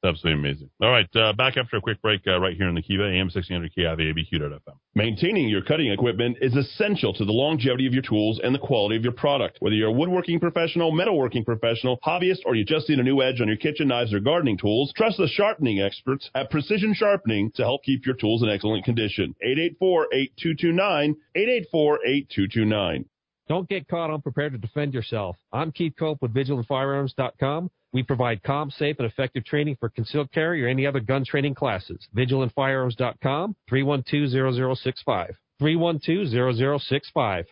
[0.00, 0.70] It's absolutely amazing.
[0.80, 3.26] All right, uh, back after a quick break uh, right here in the Kiva, AM
[3.34, 4.76] 1600 KIV, ABQ.FM.
[4.94, 8.94] Maintaining your cutting equipment is essential to the longevity of your tools and the quality
[8.94, 9.56] of your product.
[9.58, 13.40] Whether you're a woodworking professional, metalworking professional, hobbyist, or you just need a new edge
[13.40, 17.62] on your kitchen knives or gardening tools, trust the sharpening experts at Precision Sharpening to
[17.64, 19.34] help keep your tools in excellent condition.
[19.82, 23.04] 884-8229, 884-8229.
[23.48, 25.36] Don't get caught unprepared to defend yourself.
[25.52, 27.70] I'm Keith Cope with VigilantFirearms.com.
[27.92, 31.54] We provide calm, safe, and effective training for concealed carry or any other gun training
[31.54, 32.06] classes.
[32.16, 35.34] VigilantFirearms.com, 312-0065.
[35.60, 37.44] 312-0065.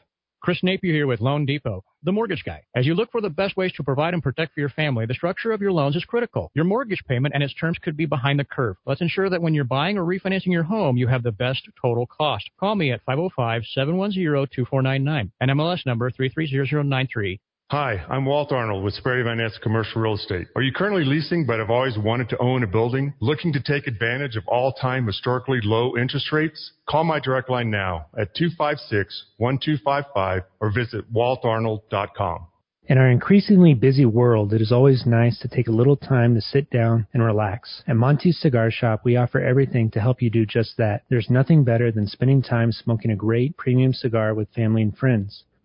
[0.42, 2.62] Chris Napier here with Loan Depot, the mortgage guy.
[2.76, 5.14] As you look for the best ways to provide and protect for your family, the
[5.14, 6.52] structure of your loans is critical.
[6.54, 8.76] Your mortgage payment and its terms could be behind the curve.
[8.86, 12.06] Let's ensure that when you're buying or refinancing your home, you have the best total
[12.06, 12.48] cost.
[12.60, 15.32] Call me at 505-710-2499.
[15.42, 17.40] NMLS number 330093.
[17.72, 20.47] Hi, I'm Walt Arnold with Sperry Van Ness Commercial Real Estate.
[20.55, 23.12] Are you currently leasing but have always wanted to own a building?
[23.18, 26.74] Looking to take advantage of all-time historically low interest rates?
[26.88, 32.47] Call my direct line now at 256-1255 or visit waltarnold.com.
[32.84, 36.40] In our increasingly busy world, it is always nice to take a little time to
[36.40, 37.82] sit down and relax.
[37.88, 41.02] At Monty's Cigar Shop, we offer everything to help you do just that.
[41.10, 45.43] There's nothing better than spending time smoking a great premium cigar with family and friends.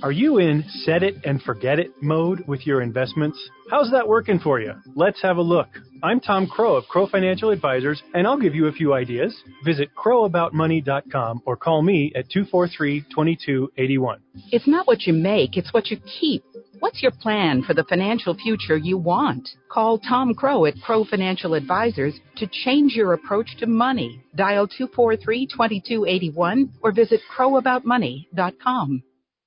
[0.00, 3.36] Are you in set it and forget it mode with your investments?
[3.68, 4.74] How's that working for you?
[4.94, 5.66] Let's have a look.
[6.04, 9.36] I'm Tom Crow of Crow Financial Advisors, and I'll give you a few ideas.
[9.64, 14.18] Visit crowaboutmoney.com or call me at 243-2281.
[14.52, 16.44] It's not what you make, it's what you keep.
[16.78, 19.48] What's your plan for the financial future you want?
[19.68, 24.22] Call Tom Crow at Crow Financial Advisors to change your approach to money.
[24.36, 29.02] Dial 243-2281 or visit crowaboutmoney.com.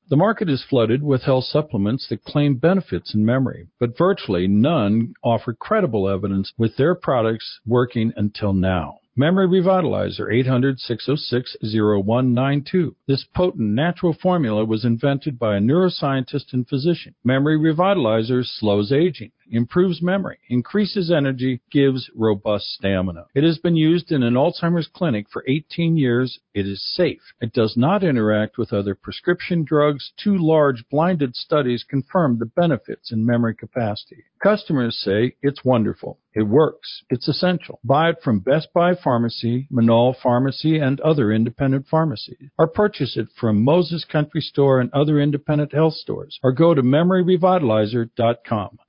[0.07, 5.15] The market is flooded with health supplements that claim benefits in memory, but virtually none
[5.23, 8.99] offer credible evidence with their products working until now.
[9.15, 12.93] Memory Revitalizer 800-606-0192.
[13.07, 17.15] This potent natural formula was invented by a neuroscientist and physician.
[17.23, 23.25] Memory Revitalizer slows aging, improves memory, increases energy, gives robust stamina.
[23.33, 26.39] It has been used in an Alzheimer's clinic for 18 years.
[26.53, 27.21] It is safe.
[27.41, 30.11] It does not interact with other prescription drugs.
[30.17, 34.23] Two large blinded studies confirm the benefits in memory capacity.
[34.41, 36.19] Customers say it's wonderful.
[36.35, 37.03] It works.
[37.09, 37.79] It's essential.
[37.83, 42.49] Buy it from Best Buy Pharmacy, Menaul Pharmacy, and other independent pharmacies.
[42.59, 46.39] Or purchase it from Moses Country Store and other independent health stores.
[46.43, 48.79] Or go to memoryrevitalizer.com.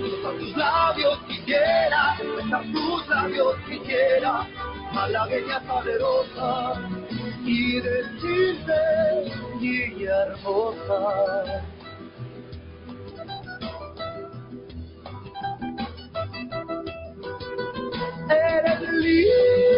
[0.00, 4.48] Besar tus labios quisiera, besar tus labios quisiera,
[4.94, 6.80] malagueña salerosa,
[7.44, 8.72] y decirte,
[9.60, 11.62] niña hermosa.
[18.30, 19.71] Eres linda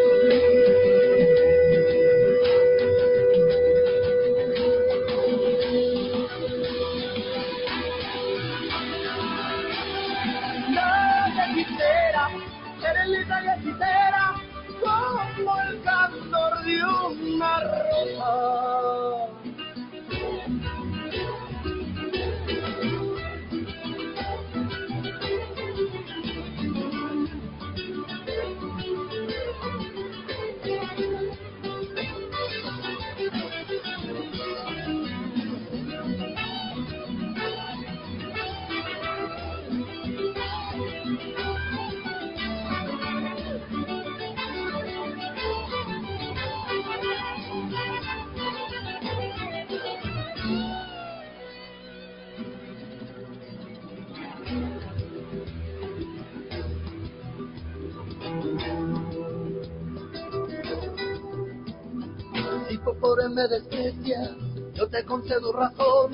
[63.04, 64.34] Si por pobre me desprecia,
[64.72, 66.10] yo te concedo razón,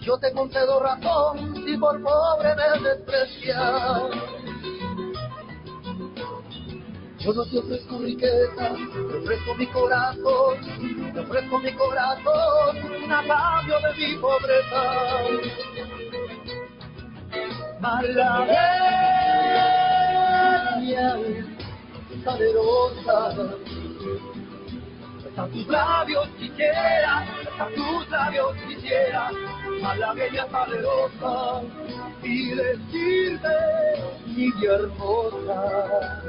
[0.00, 4.08] yo te concedo razón, si por pobre me desprecia.
[7.18, 12.78] Yo no te ofrezco riqueza, te ofrezco mi corazón, te ofrezco mi corazón,
[13.12, 14.82] a cambio de mi pobreza.
[17.80, 18.56] Malagueña,
[22.24, 23.54] salerosa,
[25.34, 29.30] Besar tus labios quisiera, besar tus labios quisiera,
[29.82, 31.62] malagueña salerosa,
[32.22, 33.48] y decirte,
[34.26, 36.22] niña hermosa.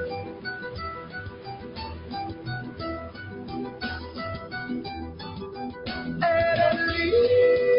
[6.17, 7.74] Eres linda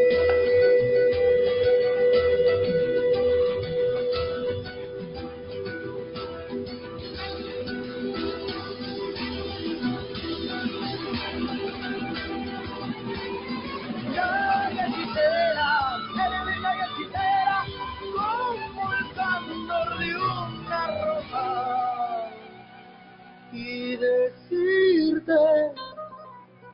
[25.26, 25.74] decirte,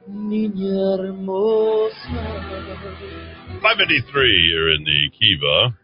[0.08, 1.96] niña hermosa.
[3.62, 5.76] 553 here in the Kiva.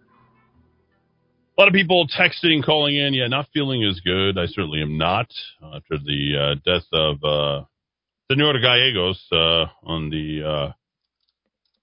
[1.57, 3.15] A lot of people texting, calling in.
[3.15, 4.39] Yeah, not feeling as good.
[4.39, 5.29] I certainly am not
[5.63, 7.65] after the uh, death of uh,
[8.31, 10.73] Senor Gallegos uh, on the uh,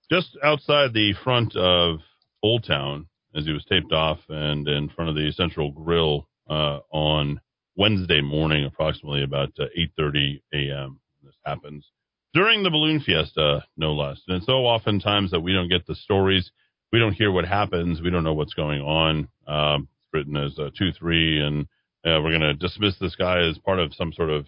[0.10, 2.00] just outside the front of
[2.44, 6.80] Old Town as he was taped off and in front of the Central Grill uh,
[6.92, 7.42] on
[7.76, 9.66] Wednesday morning, approximately about uh,
[10.00, 11.00] 8:30 a.m.
[11.24, 11.90] This happens
[12.36, 14.22] during the balloon fiesta, no less.
[14.28, 16.52] And it's so oftentimes that we don't get the stories,
[16.92, 19.30] we don't hear what happens, we don't know what's going on.
[19.48, 21.64] Um, it's written as uh, two three, and
[22.06, 24.46] uh, we're going to dismiss this guy as part of some sort of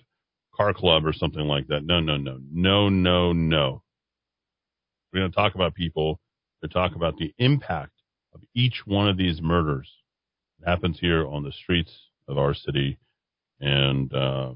[0.53, 1.85] car club or something like that.
[1.85, 3.83] No, no, no, no, no, no.
[5.11, 6.19] We're going to talk about people.
[6.63, 7.93] To talk about the impact
[8.33, 9.87] of each one of these murders.
[10.59, 11.91] It happens here on the streets
[12.27, 12.97] of our city,
[13.59, 14.53] and uh,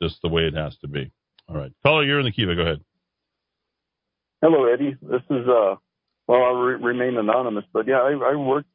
[0.00, 1.10] just the way it has to be.
[1.48, 2.54] All right, caller, you're in the Kiva.
[2.54, 2.80] Go ahead.
[4.40, 4.96] Hello, Eddy.
[5.02, 5.76] This is uh,
[6.26, 8.68] well, I'll re- remain anonymous, but yeah, I, I worked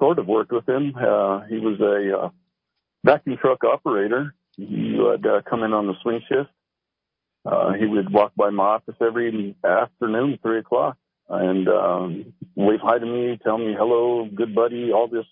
[0.00, 0.94] sort of worked with him.
[0.96, 2.28] Uh, he was a uh,
[3.04, 4.34] vacuum truck operator.
[4.56, 6.50] He would uh, come in on the swing shift.
[7.44, 10.96] Uh, he would walk by my office every afternoon, three o'clock,
[11.28, 15.26] and um, wave hi to me, tell me hello, good buddy, all this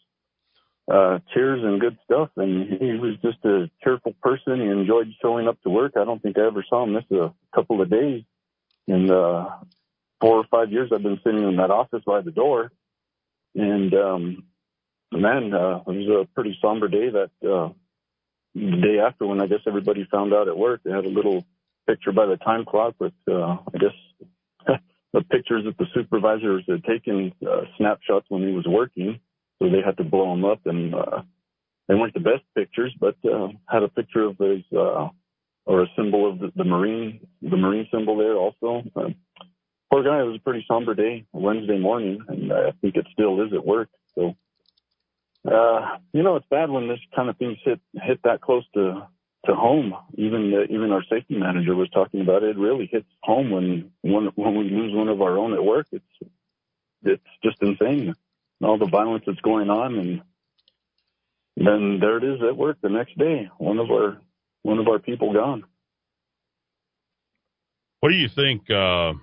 [0.90, 2.30] uh, cheers and good stuff.
[2.36, 4.60] And he was just a cheerful person.
[4.60, 5.92] He enjoyed showing up to work.
[5.96, 8.22] I don't think I ever saw him miss a couple of days
[8.86, 9.48] in the
[10.20, 12.72] four or five years I've been sitting in that office by the door.
[13.54, 14.44] And um,
[15.12, 17.72] man, uh, it was a pretty somber day that uh,
[18.54, 20.80] the day after when I guess everybody found out at work.
[20.84, 21.44] They had a little
[21.86, 24.78] picture by the time clock with, uh, I guess,
[25.12, 29.20] the pictures that the supervisors had taken uh, snapshots when he was working.
[29.61, 31.23] So they had to blow them up, and uh,
[31.89, 35.09] they weren't the best pictures, but uh, had a picture of his uh,
[35.65, 38.83] or a symbol of the, the marine, the marine symbol there also.
[38.97, 39.11] Uh,
[39.91, 40.20] poor guy.
[40.20, 43.65] It was a pretty somber day, Wednesday morning, and I think it still is at
[43.65, 43.89] work.
[44.15, 44.35] So,
[45.51, 49.07] uh, you know, it's bad when this kind of things hit hit that close to
[49.47, 49.95] to home.
[50.15, 52.51] Even uh, even our safety manager was talking about it.
[52.51, 55.87] It really hits home when when when we lose one of our own at work.
[55.93, 56.31] It's
[57.05, 58.15] it's just insane.
[58.62, 60.22] All the violence that's going on, and
[61.56, 63.48] then there it is at work the next day.
[63.59, 64.20] One of our
[64.62, 65.64] one of our people gone.
[68.01, 69.14] What do you think uh,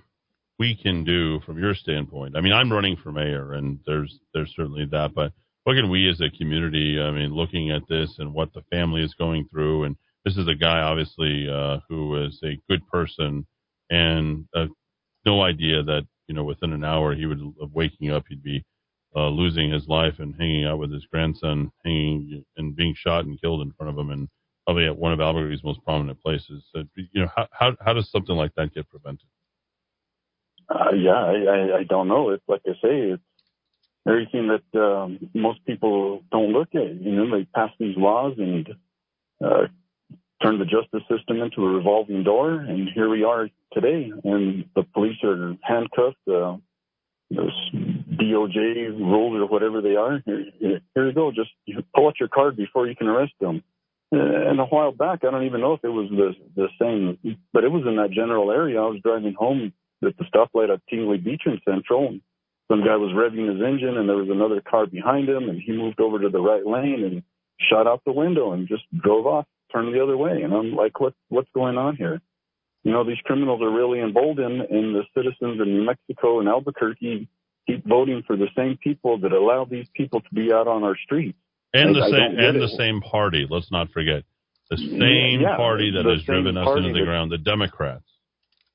[0.58, 2.36] we can do from your standpoint?
[2.36, 5.32] I mean, I'm running for mayor, and there's there's certainly that, but
[5.64, 7.00] what can we as a community?
[7.00, 10.48] I mean, looking at this and what the family is going through, and this is
[10.48, 13.46] a guy obviously uh, who is a good person,
[13.90, 14.66] and uh,
[15.26, 18.64] no idea that you know within an hour he would of waking up he'd be
[19.16, 23.40] uh, losing his life and hanging out with his grandson, hanging and being shot and
[23.40, 24.28] killed in front of him, and
[24.64, 26.64] probably at one of Albuquerque's most prominent places.
[26.72, 29.26] So, you know, how how how does something like that get prevented?
[30.68, 32.30] Uh, yeah, I, I, don't know.
[32.30, 33.22] It's like I say, it's
[34.06, 36.94] everything that um, most people don't look at.
[36.94, 38.68] You know, they pass these laws and
[39.44, 39.66] uh,
[40.40, 44.12] turn the justice system into a revolving door, and here we are today.
[44.22, 46.16] And the police are handcuffed.
[46.30, 46.58] Uh,
[48.20, 50.22] DOJ rules or whatever they are.
[50.26, 51.32] Here, you go.
[51.32, 51.50] Just
[51.94, 53.62] pull out your card before you can arrest them.
[54.12, 57.62] And a while back, I don't even know if it was the the same, but
[57.62, 58.80] it was in that general area.
[58.80, 59.72] I was driving home
[60.04, 62.20] at the stoplight at Tingley Beach in Central, and
[62.68, 65.72] some guy was revving his engine, and there was another car behind him, and he
[65.72, 67.22] moved over to the right lane and
[67.68, 70.42] shot out the window and just drove off, turned the other way.
[70.42, 72.20] And I'm like, what what's going on here?
[72.82, 77.28] You know, these criminals are really emboldened, and the citizens in New Mexico and Albuquerque
[77.76, 80.96] keep voting for the same people that allow these people to be out on our
[80.96, 81.38] streets.
[81.72, 82.60] And the I- same and it.
[82.60, 83.46] the same party.
[83.48, 84.24] Let's not forget
[84.70, 88.04] the same Yeah, party that has driven us into the that- ground, the Democrats.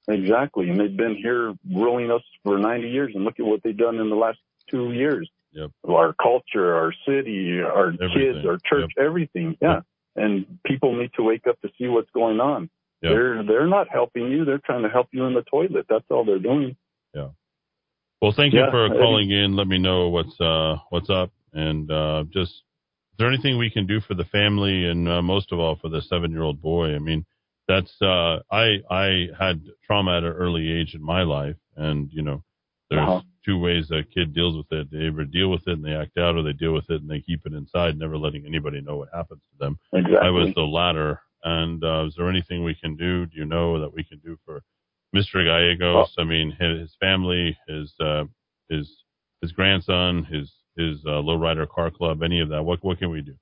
[0.07, 3.75] Exactly, and they've been here ruling us for 90 years, and look at what they've
[3.75, 4.37] done in the last
[4.69, 5.27] two years.
[5.53, 5.71] Yep.
[5.89, 8.09] Our culture, our city, our Everything.
[8.13, 9.57] kids, our church, everything.
[9.61, 9.81] Yeah.
[10.15, 12.69] And people need to wake up to see what's going on.
[13.01, 13.11] Yep.
[13.11, 14.45] They're they're not helping you.
[14.45, 15.85] They're trying to help you in the toilet.
[15.89, 16.75] That's all they're doing.
[18.21, 18.27] Yeah.
[18.27, 19.55] Well, thank you for calling in.
[19.55, 23.87] Let me know what's uh what's up, and uh just is there anything we can
[23.87, 26.95] do for the family, and uh, most of all for the seven year old boy?
[26.95, 27.25] I mean,
[27.67, 32.21] that's uh I I had trauma at an early age in my life, and you
[32.21, 32.43] know,
[32.89, 33.21] there's Uh-huh.
[33.45, 34.89] two ways a kid deals with it.
[34.91, 37.09] They either deal with it and they act out, or they deal with it and
[37.09, 39.77] they keep it inside, never letting anybody know what happens to them.
[39.93, 40.17] Exactly.
[40.27, 41.21] I was the latter.
[41.43, 43.27] And uh, is there anything we can do?
[43.27, 44.63] Do you know that we can do for
[45.15, 45.45] Mr.
[45.45, 46.13] Gallegos?
[46.17, 48.25] I mean, his, family, his uh,
[48.69, 48.91] his
[49.41, 52.63] his grandson, his his uh, lowrider car club, any of that.
[52.63, 53.35] What what can we do?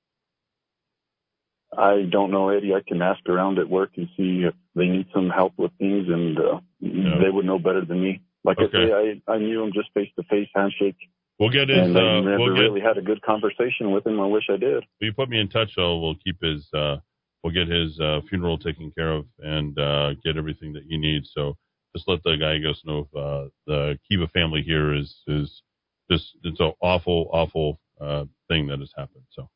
[1.76, 2.72] I don't know, Eddy.
[2.72, 6.06] I can ask around at work and see if they need some help with things,
[6.08, 8.20] and uh, they would know better than me.
[8.44, 8.78] Like Okay.
[8.84, 10.96] I say, I I knew him just face to face handshake,
[11.40, 11.78] We'll get his.
[11.88, 12.60] and I Uh, never we'll get.
[12.60, 14.20] really had a good conversation with him.
[14.20, 14.84] I wish I did.
[15.00, 15.74] Will you put me in touch?
[15.74, 16.68] So we'll keep his.
[16.72, 16.98] Uh,
[17.42, 21.32] we'll get his uh, funeral taken care of and uh, get everything that he needs.
[21.34, 21.56] So
[21.94, 25.62] just let the guy Gallegos know if uh, the Kiva family here is is
[26.10, 29.24] just it's an awful awful uh, thing that has happened.
[29.30, 29.48] So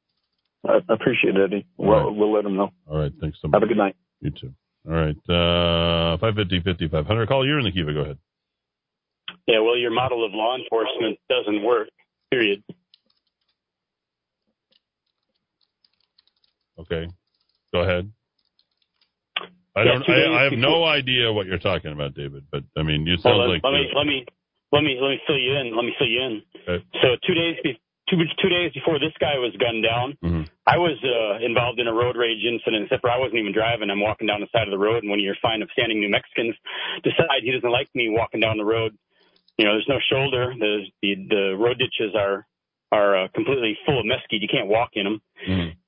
[0.67, 1.67] I I appreciate it, Eddy.
[1.79, 2.15] All Well, right.
[2.17, 2.71] we'll let him know.
[2.87, 3.57] all right, thanks so much.
[3.61, 3.97] Have a good night.
[4.21, 4.53] You too.
[4.89, 7.29] All right, uh, 550 5500.
[7.29, 7.93] Call you're in the Kiva.
[7.93, 8.19] Go ahead.
[9.47, 11.89] Yeah, well, your model of law enforcement doesn't work.
[12.31, 12.63] Period.
[16.79, 17.09] Okay,
[17.73, 18.11] go ahead.
[19.81, 20.05] I don't.
[20.05, 22.45] two days I, I have no idea what you're talking about, David.
[22.51, 24.27] But I mean, you Well, sound let, like let me let me
[24.73, 25.75] let me let me fill you in.
[25.77, 26.43] Let me fill you in.
[26.67, 26.85] Okay.
[27.03, 27.81] So two days be,
[28.11, 30.43] two two days before this guy was gunned down, Mm-hmm.
[30.67, 32.85] I was uh, involved in a road rage incident.
[32.85, 33.89] Except for I wasn't even driving.
[33.91, 36.11] I'm walking down the side of the road, and one of your fine, upstanding New
[36.11, 36.55] Mexicans
[37.03, 38.97] decide he doesn't like me walking down the road.
[39.57, 40.55] You know, there's no shoulder.
[40.59, 42.47] The the, the road ditches are
[42.91, 44.41] are uh, completely full of mesquite.
[44.41, 45.21] You can't walk in them.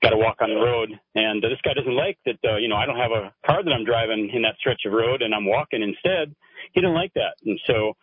[0.03, 0.91] Got to walk on the road.
[1.15, 2.37] And uh, this guy doesn't like that.
[2.45, 4.93] Uh, you know, I don't have a car that I'm driving in that stretch of
[4.93, 6.35] road, and I'm walking instead.
[6.73, 7.95] He didn't like that, and so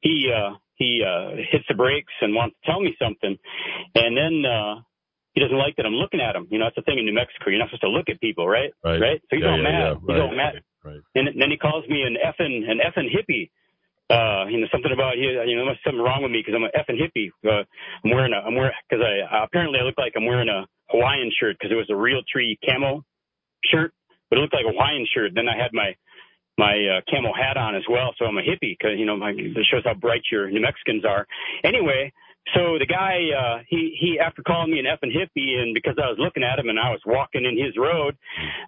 [0.00, 3.36] he uh, he uh, hits the brakes and wants to tell me something,
[3.94, 4.44] and then.
[4.50, 4.74] uh
[5.36, 6.48] he doesn't like that I'm looking at him.
[6.50, 7.50] You know, that's the thing in New Mexico.
[7.50, 8.70] You're not supposed to look at people, right?
[8.82, 9.20] Right.
[9.28, 9.82] So he's Yeah, all yeah, mad.
[9.84, 9.94] yeah.
[10.00, 10.54] He's Right, all mad.
[10.82, 11.00] Right.
[11.14, 13.50] And then he calls me an effing an effing hippie.
[14.08, 15.42] Uh, you know something about you.
[15.42, 17.34] You know, there's something wrong with me because I'm an effing hippie.
[17.42, 17.66] Uh,
[18.04, 20.66] I'm wearing a I'm wearing because I uh, apparently I look like I'm wearing a
[20.90, 23.02] Hawaiian shirt because it was a Realtree camo
[23.64, 23.92] shirt,
[24.30, 25.32] but it looked like a Hawaiian shirt.
[25.34, 25.90] Then I had my
[26.58, 29.32] my uh, camel hat on as well, so I'm a hippie because you know my,
[29.32, 31.26] that shows how bright your New Mexicans are.
[31.64, 32.12] Anyway,
[32.54, 36.06] so the guy uh, he he after calling me an effing hippie and because I
[36.06, 38.16] was looking at him and I was walking in his road,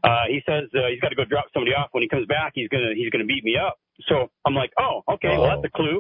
[0.03, 1.89] uh, he says uh, he's got to go drop somebody off.
[1.93, 3.79] When he comes back, he's gonna he's gonna beat me up.
[4.09, 5.77] So I'm like, oh, okay, well that's a oh.
[5.77, 5.99] clue.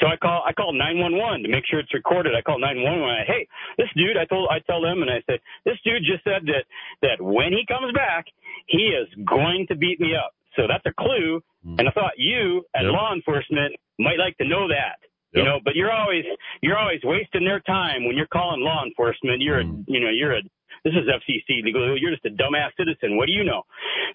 [0.00, 2.32] So I call I call 911 to make sure it's recorded.
[2.34, 3.04] I call 911.
[3.04, 4.16] I, hey, this dude.
[4.16, 6.64] I told I tell them and I said this dude just said that
[7.02, 8.24] that when he comes back,
[8.68, 10.32] he is going to beat me up.
[10.56, 11.44] So that's a clue.
[11.64, 11.76] Hmm.
[11.78, 12.92] And I thought you, as Yep.
[12.92, 14.96] law enforcement, might like to know that.
[15.32, 16.24] You know, but you're always
[16.60, 19.40] you're always wasting their time when you're calling law enforcement.
[19.40, 19.80] You're a, hmm.
[19.88, 20.42] you know you're a
[20.84, 21.96] this is FCC legal.
[21.98, 23.16] You're just a dumbass citizen.
[23.16, 23.62] What do you know?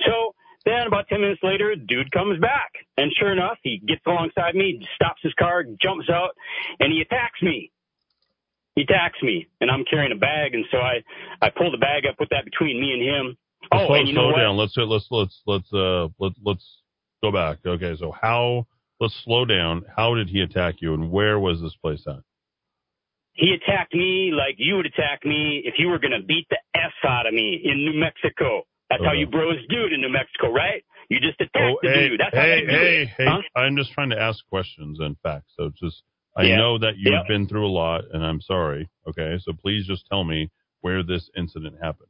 [0.05, 0.35] So
[0.67, 2.71] then about 10 minutes later, dude comes back.
[2.97, 6.31] And sure enough, he gets alongside me, stops his car, jumps out,
[6.79, 7.71] and he attacks me.
[8.75, 11.01] He attacks me, and I'm carrying a bag, and so I,
[11.41, 13.37] I pull the bag up, put that between me and him.
[13.71, 14.37] Oh, slow, and you know slow what?
[14.37, 14.57] down.
[14.57, 16.63] Let's let's let's let's uh let let's
[17.23, 17.57] go back.
[17.65, 18.67] Okay, so how?
[18.99, 19.83] Let's slow down.
[19.95, 22.21] How did he attack you, and where was this place at?
[23.33, 26.57] He attacked me like you would attack me if you were going to beat the
[26.75, 28.63] S out of me in New Mexico.
[28.89, 30.83] That's how you bros do it in New Mexico, right?
[31.09, 32.19] You just attack Oh, the hey, dude.
[32.19, 33.25] That's how hey, do hey, hey!
[33.27, 33.41] Huh?
[33.55, 35.53] I'm just trying to ask questions and facts.
[35.57, 36.03] So just,
[36.35, 36.57] I Yeah.
[36.57, 37.23] know that you've Yeah.
[37.27, 38.87] been through a lot, and I'm sorry.
[39.07, 40.49] Okay, so please just tell me
[40.81, 42.09] where this incident happened.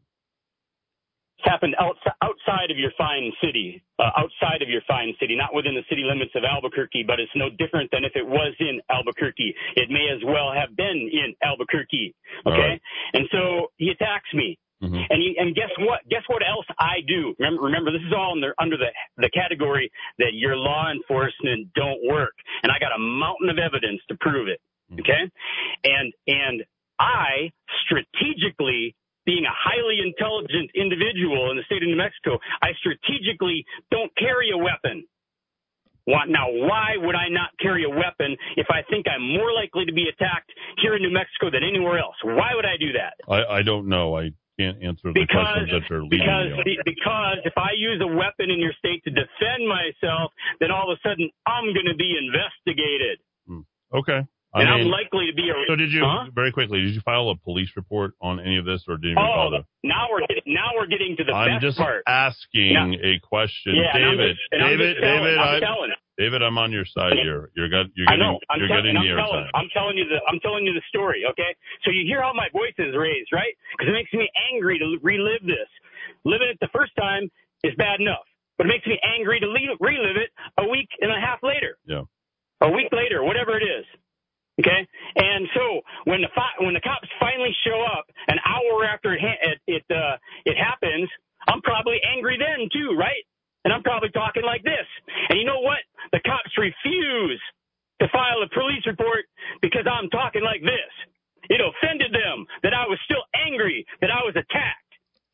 [1.39, 5.53] It's happened outside, outside of your fine city, uh, outside of your fine city, not
[5.53, 8.81] within the city limits of Albuquerque, but it's no different than if it was in
[8.89, 9.55] Albuquerque.
[9.75, 12.15] It may as well have been in Albuquerque.
[12.47, 12.57] Okay?
[12.57, 12.81] right.
[13.13, 14.57] And so he attacks me.
[14.81, 15.05] Mhm.
[15.09, 16.07] And he, and guess what?
[16.07, 17.33] Guess what else I do?
[17.39, 19.89] Remember, remember this is all under, under the the category
[20.19, 22.33] that your law enforcement don't work.
[22.61, 24.61] And I got a mountain of evidence to prove it.
[24.99, 25.29] Okay?
[25.83, 26.63] And and
[26.99, 27.51] I
[27.85, 28.95] strategically
[29.25, 34.51] being a highly intelligent individual in the state of New Mexico, I strategically don't carry
[34.51, 35.03] a weapon.
[36.05, 39.83] Why- Now, why would I not carry a weapon if I think I'm more likely
[39.85, 40.51] to be attacked
[40.81, 42.15] here in New Mexico than anywhere else?
[42.23, 43.15] Why would I do that?
[43.27, 44.15] I, I don't know.
[44.17, 46.83] I can't answer the Because questions that you're leading because on.
[46.85, 50.97] because if I use a weapon in your state to defend myself, then all of
[50.97, 53.61] a sudden I'm going to be investigated, hmm.
[53.93, 54.25] Okay.
[54.55, 55.53] I and mean, I'm likely to be a.
[55.67, 56.31] so did you Huh?
[56.33, 56.81] very quickly?
[56.81, 59.63] Did you file a police report on any of this, or did you Oh, bother?
[59.83, 63.91] now we're get- now we're getting to the I'm best just asking a question, Yeah,
[63.93, 64.35] I'm David.
[64.37, 65.91] just- I'm David, telling- David, I'm I'm, telling.
[66.17, 67.51] David, I'm on your side here.
[67.55, 68.39] You're got, you're I getting, know.
[68.49, 68.83] I'm you're telling.
[68.83, 69.45] getting I'm the telling.
[69.53, 70.17] I'm telling you the.
[70.27, 71.23] I'm telling you the story.
[71.29, 71.53] Okay.
[71.85, 73.53] So you hear how my voice is raised, right?
[73.77, 75.69] Because it makes me angry to relive this.
[76.25, 77.29] Living it the first time
[77.63, 78.25] is bad enough,
[78.57, 81.77] but it makes me angry to le- relive it a week and a half later,
[81.85, 82.03] Yeah.
[82.61, 83.85] a week later, whatever it is.
[84.59, 84.87] Okay.
[85.17, 89.21] And so when the fi- when the cops finally show up an hour after it
[89.21, 91.09] ha- it it, uh, it happens,
[91.47, 93.21] I'm probably angry then too, right?
[93.67, 94.87] And I'm probably talking like this.
[95.27, 95.83] And you know what?
[96.15, 97.41] The cops refuse
[97.99, 99.27] to file a police report
[99.61, 100.93] because I'm talking like this.
[101.51, 104.87] It offended them that I was still angry that I was attacked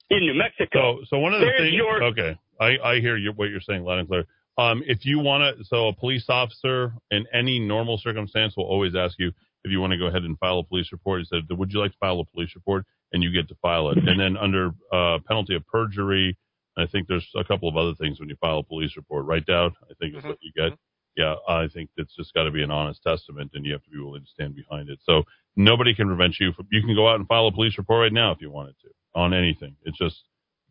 [0.10, 1.05] in New Mexico.
[1.05, 1.73] So, so one of the There's things.
[1.77, 4.26] your- okay, I, I hear what you're saying loud and clear.
[4.57, 8.95] Um, if you want to, so a police officer in any normal circumstance will always
[8.95, 9.30] ask you
[9.64, 11.22] if you want to go ahead and file a police report.
[11.22, 13.89] He said, "Would you like to file a police report?" And you get to file
[13.89, 13.97] it.
[13.99, 16.35] And then under uh, penalty of perjury,
[16.77, 19.25] I think there's a couple of other things when you file a police report.
[19.25, 19.73] Right, Dowd?
[19.89, 20.77] I think is what you get.
[21.15, 23.89] Yeah, I think it's just got to be an honest testament, and you have to
[23.91, 24.97] be willing to stand behind it.
[25.03, 25.23] So
[25.55, 26.67] nobody can prevent you from.
[26.71, 28.89] You can go out and file a police report right now if you wanted to
[29.13, 29.75] on anything.
[29.83, 30.15] It's just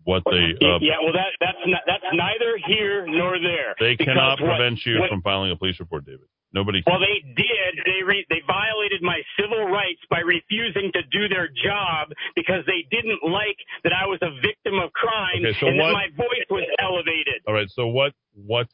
[0.03, 0.55] what they.
[0.61, 3.77] Uh, yeah, well, that that's not, that's neither here nor there.
[3.79, 6.27] They cannot what- prevent you what- from filing a police report, David.
[6.55, 6.93] Nobody can.
[6.93, 7.73] Well, they did.
[7.87, 12.85] They re- they violated my civil rights by refusing to do their job because they
[12.91, 16.09] didn't like that I was a victim of crime Okay, so and what- that my
[16.17, 17.41] voice was elevated.
[17.47, 17.71] All right.
[17.71, 18.13] So what?
[18.35, 18.69] What?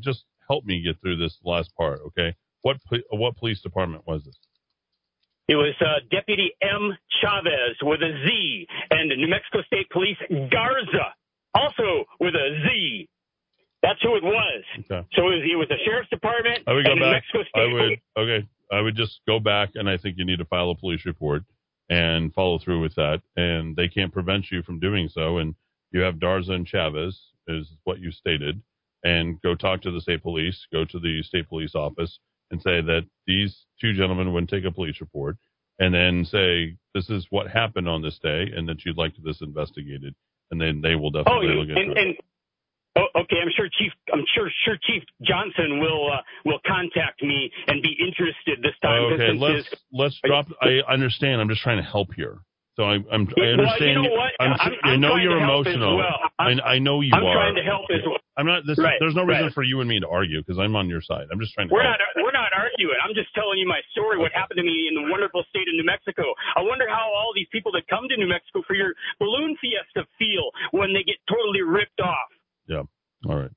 [0.00, 2.34] Just help me get through this last part, okay?
[2.62, 2.78] What?
[3.10, 4.38] What police department was this?
[5.48, 6.94] It was uh, Deputy M.
[7.22, 10.18] Chavez with a Z, and New Mexico State Police
[10.50, 11.14] Garza,
[11.54, 13.08] also with a Z.
[13.82, 14.64] That's who it was.
[14.80, 15.06] Okay.
[15.14, 17.22] So it was, it was the sheriff's department I would go back.
[17.54, 18.00] I would.
[18.16, 18.48] Okay.
[18.72, 21.42] I would just go back, and I think you need to file a police report
[21.88, 23.22] and follow through with that.
[23.36, 25.38] And they can't prevent you from doing so.
[25.38, 25.54] And
[25.92, 28.60] you have Darza and Chavez, is what you stated,
[29.04, 30.66] and go talk to the state police.
[30.72, 32.18] Go to the state police office
[32.50, 35.36] and say that these two gentlemen wouldn't take a police report,
[35.78, 39.40] and then say this is what happened on this day, and that you'd like this
[39.40, 40.14] investigated,
[40.50, 41.98] and then they will Oh, definitely look into and, it.
[41.98, 42.16] and
[42.98, 43.92] oh, okay, I'm sure Chief.
[44.12, 49.02] I'm sure sure Chief Johnson will uh, will contact me and be interested this time.
[49.14, 50.46] Okay, let's his- let's drop.
[50.60, 51.40] I understand.
[51.40, 52.38] I'm just trying to help here.
[52.76, 53.26] So I, I'm.
[53.26, 53.90] I Well, understand.
[53.90, 54.30] you know what?
[54.38, 55.96] I'm, I'm- I know you're to help as emotional.
[55.98, 56.18] well.
[56.38, 57.18] I, I know you are.
[57.18, 57.34] I'm are.
[57.34, 58.22] trying to help as well.
[58.38, 58.62] I'm not.
[58.70, 59.58] This, Right, There's no reason right.
[59.58, 61.26] for you and me to argue because I'm on your side.
[61.34, 61.74] I'm just trying to.
[61.74, 61.98] We're help.
[61.98, 62.94] not we're not arguing.
[63.02, 64.14] I'm just telling you my story.
[64.22, 66.22] What happened to me in the wonderful state of New Mexico.
[66.54, 70.06] I wonder how all these people that come to New Mexico for your balloon fiesta
[70.14, 72.30] feel when they get totally ripped off.
[72.68, 72.82] Yeah.
[73.28, 73.50] All right.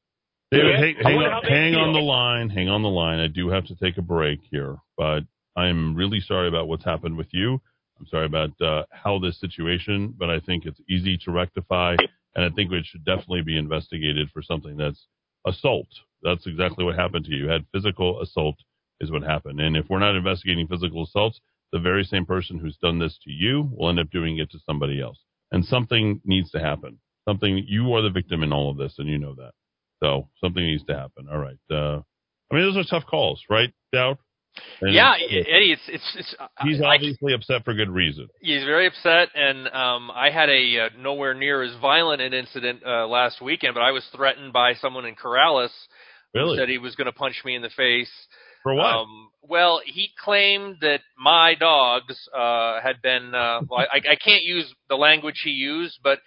[0.51, 0.77] David, Yeah.
[0.79, 2.49] hang, hang, on, hang on the line.
[2.49, 3.19] Hang on the line.
[3.19, 5.21] I do have to take a break here, but
[5.55, 7.61] I'm really sorry about what's happened with you.
[7.99, 11.95] I'm sorry about uh, how this situation, but I think it's easy to rectify,
[12.35, 15.05] and I think it should definitely be investigated for something that's
[15.45, 15.87] assault.
[16.23, 17.43] That's exactly what happened to you.
[17.45, 18.55] You had physical assault
[19.01, 21.39] is what happened, and if we're not investigating physical assaults,
[21.71, 24.59] the very same person who's done this to you will end up doing it to
[24.65, 25.19] somebody else,
[25.51, 26.97] and something needs to happen.
[27.27, 29.51] Something you are the victim in all of this, and you know that.
[30.01, 31.27] So something needs to happen.
[31.31, 31.57] All right.
[31.69, 32.01] Uh,
[32.51, 34.17] I mean, those are tough calls, right, Dowd?
[34.81, 38.27] And yeah, it's- Eddy, it's it's, it's He's I- obviously upset for good reason.
[38.41, 42.81] He's very upset, and um, I had a uh, nowhere near as violent an incident
[42.85, 45.69] uh, last weekend, but I was threatened by someone in Corrales
[46.33, 46.55] Really?
[46.57, 48.11] who said he was going to punch me in the face.
[48.63, 48.85] For what?
[48.87, 53.33] Um, well, he claimed that my dogs uh, had been.
[53.33, 56.19] Uh, well, I, I can't use the language he used, but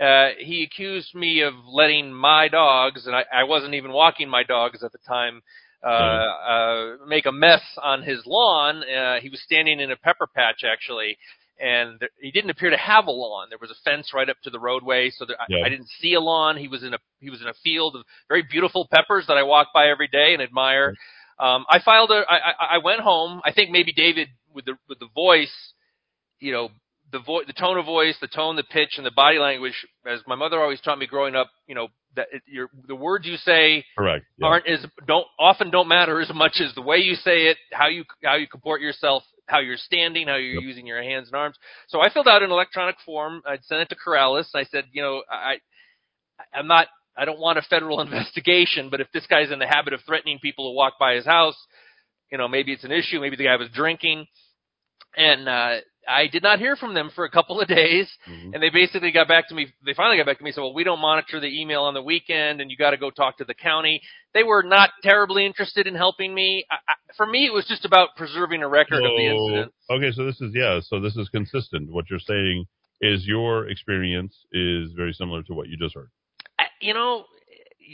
[0.00, 4.42] uh, he accused me of letting my dogs, and I, I wasn't even walking my
[4.42, 5.42] dogs at the time,
[5.84, 8.82] uh, uh, make a mess on his lawn.
[8.82, 11.18] Uh, he was standing in a pepper patch, actually,
[11.60, 13.48] and there, he didn't appear to have a lawn.
[13.50, 15.58] There was a fence right up to the roadway, so there, Yeah.
[15.58, 16.56] I, I didn't see a lawn.
[16.56, 19.42] He was in a he was in a field of very beautiful peppers that I
[19.42, 20.94] walk by every day and admire.
[21.38, 22.22] Um, I filed a.
[22.28, 23.40] I, I, I went home.
[23.44, 25.72] I think maybe David with the with the voice,
[26.38, 26.68] you know,
[27.12, 29.74] the vo- the tone of voice, the tone, the pitch, and the body language.
[30.06, 33.26] As my mother always taught me growing up, you know, that it, your the words
[33.26, 34.24] you say Correct.
[34.38, 34.46] Yeah.
[34.48, 37.88] aren't as don't often don't matter as much as the way you say it, how
[37.88, 41.56] you how you comport yourself, how you're standing, how you're using your hands and arms.
[41.88, 43.42] So I filled out an electronic form.
[43.46, 44.46] I'd sent it to Corrales.
[44.54, 45.56] I said, you know, I
[46.52, 49.92] I'm not I don't want a federal investigation, but if this guy's in the habit
[49.92, 51.56] of threatening people who walk by his house,
[52.30, 53.20] you know, maybe it's an issue.
[53.20, 54.26] Maybe the guy was drinking,
[55.16, 55.76] and uh,
[56.08, 58.08] I did not hear from them for a couple of days.
[58.54, 59.72] And they basically got back to me.
[59.84, 60.50] They finally got back to me.
[60.50, 62.96] and Said, "Well, we don't monitor the email on the weekend, and you got to
[62.96, 64.00] go talk to the county."
[64.34, 66.64] They were not terribly interested in helping me.
[66.70, 69.72] I, I, for me, it was just about preserving a record of the incident.
[69.90, 71.90] Okay, so this is yeah, so this is consistent.
[71.90, 72.66] What you're saying
[73.00, 76.10] is your experience is very similar to what you just heard.
[76.58, 77.24] I, you know,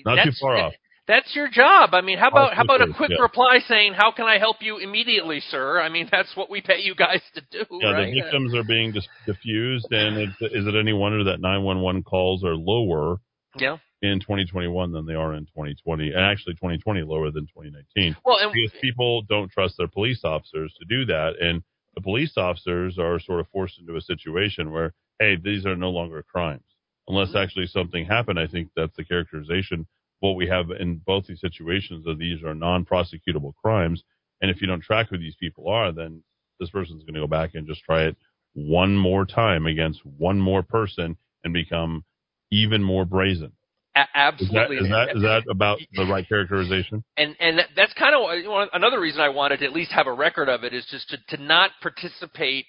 [0.04, 0.72] Not too far off.
[1.08, 1.90] That's your job.
[1.94, 3.22] I mean, how about how about a quick yeah.
[3.22, 6.80] reply saying, "How can I help you immediately, sir?" I mean, that's what we pay
[6.82, 8.06] you guys to do, Yeah, right?
[8.12, 12.42] the victims are being dis- diffused, and it's, is it any wonder that 911 calls
[12.42, 13.18] are lower
[13.58, 13.78] Yeah.
[14.02, 18.16] in 2021 than they are in 2020, and actually 2020 lower than 2019?
[18.24, 21.62] Well, and- because people don't trust their police officers to do that, and
[21.94, 25.90] the police officers are sort of forced into a situation where, hey, these are no
[25.90, 26.64] longer crimes
[27.08, 27.36] unless Mm-hmm.
[27.38, 28.40] actually something happened.
[28.40, 29.86] I think that's the characterization.
[30.20, 34.02] What we have in both these situations of these are non-prosecutable crimes,
[34.40, 36.22] and if you don't track who these people are, then
[36.58, 38.16] this person's going to go back and just try it
[38.54, 42.04] one more time against one more person and become
[42.50, 43.52] even more brazen.
[43.94, 44.76] A- absolutely.
[44.76, 47.02] is that is that about the right characterization?
[47.16, 50.48] and and that's kind of another reason I wanted to at least have a record
[50.48, 52.66] of it is just to, to not participate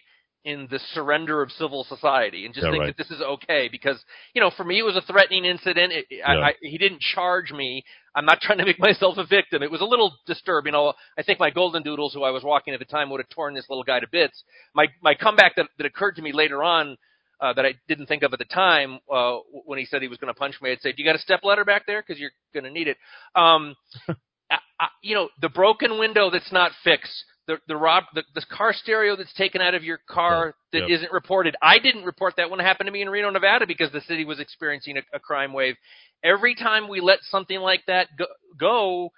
[0.48, 2.96] in the surrender of civil society and just Yeah, think right.
[2.96, 4.00] that this is okay because
[4.34, 5.92] you know for me it was a threatening incident.
[5.92, 6.40] It, I, Yeah.
[6.48, 7.84] I, he didn't charge me.
[8.16, 9.62] I'm not trying to make myself a victim.
[9.62, 10.72] It was a little disturbing.
[10.72, 13.30] Know, I think my golden doodles who I was walking at the time would have
[13.30, 14.42] torn this little guy to bits.
[14.74, 16.98] My my comeback that, that occurred to me later on.
[17.40, 20.18] Uh, that I didn't think of at the time uh, when he said he was
[20.18, 20.72] going to punch me.
[20.72, 22.02] I'd say, "Do you got a step ladder back there?
[22.02, 22.98] Because you're going to need it."
[23.36, 23.76] Um,
[24.50, 28.44] I, I, you know, the broken window that's not fixed, the the rob, the, the
[28.52, 31.02] car stereo that's taken out of your car that Yep.
[31.02, 31.56] not reported.
[31.62, 34.26] I didn't report that when it happened to me in Reno, Nevada, because the city
[34.26, 35.76] was experiencing a, a crime wave.
[36.24, 38.26] Every time we let something like that go,
[38.60, 39.12] go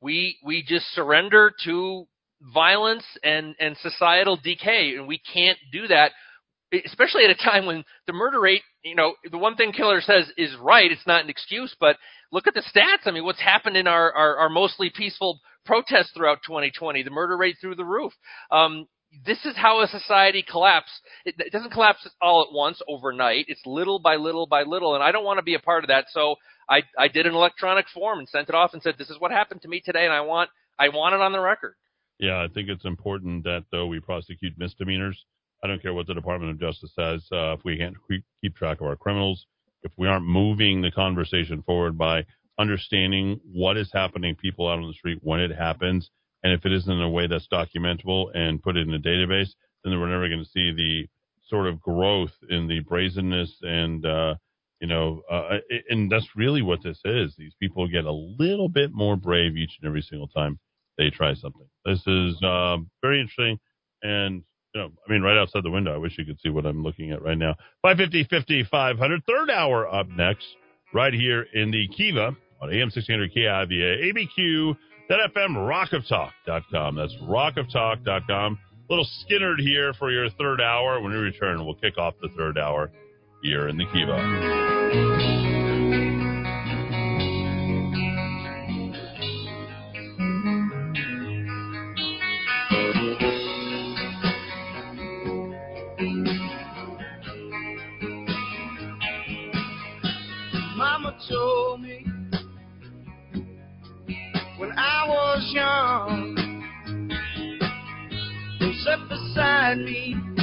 [0.00, 2.06] we we just surrender to
[2.54, 6.12] violence and and societal decay, and we can't do that
[6.84, 10.30] especially at a time when the murder rate, you know, the one thing Keller says
[10.36, 10.90] is right.
[10.90, 11.96] It's not an excuse, but
[12.32, 13.06] look at the stats.
[13.06, 17.02] I mean, what's happened in our, our, our mostly peaceful protests throughout 2020?
[17.02, 18.12] The murder rate through the roof.
[18.50, 18.86] Um,
[19.24, 21.00] this is how a society collapses.
[21.24, 23.46] It, it doesn't collapse all at once overnight.
[23.48, 25.88] It's little by little by little, and I don't want to be a part of
[25.88, 26.06] that.
[26.10, 26.36] So
[26.68, 29.30] I, I did an electronic form and sent it off and said, "This is what
[29.30, 31.74] happened to me today, and I want I want it on the record."
[32.18, 35.24] Yeah, I think it's important that though we prosecute misdemeanors.
[35.62, 37.26] I don't care what the Department of Justice says.
[37.32, 39.46] Uh, if we can't keep- track of our criminals,
[39.82, 42.24] if we aren't moving the conversation forward by
[42.58, 46.10] understanding what is happening people out on the street when it happens,
[46.42, 49.50] and if it isn't in a way that's documentable and put it in a database,
[49.82, 51.06] then we're never going to see the
[51.48, 54.34] sort of growth in the brazenness and uh,
[54.80, 55.58] you know, uh,
[55.88, 57.34] and that's really what this is.
[57.36, 60.58] These people get a little bit more brave each and every single time
[60.98, 61.66] they try something.
[61.84, 63.58] This is um, very interesting,
[64.02, 64.42] and
[64.76, 65.94] you know, I mean, right outside the window.
[65.94, 67.54] I wish you could see what I'm looking at right now.
[67.80, 69.22] 550, 50, 500.
[69.24, 70.44] Third hour up next,
[70.92, 74.76] right here in the Kiva on AM 600 KIVA, ABQ,
[75.10, 76.94] FM, rockoftalk.com.
[76.94, 78.58] That's rockoftalk.com.
[78.58, 81.00] A little Skynyrd here for your third hour.
[81.00, 82.92] When we return, we'll kick off the third hour
[83.42, 85.15] here in the Kiva.
[109.36, 110.35] Beside me,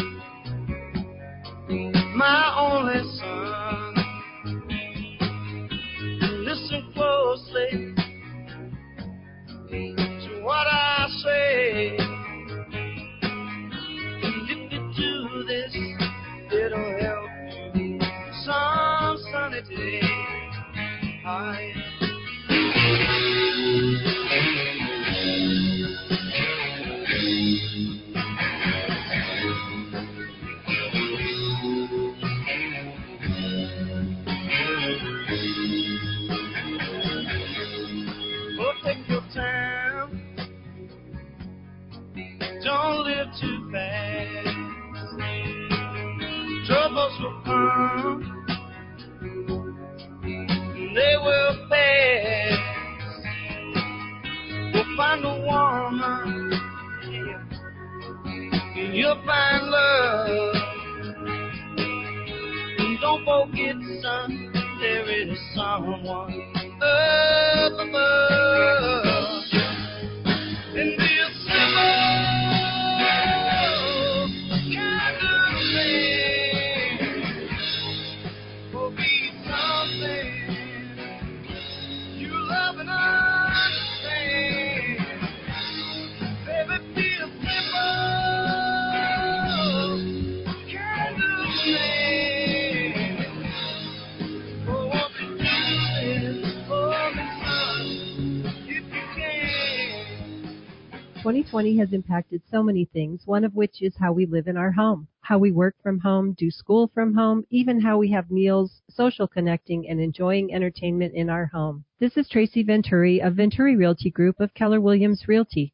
[101.84, 105.06] has impacted so many things, one of which is how we live in our home,
[105.20, 109.28] how we work from home, do school from home, even how we have meals, social
[109.28, 111.84] connecting, and enjoying entertainment in our home.
[112.00, 115.74] This is Tracy Venturi of Venturi Realty Group of Keller Williams Realty.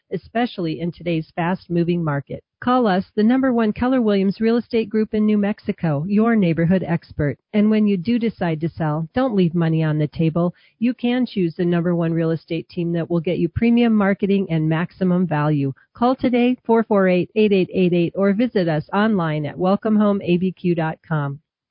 [0.11, 2.43] especially in today's fast moving market.
[2.61, 6.83] Call us, the number one Keller Williams Real Estate Group in New Mexico, your neighborhood
[6.85, 7.39] expert.
[7.53, 10.53] And when you do decide to sell, don't leave money on the table.
[10.77, 14.45] You can choose the number one real estate team that will get you premium marketing
[14.51, 15.73] and maximum value.
[15.93, 21.39] Call today, 448-8888, or visit us online at welcomehomeabq.com.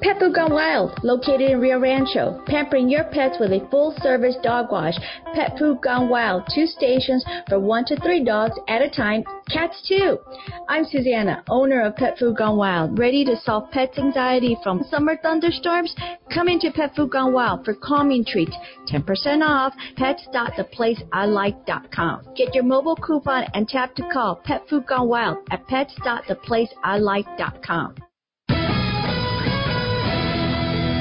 [0.00, 4.70] Pet Food Gone Wild, located in Rio Rancho, pampering your pets with a full-service dog
[4.70, 4.94] wash.
[5.34, 9.82] Pet Food Gone Wild, two stations for one to three dogs at a time, cats
[9.88, 10.20] too.
[10.68, 15.16] I'm Susanna, owner of Pet Food Gone Wild, ready to solve pets' anxiety from summer
[15.16, 15.96] thunderstorms.
[16.32, 18.54] Come into Pet Food Gone Wild for calming treats,
[18.92, 19.74] 10% off.
[19.96, 22.34] Pets.theplaceilike.com.
[22.36, 27.94] Get your mobile coupon and tap to call Pet Food Gone Wild at pets.theplaceilike.com.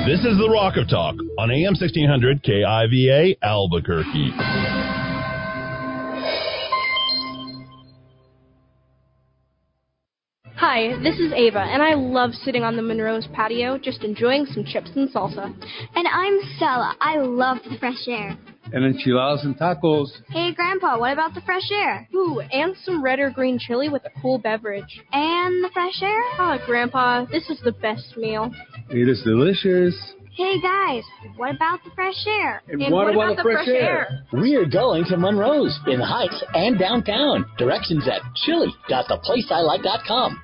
[0.07, 4.31] This is the Rock of Talk on AM 1600 KIVA Albuquerque.
[10.55, 14.63] Hi, this is Ava, and I love sitting on the Monroe's patio just enjoying some
[14.63, 15.53] chips and salsa.
[15.93, 16.95] And I'm Stella.
[17.01, 18.37] I love the fresh air.
[18.73, 20.07] And enchiladas and tacos.
[20.29, 22.07] Hey, Grandpa, what about the fresh air?
[22.13, 25.01] Ooh, and some red or green chili with a cool beverage.
[25.11, 26.21] And the fresh air?
[26.39, 28.51] Oh, Grandpa, this is the best meal.
[28.89, 29.95] It is delicious.
[30.35, 31.03] Hey, guys,
[31.35, 32.61] what about the fresh air?
[32.67, 34.07] And, and what, what, about, about the fresh, fresh air?
[34.31, 34.39] air?
[34.39, 37.45] We are going to Monroe's in the Heights and downtown.
[37.57, 40.43] Directions at chili.theplaceilike.com.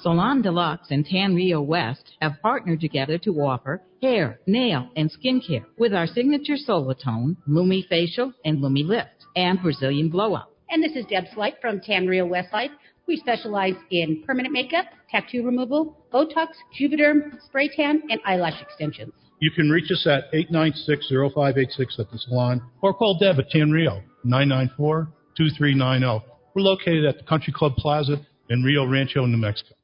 [0.00, 5.64] Salon Deluxe and Tan Rio West have partnered together to offer hair, nail, and skincare
[5.78, 10.54] with our signature Solatone, Lumi Facial, and Lumi Lift, and Brazilian Glow Up.
[10.68, 12.68] And this is Deb Slight from Tan Rio Westside.
[13.08, 16.48] We specialize in permanent makeup, tattoo removal, Botox,
[16.78, 19.14] Juvederm, spray tan, and eyelash extensions.
[19.40, 24.02] You can reach us at 896-0586 at the salon or call Deb at Tan Rio,
[24.26, 26.22] 994-2390.
[26.54, 28.20] We're located at the Country Club Plaza
[28.50, 29.74] in Rio Rancho, New Mexico.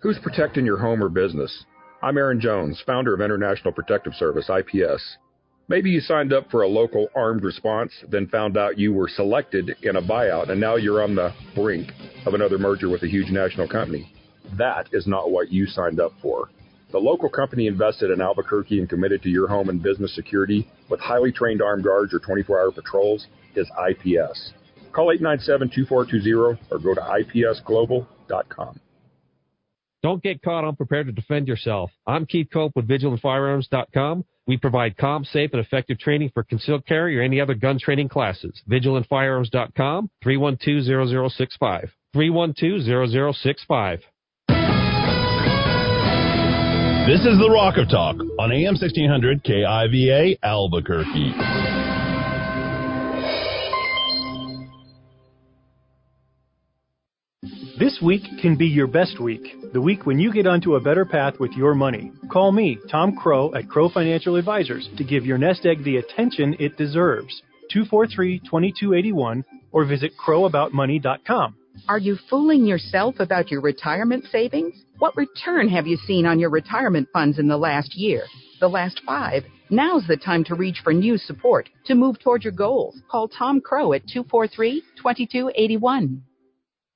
[0.00, 1.64] Who's protecting your home or business?
[2.04, 5.16] I'm Aaron Jones, founder of International Protective Service, IPS.
[5.68, 9.74] Maybe you signed up for a local armed response, then found out you were selected
[9.80, 11.92] in a buyout, and now you're on the brink
[12.26, 14.12] of another merger with a huge national company.
[14.58, 16.50] That is not what you signed up for.
[16.92, 21.00] The local company invested in Albuquerque and committed to your home and business security with
[21.00, 24.52] highly trained armed guards or 24 hour patrols is IPS.
[24.92, 28.78] Call 897 2420 or go to ipsglobal.com.
[30.04, 31.90] Don't get caught unprepared to defend yourself.
[32.06, 34.26] I'm Keith Cope with VigilantFirearms.com.
[34.46, 38.10] We provide calm, safe, and effective training for concealed carry or any other gun training
[38.10, 38.60] classes.
[38.70, 41.88] VigilantFirearms.com, 312-0065.
[42.14, 44.00] 312-0065.
[47.06, 51.83] This is the Rock of Talk on AM 1600 KIVA Albuquerque.
[57.76, 61.04] This week can be your best week, the week when you get onto a better
[61.04, 62.12] path with your money.
[62.30, 66.54] Call me, Tom Crow at Crow Financial Advisors, to give your nest egg the attention
[66.60, 67.42] it deserves.
[67.72, 71.56] 243 2281 or visit crowaboutmoney.com.
[71.88, 74.84] Are you fooling yourself about your retirement savings?
[74.98, 78.22] What return have you seen on your retirement funds in the last year?
[78.60, 79.42] The last five?
[79.68, 83.00] Now's the time to reach for new support to move toward your goals.
[83.10, 86.22] Call Tom Crow at 243 2281.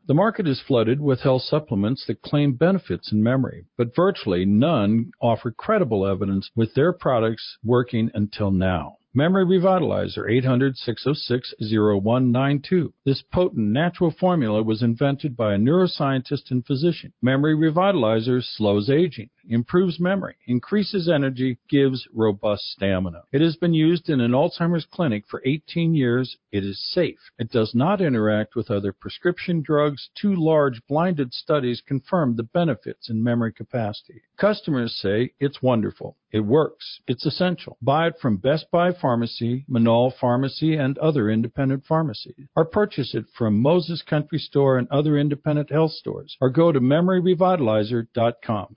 [0.08, 5.10] The market is flooded with health supplements that claim benefits in memory, but virtually none
[5.20, 8.96] offer credible evidence with their products working until now.
[9.12, 12.94] Memory Revitalizer 800 606 0192.
[13.04, 17.12] This potent natural formula was invented by a neuroscientist and physician.
[17.20, 23.22] Memory Revitalizer slows aging, improves memory, increases energy, gives robust stamina.
[23.32, 26.36] It has been used in an Alzheimer's clinic for 18 years.
[26.52, 27.18] It is safe.
[27.38, 30.10] It does not interact with other prescription drugs.
[30.14, 34.22] Two large blinded studies confirm the benefits in memory capacity.
[34.38, 36.16] Customers say it's wonderful.
[36.30, 37.00] It works.
[37.06, 37.78] It's essential.
[37.80, 42.48] Buy it from Best Buy Pharmacy, Menaul Pharmacy, and other independent pharmacies.
[42.54, 46.36] Or purchase it from Moses Country Store and other independent health stores.
[46.40, 48.76] Or go to memoryrevitalizer.com.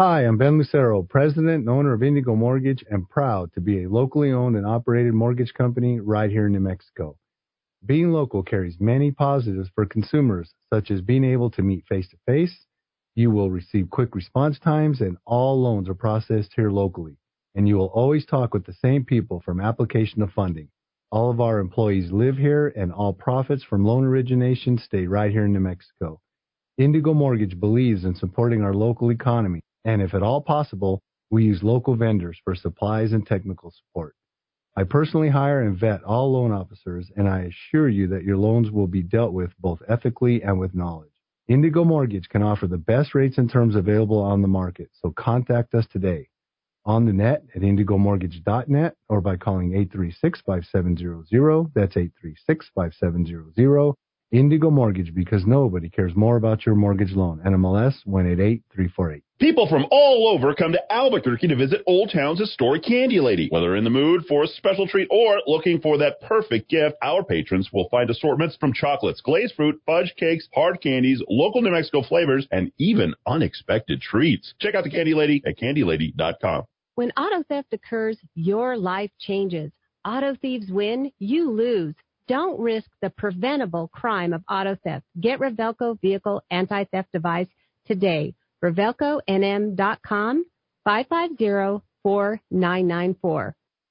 [0.00, 3.88] Hi, I'm Ben Lucero, president and owner of Indigo Mortgage, and proud to be a
[3.90, 7.18] locally owned and operated mortgage company right here in New Mexico.
[7.84, 12.16] Being local carries many positives for consumers, such as being able to meet face to
[12.26, 12.64] face.
[13.14, 17.18] You will receive quick response times, and all loans are processed here locally.
[17.54, 20.68] And you will always talk with the same people from application to funding.
[21.10, 25.44] All of our employees live here, and all profits from loan origination stay right here
[25.44, 26.20] in New Mexico.
[26.78, 31.62] Indigo Mortgage believes in supporting our local economy and if at all possible, we use
[31.62, 34.14] local vendors for supplies and technical support.
[34.76, 38.70] I personally hire and vet all loan officers, and I assure you that your loans
[38.70, 41.08] will be dealt with both ethically and with knowledge.
[41.48, 45.74] Indigo Mortgage can offer the best rates and terms available on the market, so contact
[45.74, 46.28] us today.
[46.84, 51.70] on the net at indigomortgage.net or by calling 836-5700.
[51.74, 53.94] That's 836-5700.
[54.32, 57.42] Indigo Mortgage because nobody cares more about your mortgage loan.
[57.44, 59.22] NMLS 188348.
[59.38, 63.48] People from all over come to Albuquerque to visit Old Town's historic Candy Lady.
[63.50, 67.22] Whether in the mood for a special treat or looking for that perfect gift, our
[67.22, 72.02] patrons will find assortments from chocolates, glazed fruit, fudge cakes, hard candies, local New Mexico
[72.02, 74.54] flavors, and even unexpected treats.
[74.60, 76.64] Check out the Candy Lady at candylady.com.
[76.94, 79.72] When auto theft occurs, your life changes.
[80.06, 81.94] Auto thieves win, you lose.
[82.32, 85.04] Don't risk the preventable crime of auto theft.
[85.20, 87.48] Get Revelco Vehicle Anti-Theft Device
[87.84, 88.34] today.
[88.64, 90.46] RevelcoNM.com
[90.88, 93.52] 550-4994.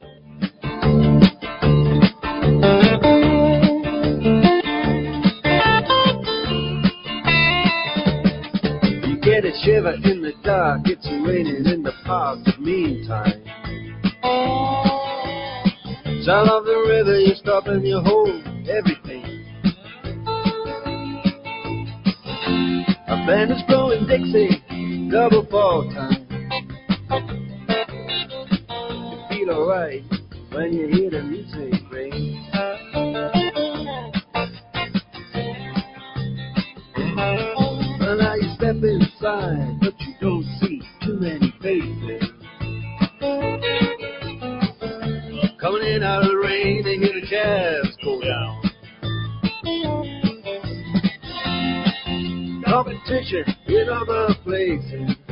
[0.00, 0.10] You
[9.20, 12.38] get a shiver in the dark, it's raining in the park.
[12.58, 13.44] Meantime,
[16.24, 19.22] sound of the river, you stop and you hold everything.
[23.06, 26.24] A band is blowing Dixie, double fall time.
[29.44, 30.02] Feel alright
[30.52, 32.40] when you hear the music ring.
[38.00, 42.30] Well, now you step inside, but you don't see too many faces.
[45.60, 48.62] Coming in out of the rain, they hear the jazz go down.
[52.64, 55.23] Competition in other places.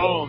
[0.00, 0.26] Uh,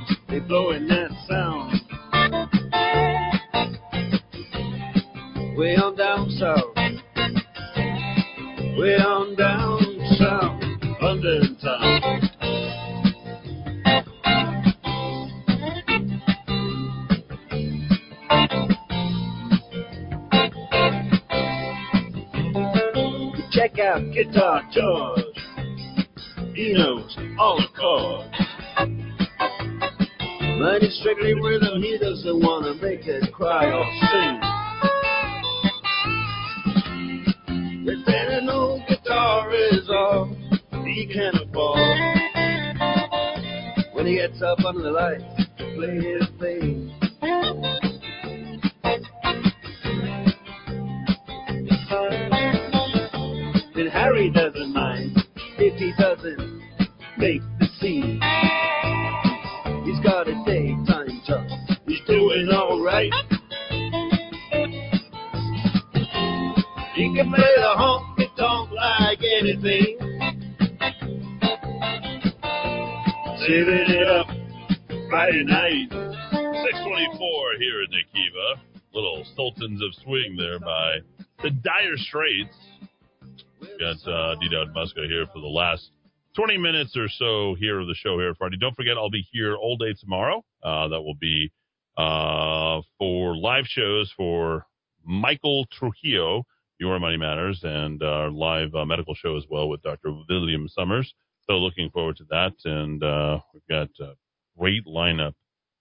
[84.75, 85.07] uh, D.
[85.07, 85.89] Here for the last
[86.35, 88.57] 20 minutes or so here of the show here Friday.
[88.57, 90.43] Don't forget, I'll be here all day tomorrow.
[90.63, 91.51] Uh, that will be
[91.97, 94.65] uh, for live shows for
[95.03, 96.43] Michael Trujillo,
[96.79, 100.11] Your Money Matters, and our live uh, medical show as well with Dr.
[100.29, 101.13] William Summers.
[101.49, 102.53] So looking forward to that.
[102.63, 104.13] And uh, we've got a
[104.57, 105.33] great lineup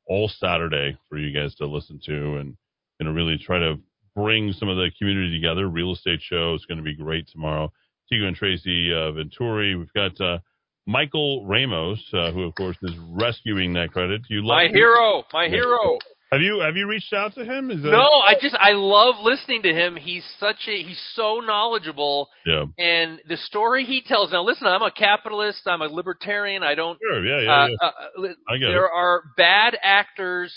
[0.06, 2.56] all Saturday for you guys to listen to and
[3.00, 3.78] to really try to
[4.14, 5.68] bring some of the community together.
[5.68, 7.72] Real estate show is going to be great tomorrow.
[8.12, 9.76] Tigo and Tracy uh, Venturi.
[9.76, 10.38] We've got uh,
[10.86, 14.22] Michael Ramos, uh, who of course is rescuing that credit.
[14.28, 15.98] You My love hero, my hero.
[16.32, 17.72] Have you have you reached out to him?
[17.72, 17.90] Is that...
[17.90, 19.96] No, I just I love listening to him.
[19.96, 22.28] He's such a he's so knowledgeable.
[22.46, 22.66] Yeah.
[22.78, 24.30] And the story he tells.
[24.30, 25.62] Now, listen, I'm a capitalist.
[25.66, 26.62] I'm a libertarian.
[26.62, 26.98] I don't.
[27.02, 27.26] Sure.
[27.26, 27.42] Yeah.
[27.42, 27.52] Yeah.
[27.52, 27.76] uh, yeah.
[27.82, 28.92] uh, uh, I get there it.
[28.94, 30.54] are bad actors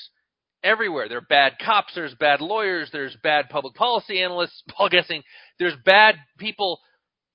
[0.64, 1.10] everywhere.
[1.10, 1.94] There are bad cops.
[1.96, 2.90] There's bad lawyers.
[2.92, 4.62] There's bad public policy analysts.
[4.70, 5.24] Paul Gessing.
[5.58, 6.80] There's bad people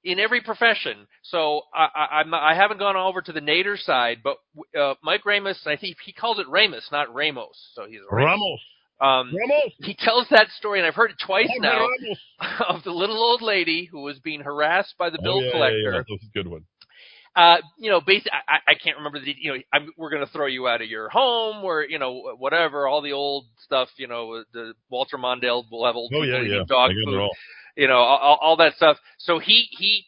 [0.05, 1.07] in every profession.
[1.23, 4.37] So I, I, I haven't gone over to the Nader side, but
[4.79, 7.57] uh, Mike Ramos, I think he calls it Ramos, not Ramos.
[7.75, 8.61] So he's Ramos.
[9.01, 9.73] Um, Ramos.
[9.79, 12.19] He tells that story, and I've heard it twice Oh, now, Ramos.
[12.69, 15.79] of the little old lady who was being harassed by the bill oh, yeah, collector.
[15.79, 16.65] Yeah, yeah, that's a good one.
[17.37, 20.33] uh, you know, basically, I, I can't remember the, you know, I'm, we're going to
[20.33, 24.09] throw you out of your home, or you know, whatever, all the old stuff, you
[24.09, 26.63] know, the Walter Mondale level, Oh yeah, yeah.
[26.67, 27.31] dog I get it food.
[27.79, 28.99] You know, all, all that stuff.
[29.19, 30.05] So he he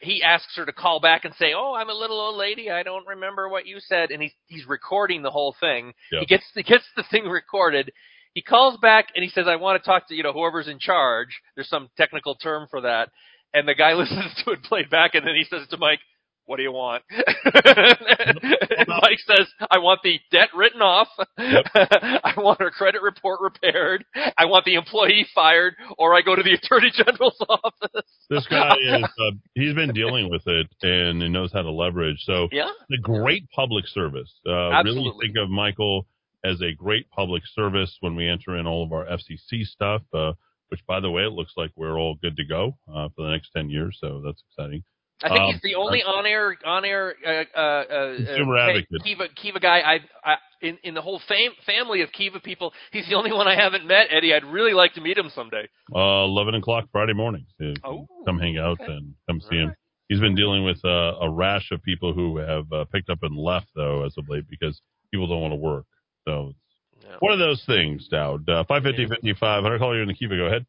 [0.00, 2.70] he asks her to call back and say, "Oh, I'm a little old lady.
[2.70, 5.94] I don't remember what you said." And he's he's recording the whole thing.
[6.10, 6.20] Yeah.
[6.20, 7.92] He gets he gets the thing recorded.
[8.34, 10.80] He calls back and he says, "I want to talk to you know whoever's in
[10.80, 13.10] charge." There's some technical term for that.
[13.54, 16.00] And the guy listens to it played back, and then he says to Mike,
[16.46, 21.08] "What do you want?" and Mike says, "I want the debt written off.
[21.38, 24.04] I want her credit report repaired.
[24.36, 28.74] I want the employee fired, or I go to the attorney general's office." This guy
[28.80, 32.18] is uh, he's been dealing with it and he knows how to leverage.
[32.20, 32.70] So Yeah.
[32.88, 34.32] the great public service.
[34.46, 35.26] Uh, really Absolutely.
[35.26, 36.06] think of Michael
[36.44, 40.02] as a great public service when we enter in all of our FCC stuff.
[40.12, 40.32] Uh,
[40.68, 43.30] which, by the way, it looks like we're all good to go uh, for the
[43.30, 43.98] next ten years.
[44.00, 44.82] So that's exciting.
[45.22, 49.02] I think Um, he's the only on-air on-air uh, uh, uh, Consumer uh, advocate.
[49.04, 52.72] Kiva Kiva guy I, I in in the whole fam- family of Kiva people.
[52.92, 54.34] He's the only one I haven't met, Eddy.
[54.34, 55.68] I'd really like to meet him someday.
[55.94, 57.48] Uh, Eleven o'clock Friday mornings.
[57.60, 59.74] Uh, Oh, come hang out and come see him.
[60.08, 63.36] He's been dealing with uh, a rash of people who have uh, picked up and
[63.36, 65.86] left though as of late because people don't want to work.
[66.28, 66.54] So
[67.00, 68.48] it's one of those things, Dowd.
[68.48, 69.62] Uh, 550, 55.
[69.62, 70.36] 100 call you in the Kiva.
[70.36, 70.66] Go ahead.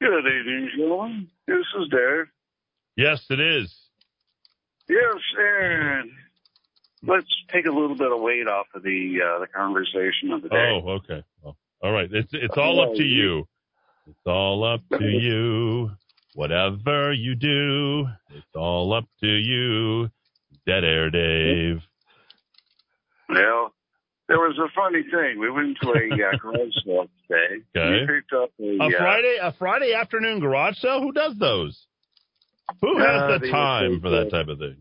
[0.00, 1.28] Good evening, gentlemen.
[1.46, 2.26] This is Dave.
[3.00, 3.74] Yes, it is.
[4.86, 6.10] Yes, and
[7.02, 10.50] let's take a little bit of weight off of the uh, the conversation of the
[10.50, 10.80] day.
[10.84, 11.24] Oh, okay.
[11.40, 12.10] Well, all right.
[12.12, 13.48] It's it's all up to you.
[14.06, 15.92] It's all up to you.
[16.34, 20.10] Whatever you do, it's all up to you.
[20.66, 21.80] Dead air, Dave.
[23.30, 23.72] Well,
[24.28, 25.40] there was a funny thing.
[25.40, 27.64] We went to a uh, garage sale today.
[27.74, 28.06] Okay.
[28.06, 31.00] We picked up a, A uh, Friday a Friday afternoon garage sale.
[31.00, 31.86] Who does those?
[32.80, 34.76] Who has Uh, the time for that type of thing?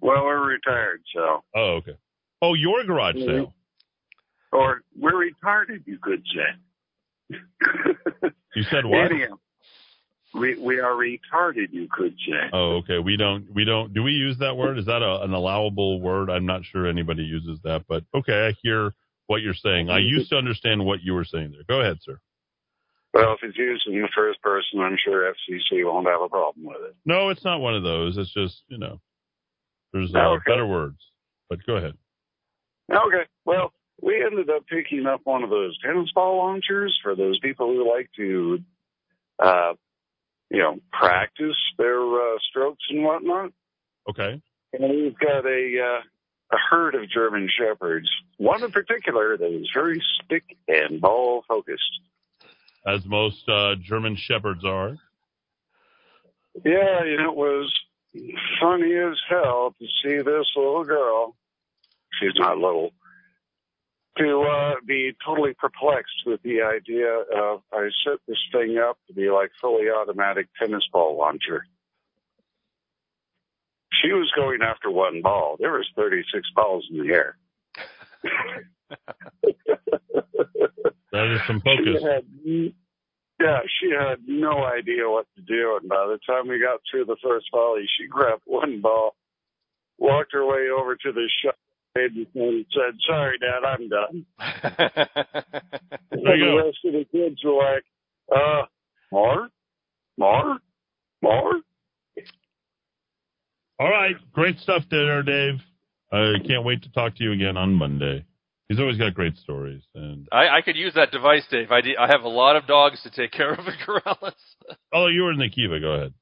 [0.00, 1.96] Well, we're retired, so Oh, okay.
[2.42, 3.54] Oh, your garage sale.
[4.52, 7.38] or we're retarded, you could say.
[8.54, 9.10] You said what?
[9.10, 9.38] Anyhow,
[10.34, 12.48] we we are retarded, you could say.
[12.52, 12.98] Oh, okay.
[12.98, 13.52] We don't.
[13.54, 13.92] We don't.
[13.94, 14.78] Do we use that word?
[14.78, 16.30] Is that a, an allowable word?
[16.30, 18.48] I'm not sure anybody uses that, but okay.
[18.48, 18.92] I hear
[19.26, 19.90] what you're saying.
[19.90, 21.62] I used to understand what you were saying there.
[21.68, 22.18] Go ahead, sir.
[23.16, 26.66] Well, if it's used in the first person, I'm sure FCC won't have a problem
[26.66, 26.96] with it.
[27.04, 28.16] No, it's not one of those.
[28.18, 29.00] It's just you know,
[29.92, 30.42] there's uh, Okay.
[30.46, 30.98] better words.
[31.48, 31.94] But go ahead.
[32.90, 33.24] Okay.
[33.44, 33.72] Well,
[34.02, 37.88] we ended up picking up one of those tennis ball launchers for those people who
[37.90, 38.58] like to,
[39.38, 39.74] uh,
[40.50, 43.52] you know, practice their uh, strokes and whatnot.
[44.08, 44.40] Okay.
[44.72, 46.02] And we've got a uh,
[46.52, 48.08] a herd of German shepherds.
[48.38, 52.00] One in particular that is very stick and ball focused.
[52.86, 54.96] As most uh, German shepherds are.
[56.64, 57.72] Yeah, you know, it was
[58.60, 61.36] funny as hell to see this little girl.
[62.20, 62.92] She's not little.
[64.18, 69.12] To uh, be totally perplexed with the idea of I set this thing up to
[69.12, 71.66] be like fully automatic tennis ball launcher.
[74.00, 75.56] She was going after one ball.
[75.58, 77.36] There was 36 balls in the air.
[81.16, 82.24] That is some She had,
[83.40, 85.78] yeah, she had no idea what to do.
[85.80, 89.16] And by the time we got through the first volley, she grabbed one ball,
[89.98, 91.54] walked her way over to the shot,
[91.94, 94.26] and said, "Sorry, Dad, I'm done."
[96.10, 97.84] and There you the rest of the kids were like,
[98.30, 98.66] "Uh,
[99.10, 99.48] more,
[100.18, 100.58] more,
[101.22, 101.52] more."
[103.78, 104.16] All right.
[104.32, 105.60] Great stuff there, Dave.
[106.12, 108.24] I can't wait to talk to you again on Monday.
[108.68, 109.82] He's always got great stories.
[109.94, 111.70] And I, I could use that device, Dave.
[111.70, 114.32] I, de- I have a lot of dogs to take care of in Corrales.
[114.92, 115.78] oh, you were in the Kiva.
[115.78, 116.14] Go ahead.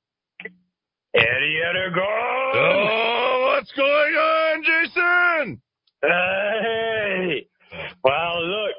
[1.15, 2.03] Eddy Edgar.
[2.03, 5.63] Oh, what's going on, Jason?
[6.03, 7.47] Hey.
[8.03, 8.75] Well, look.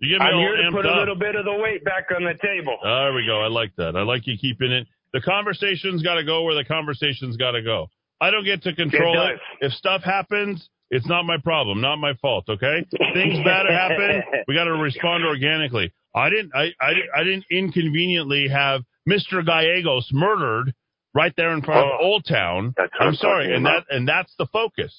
[0.00, 2.06] You get me I'm here to amped put a little bit of the weight back
[2.16, 2.78] on the table.
[2.82, 3.42] There we go.
[3.42, 3.96] I like that.
[3.96, 4.86] I like you keeping it.
[5.12, 7.88] The conversation's got to go where the conversation's got to go.
[8.20, 9.40] I don't get to control It it.
[9.66, 12.44] If stuff happens, it's not my problem, not my fault.
[12.48, 14.22] Okay, things bad happen.
[14.48, 15.92] We got to respond organically.
[16.14, 16.52] I didn't.
[16.54, 19.44] I, I, I didn't inconveniently have Mr.
[19.46, 20.74] Gallegos murdered
[21.14, 22.74] right there in front of Oh, Old Town.
[22.98, 23.84] I'm sorry, and about.
[23.88, 24.92] that and that's the focus.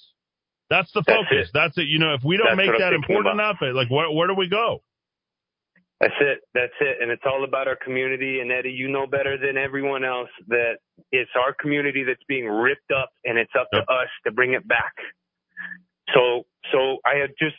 [0.69, 1.47] That's the That's focus.
[1.47, 1.51] it.
[1.53, 1.87] That's it.
[1.87, 3.57] You know, if we don't That's make that important about.
[3.61, 4.81] enough, like where where do we go?
[5.99, 6.39] That's it.
[6.53, 6.97] That's it.
[7.01, 8.39] And it's all about our community.
[8.39, 10.77] And Eddy, you know better than everyone else that
[11.11, 14.67] it's our community that's being ripped up and it's up to us to bring it
[14.67, 14.93] back.
[16.13, 17.55] So, so I have just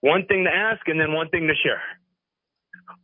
[0.00, 1.80] one thing to ask and then one thing to share.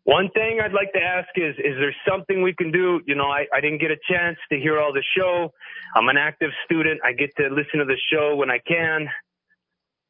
[0.05, 3.01] One thing I'd like to ask is, is there something we can do?
[3.07, 5.53] You know, I, I didn't get a chance to hear all the show.
[5.95, 7.01] I'm an active student.
[7.05, 9.07] I get to listen to the show when I can.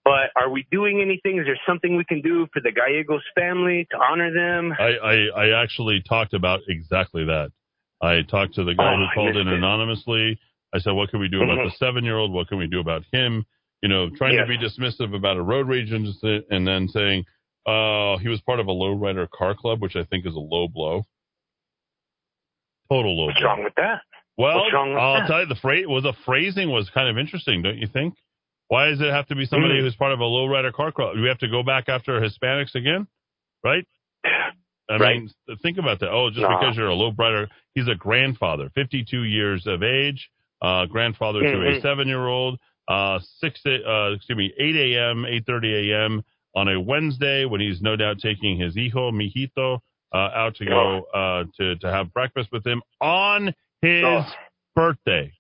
[0.05, 1.39] But are we doing anything?
[1.39, 4.73] Is there something we can do for the Gallegos family to honor them?
[4.78, 7.50] I, I, I actually talked about exactly that.
[8.00, 9.55] I talked to the guy Oh, who called in it.
[9.55, 10.39] anonymously.
[10.73, 11.70] I said, what can we do about Mhm.
[11.70, 12.33] the seven year old?
[12.33, 13.44] What can we do about him?
[13.82, 14.48] You know, trying Yes.
[14.48, 17.24] to be dismissive about a road rage incident and then saying,
[17.66, 20.66] uh, he was part of a lowrider car club, which I think is a low
[20.68, 21.02] blow.
[22.90, 23.48] Total low What's blow.
[23.48, 24.00] wrong with that?
[24.36, 25.26] Well, with I'll that?
[25.28, 28.15] tell you, the phrase well, the phrasing was kind of interesting, don't you think?
[28.68, 29.81] Why does it have to be somebody Mm.
[29.82, 31.16] who's part of a lowrider car club?
[31.16, 33.07] Do we have to go back after Hispanics again?
[33.65, 33.84] Right?
[34.90, 35.16] I Right.
[35.20, 35.31] mean,
[35.62, 36.10] think about that.
[36.10, 36.48] Oh, just No.
[36.48, 40.31] because you're a lowrider, he's a grandfather, 52 years of age,
[40.62, 41.82] uh, grandfather to a Mhm.
[41.82, 42.58] seven-year-old,
[42.89, 46.23] uh, six, uh, excuse me, 8 a.m., 8:30 a.m.
[46.55, 49.81] on a Wednesday when he's no doubt taking his hijo, mijito,
[50.15, 54.25] uh, out to go uh, to to have breakfast with him on his Oh.
[54.75, 55.33] birthday.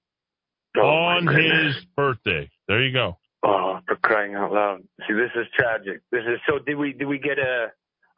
[0.76, 2.48] Oh, on his birthday.
[2.68, 3.18] There you go.
[3.42, 4.82] Oh, for crying out loud!
[5.06, 6.02] See, this is tragic.
[6.12, 6.58] This is so.
[6.58, 7.68] Did we did we get a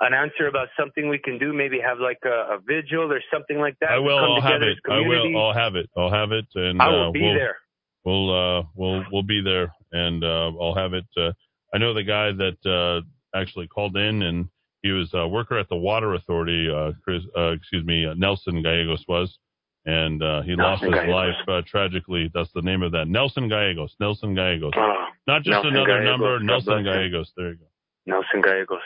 [0.00, 1.52] an answer about something we can do?
[1.52, 3.90] Maybe have like a, a vigil or something like that.
[3.92, 4.18] I will.
[4.18, 4.78] I'll have it.
[4.90, 5.38] I will.
[5.38, 5.88] I'll have it.
[5.96, 7.56] I'll have it, and I will uh, be we'll, there.
[8.04, 11.04] We'll uh, we'll we'll be there, and uh, I'll have it.
[11.16, 11.32] Uh,
[11.74, 13.02] I know the guy that uh,
[13.38, 14.48] actually called in, and
[14.82, 16.68] he was a worker at the Water Authority.
[16.70, 19.36] Uh, Chris, uh, excuse me, uh, Nelson Gallegos was,
[19.84, 21.14] and uh, he lost his Gallegos.
[21.14, 22.30] life uh, tragically.
[22.32, 23.06] That's the name of that.
[23.08, 23.94] Nelson Gallegos.
[24.00, 24.72] Nelson Gallegos.
[24.76, 24.94] Oh,
[25.26, 26.10] Not just Nelson another Gallegos.
[26.10, 26.40] number.
[26.40, 26.84] Nelson.
[26.84, 27.32] Gallegos.
[27.36, 27.66] There you go.
[28.06, 28.80] Nelson Gallegos.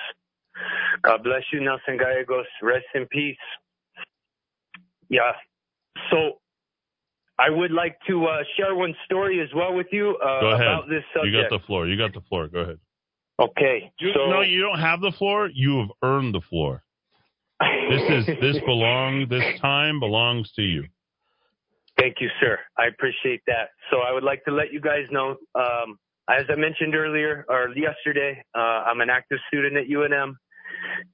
[1.02, 2.46] God bless you, Nelson Gallegos.
[2.62, 3.36] Rest in peace.
[5.08, 5.32] Yeah.
[6.10, 6.40] So
[7.38, 10.66] I would like to uh, share one story as well with you uh, Go ahead.
[10.66, 11.34] about this subject.
[11.34, 11.88] You got the floor.
[11.88, 12.48] You got the floor.
[12.48, 12.78] Go ahead.
[13.40, 13.92] okay.
[13.98, 15.50] You, so no, you don't have the floor.
[15.52, 16.82] You have earned the floor.
[17.90, 19.26] This is this belong.
[19.28, 20.84] This time belongs to you.
[21.98, 22.58] Thank you, sir.
[22.78, 23.70] I appreciate that.
[23.90, 25.98] So I would like to let you guys know, um,
[26.28, 30.34] as I mentioned earlier or yesterday, uh, I'm an active student at UNM,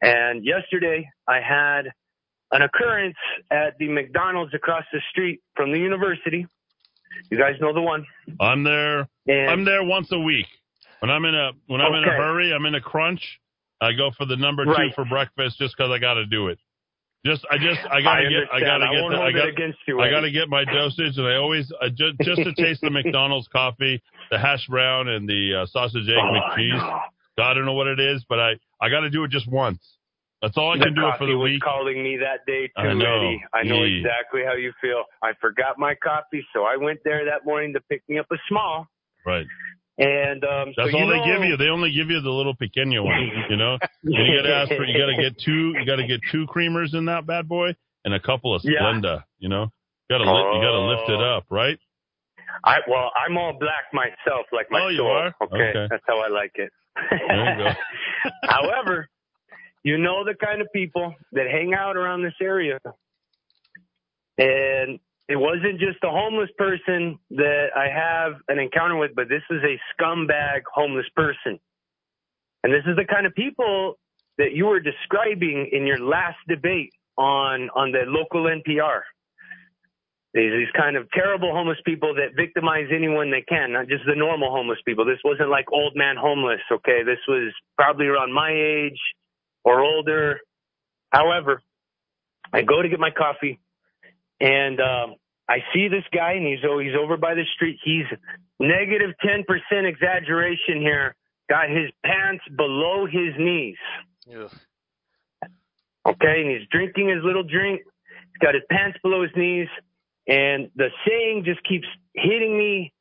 [0.00, 1.90] and yesterday I had
[2.52, 3.16] an occurrence
[3.50, 6.46] at the McDonald's across the street from the university.
[7.30, 8.06] You guys know the one.
[8.40, 9.08] I'm there.
[9.26, 10.46] And I'm there once a week.
[11.00, 13.22] When I'm in a when I'm in a hurry, I'm in a crunch.
[13.80, 14.94] I go for the number two Right.
[14.94, 16.58] for breakfast just because I got to do it.
[17.24, 19.78] Just I just I gotta I get I gotta I get the, I got against
[19.86, 20.14] you, I Eddy.
[20.14, 24.02] gotta get my dosage and I always I just just to taste the McDonald's coffee,
[24.30, 26.78] the hash brown and the uh, sausage egg Oh, I McCheese.
[26.78, 27.44] know.
[27.44, 29.96] I don't know what it is, but I I got to do it just once.
[30.42, 31.62] That's all I the can do for the was week.
[31.62, 33.16] calling me that day too, I know.
[33.28, 33.42] Eddy.
[33.52, 34.00] I know Yeah.
[34.00, 35.04] exactly how you feel.
[35.22, 38.36] I forgot my coffee, so I went there that morning to pick me up a
[38.48, 38.86] small.
[39.26, 39.46] Right.
[39.98, 41.56] And um, That's so all they know, give you.
[41.58, 43.76] They only give you the little pequeño one, you know.
[44.02, 44.84] And you got to ask for.
[44.84, 45.74] You got to get two.
[45.78, 49.02] You got to get two creamers in that bad boy and a couple of Splenda.
[49.04, 49.22] Yeah.
[49.40, 49.66] You know,
[50.08, 51.78] got to li- you got to lift it up, right?
[52.64, 55.10] I well, I'm all black myself, like my Oh, you soul.
[55.12, 55.34] are?
[55.42, 55.68] Okay?
[55.68, 55.86] Okay.
[55.90, 56.72] that's how I like it.
[56.96, 57.70] There you go.
[58.48, 59.06] However,
[59.82, 62.78] you know the kind of people that hang out around this area,
[64.38, 69.42] and it wasn't just a homeless person that I have an encounter with, but this
[69.50, 71.58] is a scumbag homeless person,
[72.62, 73.98] and this is the kind of people
[74.38, 79.00] that you were describing in your last debate on on the local NPR.
[80.32, 84.14] These, these kind of terrible homeless people that victimize anyone they can, not just the
[84.14, 85.04] normal homeless people.
[85.04, 87.02] This wasn't like old man homeless, okay?
[87.04, 89.00] This was probably around my age
[89.64, 90.40] or older.
[91.10, 91.62] However,
[92.52, 93.58] I go to get my coffee
[94.40, 95.14] and um,
[95.48, 97.78] I see this guy and he's, oh, he's over by the street.
[97.84, 98.06] He's
[98.58, 99.44] negative 10%
[99.84, 101.14] exaggeration here.
[101.48, 103.76] Got his pants below his knees.
[104.26, 104.48] Yeah.
[106.06, 107.82] Okay, and he's drinking his little drink.
[107.82, 109.68] He's got his pants below his knees.
[110.26, 112.92] And the saying just keeps hitting me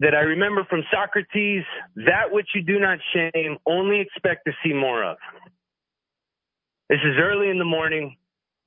[0.00, 1.64] that I remember from Socrates
[1.96, 5.16] that which you do not shame, only expect to see more of.
[6.88, 8.16] This is early in the morning.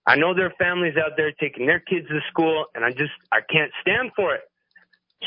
[0.05, 3.11] I know there are families out there taking their kids to school, and I just,
[3.31, 4.41] I can't stand for it.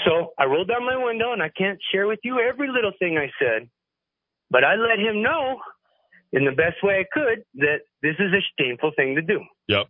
[0.04, 3.18] So I rolled down my window, and I can't share with you every little thing
[3.18, 3.68] I said,
[4.50, 5.60] but I let him know
[6.32, 9.40] in the best way I could that this is a shameful thing to do.
[9.68, 9.86] Yep.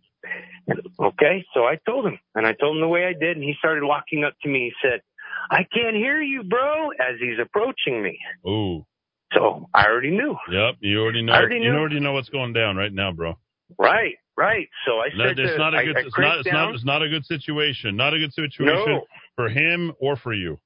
[0.99, 3.53] Okay, so I told him, and I told him the way I did, and he
[3.57, 4.71] started walking up to me.
[4.71, 5.01] He said,
[5.49, 8.19] "I can't hear you, bro," as he's approaching me.
[8.47, 8.85] Ooh.
[9.33, 10.35] So I already knew.
[10.51, 10.75] Yep.
[10.81, 11.33] You already know.
[11.33, 13.37] I already you already know what's going down right now, bro.
[13.79, 14.67] Right, right.
[14.85, 15.97] So I No, said, it's to, not a I- good.
[15.97, 16.39] I it's cranked not.
[16.39, 16.75] It's not.
[16.75, 17.95] It's not a good situation.
[17.95, 19.05] Not a good situation No.
[19.35, 20.59] for him or for you.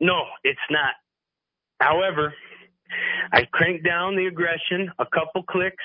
[0.00, 0.94] No, it's not.
[1.80, 2.34] However,
[3.32, 5.82] I crank down the aggression a couple clicks,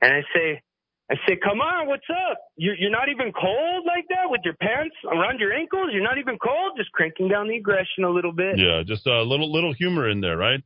[0.00, 0.62] And I say,
[1.10, 2.38] I say, come on, what's up?
[2.56, 5.90] You're, you're not even cold like that with your pants around your ankles?
[5.92, 6.72] You're not even cold?
[6.76, 8.58] Just cranking down the aggression a little bit.
[8.58, 10.60] Yeah, just a little little humor in there, right?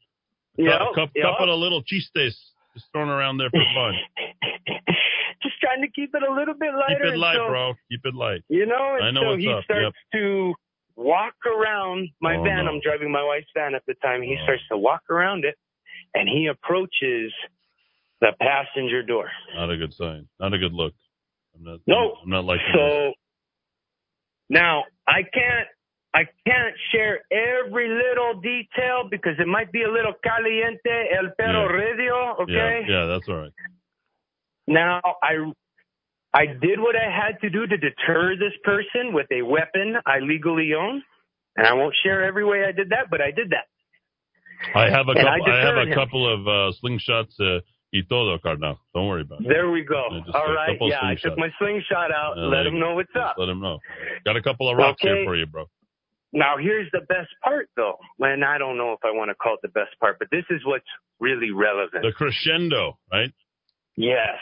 [0.58, 1.22] Yeah, a couple, yeah.
[1.30, 2.34] couple of little chistes
[2.74, 3.94] just thrown around there for fun.
[5.42, 7.04] Just trying to keep it a little bit lighter.
[7.04, 7.74] Keep it light, so, bro.
[7.90, 8.42] Keep it light.
[8.48, 9.64] You know, and I know so he up.
[9.64, 10.54] starts to
[10.96, 12.64] walk around my Oh, van.
[12.64, 12.72] no.
[12.72, 14.22] I'm driving my wife's van at the time.
[14.22, 14.44] He Oh.
[14.44, 15.56] starts to walk around it,
[16.14, 17.32] and he approaches
[18.20, 19.30] the passenger door.
[19.54, 20.26] Not a good sign.
[20.40, 20.94] Not a good look.
[21.54, 21.80] I'm not.
[21.86, 22.16] No.
[22.22, 22.74] I'm not liking this.
[22.80, 23.12] So
[24.48, 25.68] now I can't
[26.16, 31.64] I can't share every little detail because it might be a little caliente el perro
[31.68, 31.76] Yeah.
[31.84, 32.74] radio, okay?
[32.88, 33.52] Yeah, yeah, that's all right.
[34.66, 35.34] Now I
[36.42, 40.18] I did what I had to do to deter this person with a weapon I
[40.20, 41.02] legally own.
[41.58, 43.66] And I won't share every way I did that, but I did that.
[44.74, 45.52] I have a And I couple.
[45.52, 45.94] I, have a him.
[45.94, 47.34] couple of uh, slingshots.
[47.40, 47.60] Uh,
[47.94, 48.76] y todo, carnal.
[48.94, 49.48] Don't worry about it.
[49.48, 50.02] There we go.
[50.34, 50.72] All right.
[50.72, 52.36] couple Yeah, I took my slingshot out.
[52.36, 53.36] Uh, let him know what's up.
[53.38, 53.78] Let him know.
[54.26, 55.64] Got a couple of rocks here for you, bro.
[56.36, 57.96] Now, here's the best part, though.
[58.18, 60.44] And I don't know if I want to call it the best part, but this
[60.50, 60.84] is what's
[61.18, 62.02] really relevant.
[62.02, 63.32] The crescendo, right?
[63.96, 64.36] Yes.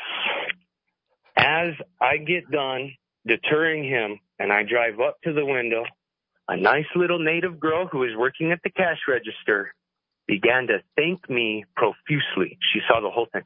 [1.36, 1.68] As
[2.00, 2.90] I get done
[3.24, 5.84] deterring him and I drive up to the window,
[6.48, 9.72] a nice little native girl who was working at the cash register
[10.26, 12.58] began to thank me profusely.
[12.72, 13.42] She saw the whole thing.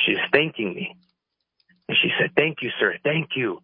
[0.00, 0.96] She's thanking me.
[1.88, 2.94] And she said, Thank you, sir.
[3.04, 3.60] Thank you.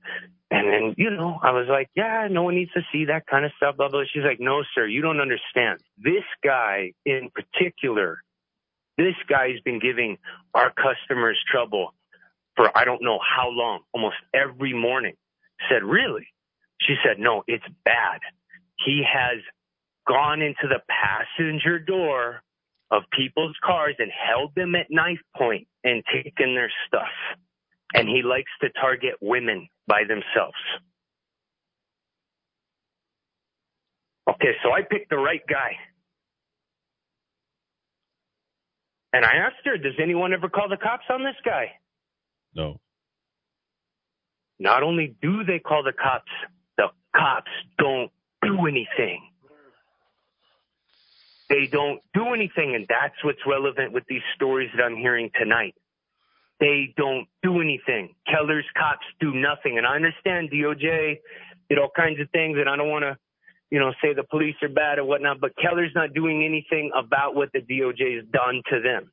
[0.52, 3.44] And then, you know, I was like, Yeah, no one needs to see that kind
[3.44, 4.02] of stuff, blah, blah.
[4.12, 5.80] She's like, No, sir, you don't understand.
[5.98, 8.22] This guy in particular,
[8.98, 10.18] this guy's been giving
[10.54, 11.94] our customers trouble
[12.56, 15.14] for I don't know how long, almost every morning.
[15.70, 16.28] Said, Really?
[16.82, 18.20] She said, No, it's bad.
[18.84, 19.38] He has
[20.06, 22.42] gone into the passenger door
[22.90, 27.08] of people's cars and held them at knife point and taken their stuff.
[27.94, 30.56] And he likes to target women by themselves.
[34.28, 35.72] Okay, so I picked the right guy.
[39.12, 41.72] And I asked her, does anyone ever call the cops on this guy?
[42.54, 42.80] No.
[44.58, 46.30] Not only do they call the cops,
[46.76, 48.10] the cops don't
[48.42, 49.28] do anything.
[51.48, 55.74] They don't do anything, and that's what's relevant with these stories that I'm hearing tonight.
[56.62, 58.14] They don't do anything.
[58.30, 61.18] Keller's cops do nothing, and I understand DOJ
[61.68, 63.18] did all kinds of things, and I don't want to,
[63.72, 67.34] you know, say the police are bad or whatnot, but Keller's not doing anything about
[67.34, 69.10] what the DOJ has done to them.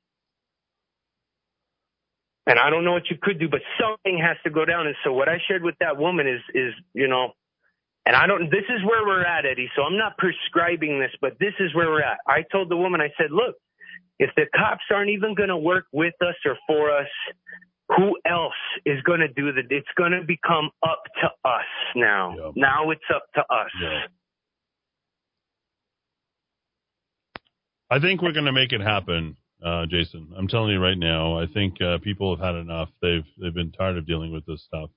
[2.45, 4.85] And I don't know what you could do, but something has to go down.
[4.85, 7.31] And so what I shared with that woman is, is, you know,
[8.05, 9.69] and I don't, this is where we're at, Eddy.
[9.75, 12.19] So I'm not prescribing this, but this is where we're at.
[12.27, 13.55] I told the woman, I said, look,
[14.19, 17.07] if the cops aren't even going to work with us or for us,
[17.97, 18.53] who else
[18.85, 21.65] is going to do the, it's going to become up to us
[21.95, 22.51] now.
[22.55, 23.71] Now it's up to us.
[27.89, 30.31] I think we're going to make it happen, uh, Jason.
[30.37, 31.39] I'm telling you right now.
[31.39, 32.89] I think uh, people have had enough.
[33.01, 34.91] They've they've been tired of dealing with this stuff.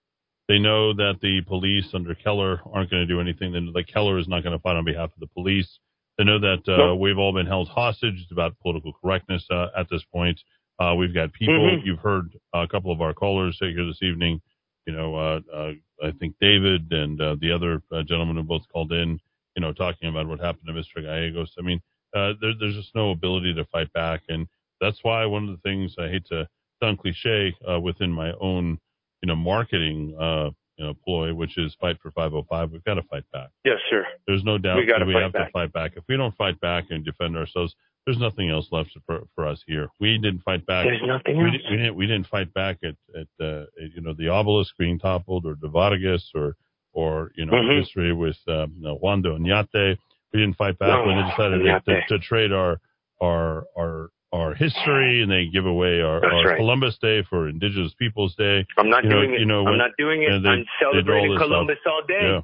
[0.48, 3.52] They know that the police under Keller aren't going to do anything.
[3.52, 5.78] That Keller is not going to fight on behalf of the police.
[6.18, 7.00] They know that uh, Nope.
[7.00, 8.14] we've all been held hostage.
[8.20, 10.38] It's about political correctness uh, at this point.
[10.78, 11.54] Uh, we've got people.
[11.54, 11.84] Mhm.
[11.84, 14.40] You've heard a couple of our callers here this evening.
[14.86, 18.62] You know, uh, uh, I think David and uh, the other uh, gentleman who both
[18.72, 19.18] called in.
[19.56, 21.02] You know, talking about what happened to Mr.
[21.02, 21.54] Gallegos.
[21.58, 21.80] I mean,
[22.16, 24.46] uh, there, there's just no ability to fight back, and
[24.80, 26.48] that's why one of the things I hate to
[26.82, 28.78] sound cliche uh, within my own,
[29.22, 30.50] you know, marketing uh,
[30.82, 32.70] know ploy, which is fight for 505.
[32.72, 33.50] We've got to fight back.
[33.64, 34.04] Yes, sir.
[34.26, 35.46] There's no doubt We gotta we have back.
[35.48, 35.92] to fight back.
[35.96, 39.62] If we don't fight back and defend ourselves, there's nothing else left for, for us
[39.66, 39.88] here.
[40.00, 40.86] We didn't fight back.
[40.86, 41.52] There's nothing we, else.
[41.52, 41.94] Didn't, we didn't.
[41.96, 45.68] We didn't fight back at at uh, you know the obelisk being toppled or the
[45.68, 46.56] Vargas or
[46.92, 47.78] or you know Mhm.
[47.80, 49.96] history with um, you know, Juan de Oñate.
[50.32, 52.80] We didn't fight back No, when they decided to, to, to trade our
[53.22, 56.56] our our our history and they give away our, our right.
[56.56, 58.64] Columbus Day for Indigenous Peoples Day.
[58.78, 59.40] I'm not You know- doing it.
[59.40, 60.42] you know, I'm when- not doing it.
[60.42, 61.36] they- I'm celebrating.
[61.36, 62.20] Columbus all day.
[62.22, 62.40] Yeah.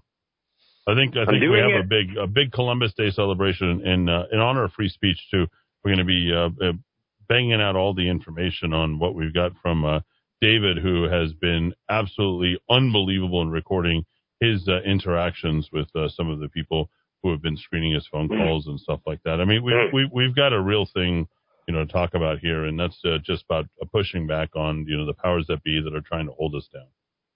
[0.86, 1.81] I think I I'm think we have it.
[1.81, 5.47] a big a big Columbus Day celebration in uh, in honor of free speech too.
[5.84, 6.73] We're going to be uh, uh,
[7.28, 10.00] banging out all the information on what we've got from uh,
[10.41, 14.05] David, who has been absolutely unbelievable in recording
[14.41, 16.89] his uh, interactions with uh, some of the people
[17.23, 18.39] who have been screening his phone Mm.
[18.39, 19.41] calls and stuff like that.
[19.42, 21.28] I mean, we we we've got a real thing,
[21.68, 25.06] you know, talk about here, and that's uh, just about pushing back on you know
[25.06, 26.88] the powers that be that are trying to hold us down.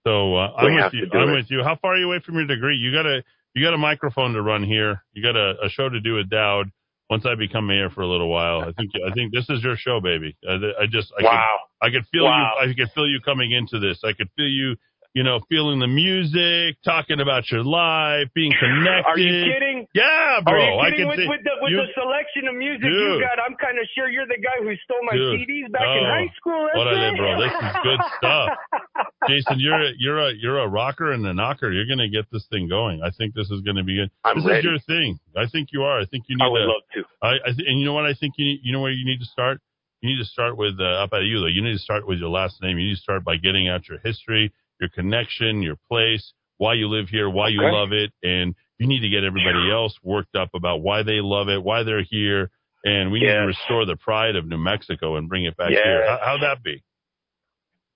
[0.04, 1.06] So uh, I'm with you.
[1.12, 1.32] I'm it.
[1.34, 1.62] with you.
[1.62, 2.76] How far are you away from your degree?
[2.76, 3.22] You got a
[3.54, 5.04] you got a microphone to run here.
[5.12, 6.72] You got a, a show to do at Dowd
[7.12, 9.76] once I become mayor for a little while, I think I think this is your
[9.76, 10.34] show, baby.
[10.48, 11.46] I, I just I Wow.
[11.82, 12.52] could, I could feel Wow.
[12.56, 12.70] you.
[12.70, 14.00] I could feel you coming into this.
[14.02, 14.76] I could feel you.
[15.14, 19.04] You know, feeling the music, talking about your life, being connected.
[19.04, 19.84] Are you kidding?
[19.92, 20.56] Yeah, bro.
[20.56, 22.88] Are you I kidding can with, see- with the with you- the selection of music
[22.88, 22.96] Dude.
[22.96, 23.36] you got?
[23.36, 25.36] I'm kind of sure you're the guy who stole my Dude.
[25.44, 26.16] CDs back in Oh.
[26.16, 26.64] high school.
[26.64, 27.16] That's Orale, it?
[27.20, 27.30] bro.
[27.44, 28.48] This is good stuff.
[29.28, 31.70] Jason, you're a, you're a you're a rocker and a knocker.
[31.70, 33.02] You're gonna get this thing going.
[33.04, 34.10] I think this is gonna be good.
[34.24, 34.58] I'm this ready.
[34.60, 35.20] is your thing.
[35.36, 36.00] I think you are.
[36.00, 36.72] I think you need I would to.
[36.72, 37.00] love to.
[37.20, 39.04] I, I th- and you know what I think you need, you know where you
[39.04, 39.60] need to start.
[40.00, 41.52] You need to start with uh, up at you though.
[41.52, 42.78] You need to start with your last name.
[42.78, 44.52] You need to start by getting out your history,
[44.82, 47.70] your connection, your place, why you live here, why you Okay.
[47.70, 51.48] love it, and you need to get everybody else worked up about why they love
[51.48, 52.50] it, why they're here,
[52.84, 56.04] and we need to restore the pride of New Mexico and bring it back here.
[56.04, 56.82] How, how'd that be?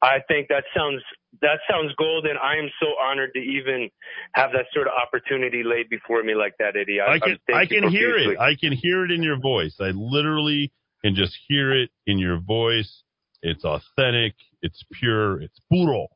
[0.03, 1.03] I think that sounds
[1.43, 2.37] that sounds golden.
[2.43, 3.91] I am so honored to even
[4.33, 7.01] have that sort of opportunity laid before me like that, Eddy.
[7.01, 8.35] I, I can I can hear profusely.
[8.35, 8.39] it.
[8.39, 9.77] I can hear it in your voice.
[9.81, 10.73] I literally
[11.05, 13.03] can just hear it in your voice.
[13.43, 14.35] It's authentic.
[14.63, 15.41] It's pure.
[15.41, 16.09] It's puro.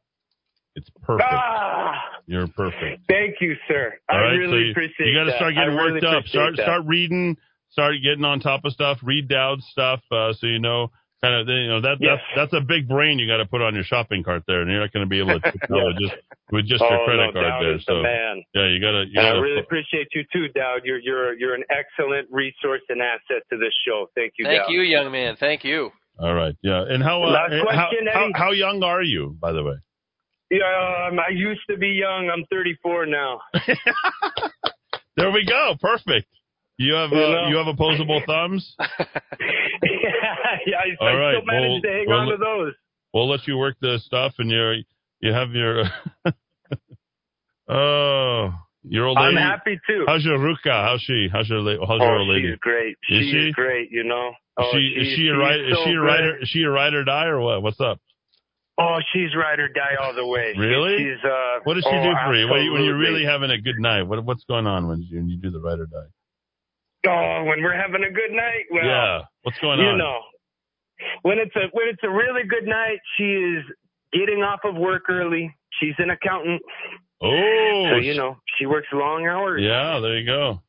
[0.77, 1.29] It's perfect.
[1.31, 1.95] Ah,
[2.27, 3.03] You're perfect.
[3.09, 3.93] thank you, sir.
[4.09, 6.05] I All right, really so you, appreciate you got to start getting I really worked
[6.05, 6.25] up.
[6.27, 6.63] Start that.
[6.63, 7.37] start reading.
[7.71, 8.99] Start getting on top of stuff.
[9.03, 10.91] Read Dowd's stuff uh, so you know
[11.23, 12.19] kind of you know that Yes.
[12.37, 14.71] that's that's a big brain you got to put on your shopping cart there, and
[14.71, 16.15] you're not going to be able to know it just
[16.51, 17.75] with just your oh, credit no, card Dowd there.
[17.77, 18.43] is So the man.
[18.55, 19.63] yeah, you got to you And I really to.
[19.63, 20.81] appreciate you too, Dowd.
[20.85, 24.07] You're you're you're an excellent resource and asset to this show.
[24.15, 24.71] Thank you, Thank Dowd.
[24.71, 25.37] you, young man.
[25.39, 25.91] Thank you.
[26.19, 26.85] All right, yeah.
[26.89, 29.75] And how uh, Last and how, how how young are you, by the way?
[30.51, 32.31] Yeah, um, I used to be young.
[32.33, 33.41] I'm 34 now.
[35.17, 35.75] There we go.
[35.81, 36.29] Perfect.
[36.79, 37.49] You have uh, You know.
[37.49, 38.75] you have opposable thumbs.
[38.81, 38.87] yeah,
[40.79, 42.75] I, All I right, still managed well- to hang well, on to those.
[43.13, 44.85] We'll let you work the stuff, and you
[45.21, 45.83] you have your
[47.69, 49.37] oh your old lady.
[49.37, 50.05] I'm happy too.
[50.07, 50.57] How's your ruka?
[50.73, 51.29] How's she?
[51.31, 52.51] How's your how's oh, your old lady?
[52.53, 52.97] she's great.
[53.11, 53.53] Is she, she?
[53.53, 53.91] great.
[53.91, 54.29] You know.
[54.29, 55.69] Is Oh, she is she a writer?
[55.69, 56.37] Is she a writer?
[56.43, 57.63] Is she a ride or die or what?
[57.63, 57.99] What's up?
[58.81, 60.53] Oh, she's ride or die all the way.
[60.55, 60.97] She- Really?
[60.99, 61.61] She's uh.
[61.65, 62.49] What does she oh, do for you?
[62.49, 65.29] When, when you're really having a good night, what what's going on when you, when
[65.29, 66.09] you do the ride or die?
[67.07, 68.65] Oh, when we're having a good night.
[68.71, 69.93] Well, yeah, what's going you on?
[69.93, 70.19] You know,
[71.23, 73.65] when it's a when it's a really good night, she is
[74.13, 75.55] getting off of work early.
[75.81, 76.61] She's an accountant,
[77.23, 79.63] Oh, so you know she works long hours.
[79.63, 80.61] yeah, there you go.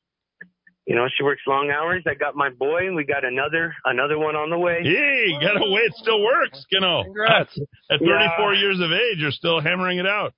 [0.88, 2.04] You know she works long hours.
[2.08, 4.80] I got my boy, and we got another another one on the way.
[4.84, 5.82] Hey, got away.
[5.82, 7.04] It still works, you know.
[7.06, 7.54] Congrats.
[7.92, 8.60] At 34 Yeah.
[8.60, 10.34] years of age, you're still hammering it out.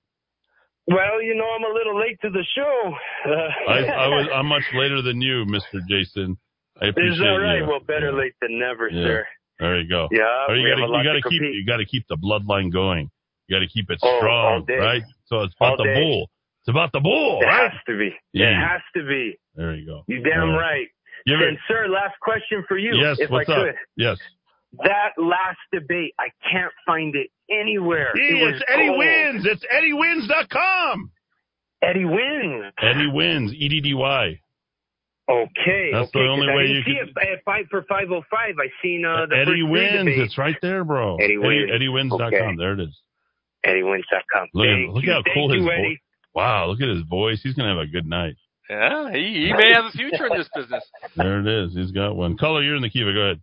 [0.86, 2.94] Well, you know I'm a little late to the show.
[3.26, 5.80] Uh, I, I was, I'm much later than you, Mr.
[5.88, 6.38] Jason.
[6.82, 7.58] I Is appreciate that right?
[7.60, 7.68] you.
[7.68, 9.04] Well, better late than never, Yeah.
[9.06, 9.28] sir.
[9.60, 10.10] There you go.
[10.12, 11.56] Yeah, Or you gotta, you gotta to keep, compete.
[11.56, 13.10] you gotta keep the bloodline going.
[13.48, 14.76] You gotta keep it Oh, strong, day.
[14.76, 15.04] right?
[15.28, 15.94] So it's about All the day.
[16.04, 16.30] bull.
[16.64, 17.72] It's about the bull, It right?
[17.72, 18.16] has to be.
[18.32, 18.52] Yeah.
[18.52, 19.38] It has to be.
[19.56, 20.04] There you go.
[20.08, 20.88] You damn right.
[21.26, 23.76] You ever- and sir, last question for you, yes, if what's I up?
[23.98, 24.18] Yes.
[24.84, 28.12] That last debate, I can't find it anywhere.
[28.16, 28.98] It was it's Eddy gold.
[29.00, 29.46] Wins.
[29.46, 31.12] It's EddyWins.com.
[31.84, 32.74] Eddy wins.
[32.82, 33.54] Eddy Wins.
[33.54, 34.40] E D D Y.
[35.30, 35.90] Okay.
[35.92, 38.56] That's the only way you see can- it at five for five oh five.
[38.60, 40.10] I seen uh, the Eddy first Wins.
[40.18, 41.18] It's right there, bro.
[41.18, 41.70] Eddy Wins.
[41.74, 42.22] Eddy, EddyWins.com.
[42.22, 42.56] Okay.
[42.58, 42.98] There it is.
[43.66, 44.48] EddyWins.com.
[44.54, 45.12] Look, at, look you.
[45.12, 45.98] how Thank cool his you, voice.
[46.36, 46.46] Eddy.
[46.46, 47.40] Wow, look at his voice.
[47.44, 48.36] He's gonna have a good night.
[48.70, 50.84] Yeah, he, he may have a future in this business.
[51.18, 51.74] There it is.
[51.76, 52.38] He's got one.
[52.38, 53.14] Color, you're in the Kiva.
[53.14, 53.42] Go ahead.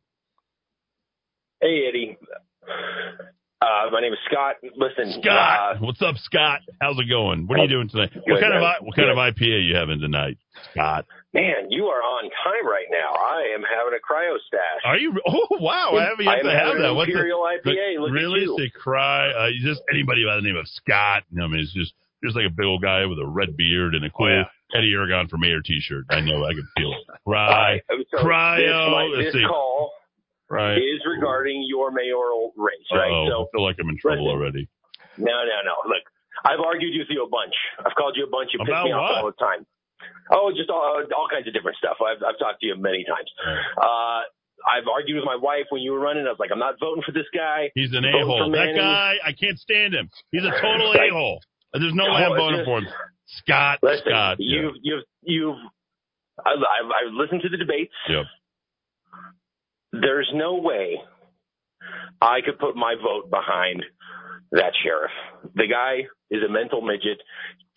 [1.60, 2.16] Hey, Eddy.
[3.62, 4.56] Uh, my name is Scott.
[4.76, 6.60] Listen, Scott, uh, what's up, Scott?
[6.80, 7.46] How's it going?
[7.46, 8.08] What are you doing tonight?
[8.14, 8.72] What kind of man.
[8.80, 10.38] I- what kind of IPA you having tonight,
[10.72, 11.04] Scott?
[11.34, 13.12] man, you are on time right now.
[13.12, 14.80] I am having a cryo stash.
[14.86, 15.12] Are you?
[15.26, 16.88] Oh wow, I haven't yet am to have that.
[16.88, 17.62] an What's the- Imperial IPA.
[17.64, 18.40] the- Look at really?
[18.40, 18.56] you.
[18.58, 19.30] Say cry.
[19.30, 21.24] Uh, you just anybody by the name of Scott.
[21.30, 21.92] I mean, it's just
[22.24, 24.92] just like a big old guy with a red beard and a cool Oh, Eddy
[24.94, 26.04] Aragon for Mayor T-shirt.
[26.10, 26.44] I know.
[26.44, 27.02] I can feel it.
[27.26, 27.80] Cry.
[27.90, 29.16] Uh, so cryo.
[29.16, 29.46] This, this see.
[29.46, 29.92] call
[30.48, 30.78] Right.
[30.78, 33.06] is regarding your mayoral race, right?
[33.10, 34.34] Uh-oh, So I feel like I'm in trouble listen.
[34.38, 34.68] already.
[35.18, 35.74] No, no, no.
[35.86, 36.02] Look,
[36.44, 37.54] I've argued with you a bunch.
[37.78, 38.50] I've called you a bunch.
[38.52, 39.66] You piss me off all the time.
[40.32, 41.98] Oh, just all, all kinds of different stuff.
[42.02, 43.30] I've, I've talked to you many times.
[43.78, 44.22] Uh,
[44.66, 46.26] I've argued with my wife when you were running.
[46.26, 47.70] I was like, I'm not voting for this guy.
[47.74, 48.50] He's an a-hole.
[48.52, 50.10] That guy, I can't stand him.
[50.32, 51.40] He's a total a-hole.
[51.72, 52.86] There's no No, way I'm voting for him.
[53.26, 53.78] Scott.
[53.82, 54.36] Listen, Scott.
[54.40, 55.56] you've, you've, you've,
[56.44, 57.92] I've, I've, I've listened to the debates.
[58.08, 58.24] Yep.
[59.92, 60.96] There's no way
[62.20, 63.84] I could put my vote behind
[64.52, 65.10] that sheriff.
[65.54, 67.18] The guy is a mental midget,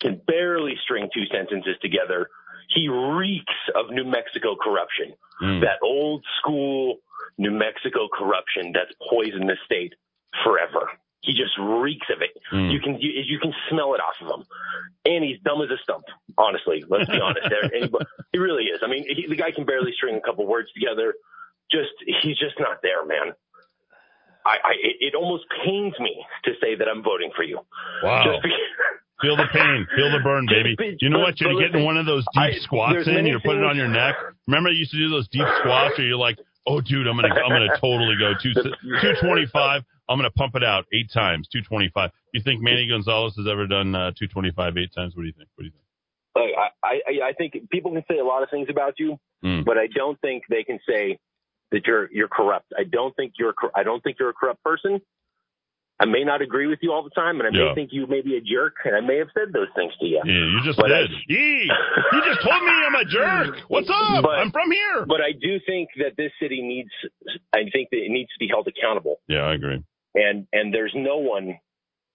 [0.00, 2.28] can barely string two sentences together.
[2.68, 5.14] He reeks of New Mexico corruption.
[5.42, 5.60] Mm.
[5.60, 6.98] That old school
[7.38, 9.94] New Mexico corruption that's poisoned the state
[10.44, 10.90] forever.
[11.24, 12.36] He just reeks of it.
[12.52, 12.70] Mm.
[12.70, 14.46] You can you, you can smell it off of him,
[15.08, 16.04] and he's dumb as a stump.
[16.36, 17.48] Honestly, let's be honest.
[17.48, 18.84] There, anybody, he really is.
[18.84, 21.14] I mean, he, the guy can barely string a couple words together.
[21.72, 23.32] Just he's just not there, man.
[24.44, 26.12] I, I it, it almost pains me
[26.44, 27.58] to say that I'm voting for you.
[28.04, 28.20] Wow.
[28.28, 28.60] Just because,
[29.22, 30.98] Feel the pain, feel the burn, baby.
[31.00, 31.40] You know what?
[31.40, 33.24] You're getting one of those deep squats in.
[33.24, 34.16] You're putting it on your neck.
[34.46, 36.36] Remember, I used to do those deep squats where you're like,
[36.66, 39.86] "Oh, dude, I'm gonna, I'm gonna totally go two, two twenty five.
[40.08, 42.10] I'm gonna pump it out eight times, two twenty five.
[42.32, 45.14] You think Manny Gonzales has ever done uh, two twenty five eight times?
[45.16, 45.48] What do you think?
[45.54, 45.80] What do you think?
[46.36, 49.64] I, I I think people can say a lot of things about you, Mm.
[49.64, 51.18] but I don't think they can say
[51.70, 52.72] that you're you're corrupt.
[52.78, 55.00] I don't think you're I don't think you're a corrupt person.
[56.00, 57.74] I may not agree with you all the time, and I may Yeah.
[57.74, 60.20] think you may be a jerk, and I may have said those things to you.
[60.24, 61.10] Yeah, you just But I- did.
[61.28, 61.70] Yee!
[62.12, 63.56] You just told me I'm a jerk.
[63.68, 64.22] What's up?
[64.24, 65.06] But- I'm from here.
[65.06, 66.90] But I do think that this city needs.
[67.52, 69.84] I think that it needs to be held accountable, Yeah, I agree.
[70.14, 71.58] And and there's no one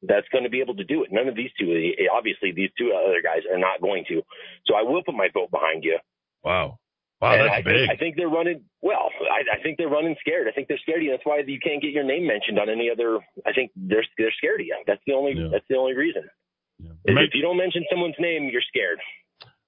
[0.02, 1.10] that's going to be able to do it.
[1.12, 1.68] None of these two.
[2.16, 4.22] Obviously, these two other guys are not going to.
[4.66, 6.00] So I will put my vote behind you.
[6.44, 6.80] Wow.
[7.22, 7.76] Wow, And that's I big.
[7.76, 9.10] Think, I think they're running well.
[9.30, 10.48] I, I think they're running scared.
[10.48, 11.12] I think they're scared of you.
[11.12, 13.20] That's why you can't get your name mentioned on any other.
[13.46, 14.78] I think they're they're scared of you.
[14.88, 15.36] That's the only.
[15.52, 16.24] That's the only reason.
[16.80, 19.00] Is If you don't mention someone's name, you're scared.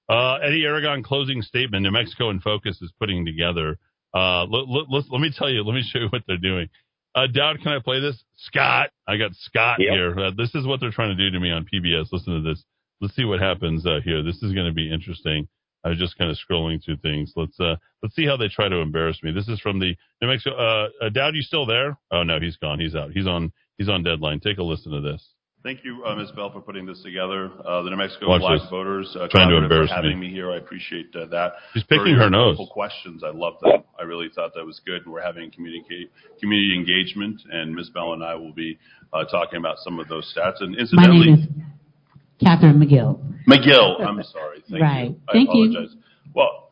[0.08, 1.82] Uh, Eddy Aragon closing statement.
[1.82, 3.78] New Mexico in Focus is putting together.
[4.14, 5.62] Uh, let, let, let, let me tell you.
[5.62, 6.68] Let me show you what they're doing.
[7.14, 8.22] Uh, Dowd, can I play this?
[8.36, 9.90] Scott, I got Scott Yep.
[9.92, 10.18] here.
[10.18, 12.10] Uh, this is what they're trying to do to me on PBS.
[12.12, 12.64] Listen to this.
[13.00, 14.22] Let's see what happens uh, here.
[14.22, 15.48] This is going to be interesting.
[15.84, 17.32] I was just kind of scrolling through things.
[17.36, 19.32] Let's uh, let's see how they try to embarrass me.
[19.32, 20.54] This is from the New Mexico.
[20.56, 21.98] Uh, uh, Dowd, you still there?
[22.12, 22.78] Oh no, he's gone.
[22.78, 23.10] He's out.
[23.10, 23.52] He's on.
[23.78, 24.38] He's on deadline.
[24.38, 25.31] Take a listen to this.
[25.62, 26.32] Thank you, uh, Ms.
[26.32, 27.48] Bell, for putting this together.
[27.64, 28.68] Uh, the New Mexico Watch Black this.
[28.68, 30.26] Voters uh, Trying to Collaborative embarrass for having me.
[30.26, 30.34] me.
[30.34, 30.50] here.
[30.50, 31.52] I appreciate uh, that.
[31.72, 32.58] She's picking her nose.
[32.58, 33.22] wonderful questions.
[33.24, 33.84] I love them.
[33.96, 35.06] I really thought that was good.
[35.06, 36.10] We're having communicate,
[36.40, 37.90] community engagement, and Ms.
[37.90, 38.76] Bell and I will be
[39.12, 40.56] uh, talking about some of those stats.
[40.60, 43.20] And incidentally, My incidentally, name is Catherine McGill.
[43.46, 44.04] McGill.
[44.04, 44.64] I'm sorry.
[44.68, 45.10] Thank Right.
[45.10, 45.20] you.
[45.28, 45.88] I Thank you.
[46.34, 46.70] Well,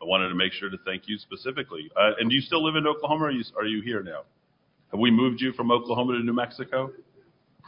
[0.00, 1.90] I wanted to make sure to thank you specifically.
[1.94, 4.22] Uh, and do you still live in Oklahoma, or are you, are you here now?
[4.92, 6.90] Have we moved you from Oklahoma to New Mexico?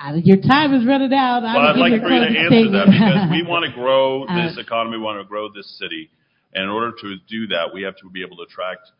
[0.03, 1.45] Uh, your time is running out.
[1.45, 3.73] I Well, will I'd like for you to closing answer that because we want to
[3.73, 6.11] grow Uh, this economy, we want to grow this city.
[6.55, 8.91] And in order to do that, we have to be able to attract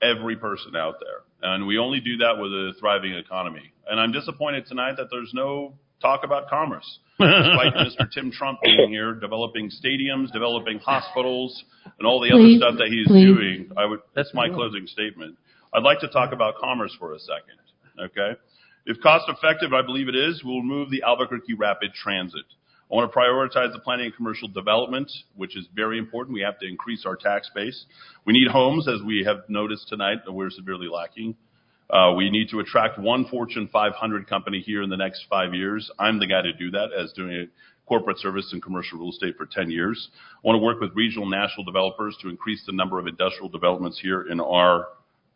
[0.00, 1.22] every person out there.
[1.52, 3.72] And we only do that with a thriving economy.
[3.88, 6.98] And I'm disappointed tonight that there's no talk about commerce.
[7.18, 8.10] Despite Mr.
[8.12, 11.62] Tim Trump being here, developing stadiums, developing hospitals,
[11.98, 13.24] and all the Please, other stuff that he's please.
[13.26, 15.36] doing, I would, that's my closing statement.
[15.72, 17.58] I'd like to talk about commerce for a second.
[18.00, 18.38] Okay?
[18.86, 22.44] If cost effective, I believe it is, we'll move the Albuquerque Rapid Transit.
[22.90, 26.34] I want to prioritize the planning and commercial development, which is very important.
[26.34, 27.86] We have to increase our tax base.
[28.26, 31.34] We need homes, as we have noticed tonight, that we're severely lacking.
[31.88, 35.90] Uh, we need to attract one Fortune 500 company here in the next five years.
[35.98, 37.50] I'm the guy to do that, as doing it
[37.86, 40.08] corporate service and commercial real estate for 10 years.
[40.36, 43.98] I want to work with regional national developers to increase the number of industrial developments
[44.00, 44.88] here in our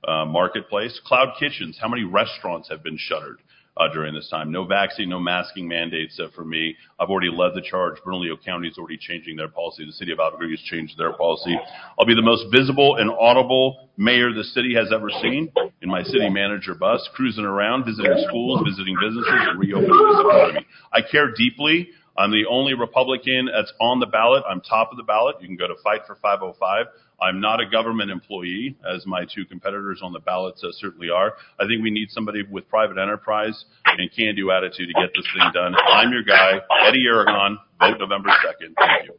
[0.06, 1.00] marketplace.
[1.04, 1.78] Cloud kitchens.
[1.80, 3.38] How many restaurants have been shuttered
[3.76, 4.50] uh, during this time?
[4.50, 6.76] No vaccine, no masking mandates uh, for me.
[6.98, 7.96] I've already led the charge.
[8.04, 9.84] Bernalillo County is already changing their policy.
[9.86, 11.56] The city of Albuquerque has changed their policy.
[11.98, 15.52] I'll be the most visible and audible mayor the city has ever seen
[15.82, 20.66] in my city manager bus, cruising around, visiting schools, visiting businesses, and reopening this economy.
[20.92, 21.90] I care deeply.
[22.18, 24.42] I'm the only Republican that's on the ballot.
[24.48, 25.36] I'm top of the ballot.
[25.40, 26.86] You can go to Fight for 505.
[27.20, 31.34] I'm not a government employee, as my two competitors on the ballots uh, certainly are.
[31.58, 35.50] I think we need somebody with private enterprise and can-do attitude to get this thing
[35.52, 35.74] done.
[35.74, 37.58] I'm your guy, Eddy Aragon.
[37.80, 38.74] Vote November 2nd.
[38.74, 39.14] Thank you.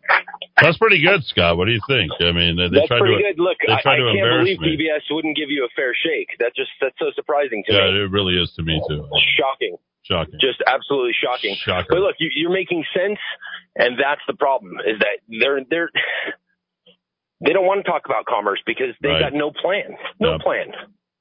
[0.61, 1.55] That's pretty good, Scott.
[1.55, 2.11] What do you think?
[2.19, 3.39] I mean, they, they That's tried pretty to good.
[3.39, 4.75] Look, they I, I tried to can't embarrass believe me.
[4.75, 6.35] PBS wouldn't give you a fair shake.
[6.39, 7.99] That just that's so surprising to Yeah, me.
[7.99, 9.07] Yeah, it really is to me too.
[9.39, 9.77] Shocking.
[10.03, 10.35] Shocking.
[10.43, 11.55] Just absolutely shocking.
[11.63, 11.87] Shocking.
[11.87, 13.19] But look, you, you're making sense,
[13.79, 14.75] and that's the problem.
[14.83, 15.89] Is that they're they're
[17.41, 19.21] they don't want to talk about commerce because they've Right.
[19.31, 19.97] got no plan.
[20.19, 20.41] No Yep.
[20.41, 20.67] plan.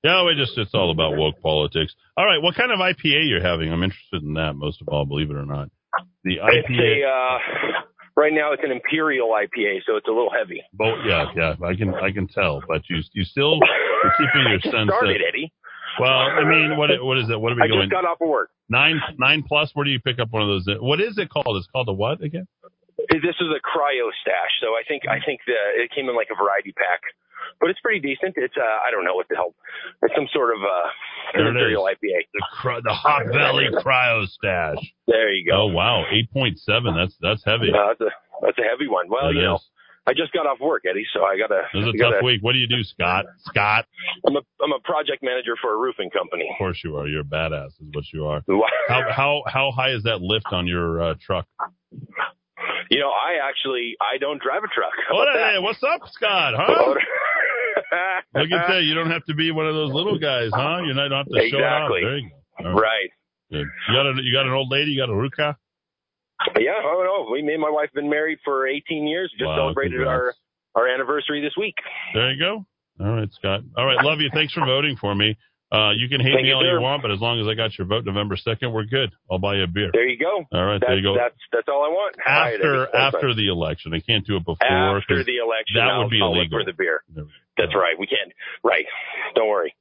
[0.05, 1.95] Yeah, we just it's all about woke politics.
[2.17, 3.73] All right, what kind of IPA you're having?
[3.73, 5.69] I'm interested in that most of all, believe it or not.
[6.25, 7.03] The It's IPA.
[7.03, 7.39] a uh,
[8.17, 10.63] right now it's an imperial IPA, so it's a little heavy.
[10.73, 14.61] Both, yeah, yeah, I can I can tell, but you you still you're keeping your
[14.61, 14.89] sense.
[14.89, 15.53] started, that, Eddy.
[15.99, 17.41] well, I mean, what what is it?
[17.41, 17.81] What are we I going?
[17.83, 18.51] just got off of work.
[18.69, 19.71] Nine nine plus.
[19.75, 20.69] Where do you pick up one of those?
[20.81, 21.57] What is it called?
[21.57, 22.47] It's called a what again?
[23.09, 26.29] This is a cryo stash, so I think I think the, it came in like
[26.31, 27.01] a variety pack,
[27.61, 28.35] but it's pretty decent.
[28.37, 29.55] It's uh, I don't know what the hell.
[30.03, 31.85] It's some sort of uh, imperial.
[31.85, 32.29] IPA.
[32.33, 34.85] The the Hop Valley Cryo Stash.
[35.07, 35.63] There you go.
[35.63, 36.95] Oh wow, eight point seven.
[36.95, 37.73] That's that's heavy.
[37.73, 38.11] Uh, that's a
[38.43, 39.09] that's a heavy one.
[39.09, 39.59] Well, you know.
[40.07, 41.69] I just got off work, Eddy, so I gotta.
[41.75, 42.43] It was a gotta tough week.
[42.43, 43.27] What do you do, Scott?
[43.45, 43.85] Scott?
[44.27, 46.49] I'm a I'm a project manager for a roofing company.
[46.51, 47.07] Of course you are.
[47.07, 48.43] You're a badass, is what you are.
[48.89, 51.47] How how how high is that lift on your uh, truck?
[52.91, 54.93] You know, I actually I don't drive a truck.
[55.09, 55.63] How about hey, that?
[55.63, 56.55] what's up, Scott?
[56.57, 56.95] Huh?
[58.35, 58.83] Look at that.
[58.83, 60.83] You don't have to be one of those little guys, huh?
[60.85, 61.91] You don't have to show it off.
[61.91, 62.01] Exactly.
[62.03, 62.31] There you
[62.63, 62.81] go.
[62.81, 63.11] Right.
[63.51, 63.67] Good.
[63.89, 64.93] You got a you got an old lady.
[64.93, 65.57] You got a ruka.
[66.59, 66.81] Yeah.
[66.85, 69.33] Oh no, we me and my wife have been married for 18 years.
[69.39, 70.35] Just Wow, celebrated our
[70.75, 71.75] our anniversary this week.
[72.15, 72.67] There you go.
[73.01, 73.61] All right, Scott.
[73.77, 74.29] All right, love you.
[74.35, 75.37] Thanks for voting for me.
[75.71, 77.53] Uh, you can hate Thank me you, all you want, but as long as I
[77.53, 79.13] got your vote November second, we're good.
[79.31, 79.91] I'll buy you a beer.
[79.93, 80.47] There you go.
[80.51, 81.15] All right, that's, there you go.
[81.15, 82.17] That's that's all I want.
[82.27, 84.65] After that's after the election, I can't do it before.
[84.65, 86.61] after the election, that I'll, would be I'll illegal.
[86.61, 87.03] for the beer.
[87.59, 87.99] That's right.
[87.99, 88.33] We can't.
[88.65, 88.87] Right.
[89.35, 89.75] Don't worry.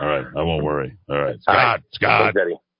[0.00, 0.96] All right, I won't worry.
[1.08, 1.54] All right, Scott.
[1.56, 1.80] right.
[1.92, 2.34] Scott.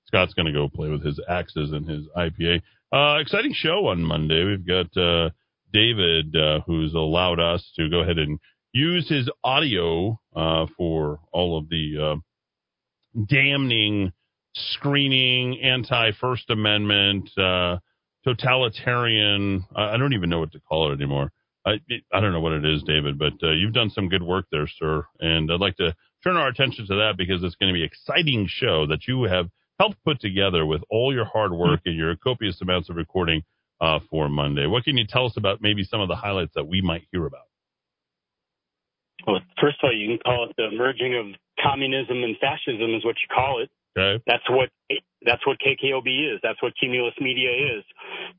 [0.05, 2.61] Scott's going to go play with his axes and his IPA.
[2.91, 4.43] Uh, exciting show on Monday.
[4.43, 5.29] We've got uh,
[5.71, 8.39] David, uh, who's allowed us to go ahead and
[8.73, 12.15] use his audio uh, for all of the uh,
[13.27, 14.11] damning,
[14.53, 17.77] screening, anti First Amendment, uh,
[18.23, 19.65] totalitarian.
[19.75, 21.31] I I don't even know what to call it anymore.
[21.65, 21.73] I,
[22.13, 24.67] I don't know what it is, David, but uh, you've done some good work there,
[24.79, 25.05] sir.
[25.19, 27.89] And I'd like to turn our attention to that because it's going to be an
[27.91, 32.15] exciting show that you have helped put together with all your hard work and your
[32.15, 33.43] copious amounts of recording
[33.81, 34.65] uh, for Monday.
[34.67, 37.25] What can you tell us about maybe some of the highlights that we might hear
[37.25, 37.47] about?
[39.27, 41.25] Well, first of all, you can call it the merging of
[41.61, 43.69] communism and fascism, is what you call it.
[43.97, 44.23] Okay.
[44.27, 44.69] That's what
[45.25, 46.39] that's what KKOB is.
[46.41, 47.83] That's what Cumulus Media is,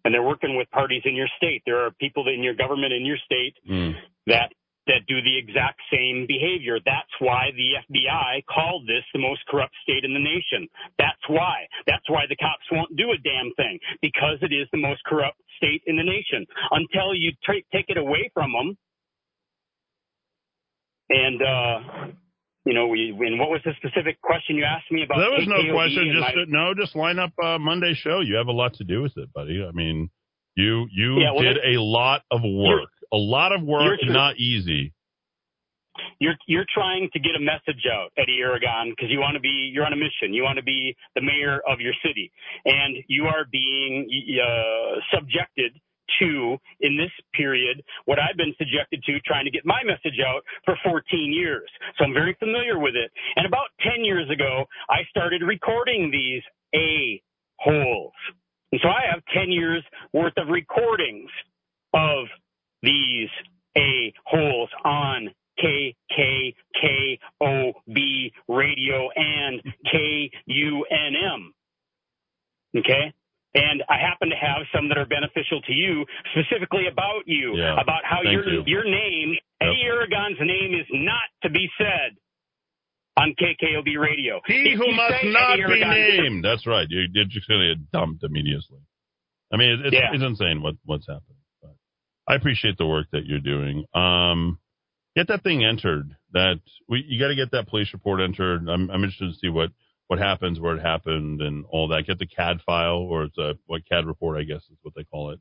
[0.05, 1.63] and they're working with parties in your state.
[1.67, 3.95] There are people in your government in your state Mm.
[4.27, 4.53] that
[4.87, 6.79] that do the exact same behavior.
[6.85, 10.67] That's why the FBI called this the most corrupt state in the nation.
[10.99, 11.69] That's why.
[11.87, 15.39] That's why the cops won't do a damn thing because it is the most corrupt
[15.59, 16.47] state in the nation.
[16.71, 18.79] Until you tra- take it away from them,
[21.11, 21.81] and uh,
[22.65, 23.15] you know, we.
[23.19, 25.19] And what was the specific question you asked me about?
[25.19, 26.13] There was no question.
[26.13, 28.21] Just my- no, just line up uh, Monday show.
[28.21, 29.65] You have a lot to do with it, buddy.
[29.67, 30.11] I mean,
[30.57, 32.91] you you Yeah, well, did a lot of work.
[33.13, 34.93] A lot of work, not easy.
[36.21, 39.71] you're you're trying to get a message out, Eddy Aragon, because you want to be
[39.73, 40.33] you're on a mission.
[40.33, 42.31] You want to be the mayor of your city,
[42.65, 44.07] and you are being
[44.39, 45.73] uh, subjected
[46.19, 50.43] to in this period what I've been subjected to trying to get my message out
[50.65, 51.69] for 14 years.
[51.99, 53.11] So I'm very familiar with it.
[53.37, 56.43] And about 10 years ago, I started recording these
[56.75, 57.23] a
[57.59, 58.13] holes,
[58.73, 59.83] and so I have 10 years
[60.13, 61.31] worth of recordings
[61.93, 62.27] of
[62.83, 63.29] these
[63.77, 65.31] a holes on
[65.63, 67.19] KKOB
[68.49, 71.53] radio and KUNM.
[72.77, 73.13] Okay?
[73.55, 77.75] And I happen to have some that are beneficial to you, specifically about you, Yeah.
[77.81, 78.63] about how Thank your you.
[78.67, 82.15] your name, Eddy Aragon's name, is not to be said
[83.17, 84.41] on KKOB radio.
[84.47, 86.45] He If who must not Eddy be Aragon- named.
[86.45, 86.87] That's right.
[86.89, 88.79] You, you're just going to get dumped immediately.
[89.53, 90.11] I mean, it's, Yeah.
[90.15, 91.39] it's insane what what's happening.
[91.61, 91.75] But
[92.29, 93.85] I appreciate the work that you're doing.
[93.95, 94.61] Um,
[95.17, 96.15] get that thing entered.
[96.33, 98.69] That we you got to get that police report entered.
[98.69, 99.71] I'm, I'm interested to see what
[100.11, 102.03] what happens, where it happened, and all that.
[102.05, 105.05] Get the CAD file, or it's a what CAD report, I guess is what they
[105.05, 105.39] call it.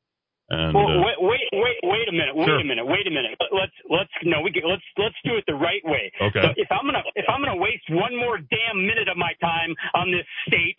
[0.51, 2.35] And well, uh, wait, wait, wait, wait a minute.
[2.35, 2.59] Wait Sure.
[2.59, 2.85] a minute.
[2.85, 3.33] Wait a minute.
[3.51, 4.41] Let's let's no.
[4.41, 6.11] We let's let's do it the right way.
[6.21, 6.41] Okay.
[6.41, 9.73] So if I'm gonna if I'm gonna waste one more damn minute of my time
[9.95, 10.77] on this state,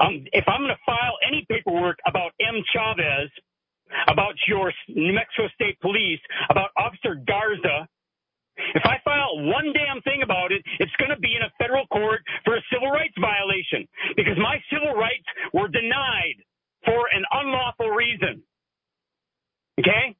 [0.00, 2.64] um, if I'm gonna file any paperwork about M.
[2.72, 3.28] Chavez,
[4.08, 7.88] about your New Mexico State Police, about Officer Garza.
[8.74, 11.86] If I file one damn thing about it, it's going to be in a federal
[11.88, 16.38] court for a civil rights violation because my civil rights were denied
[16.84, 18.42] for an unlawful reason.
[19.80, 20.14] Okay?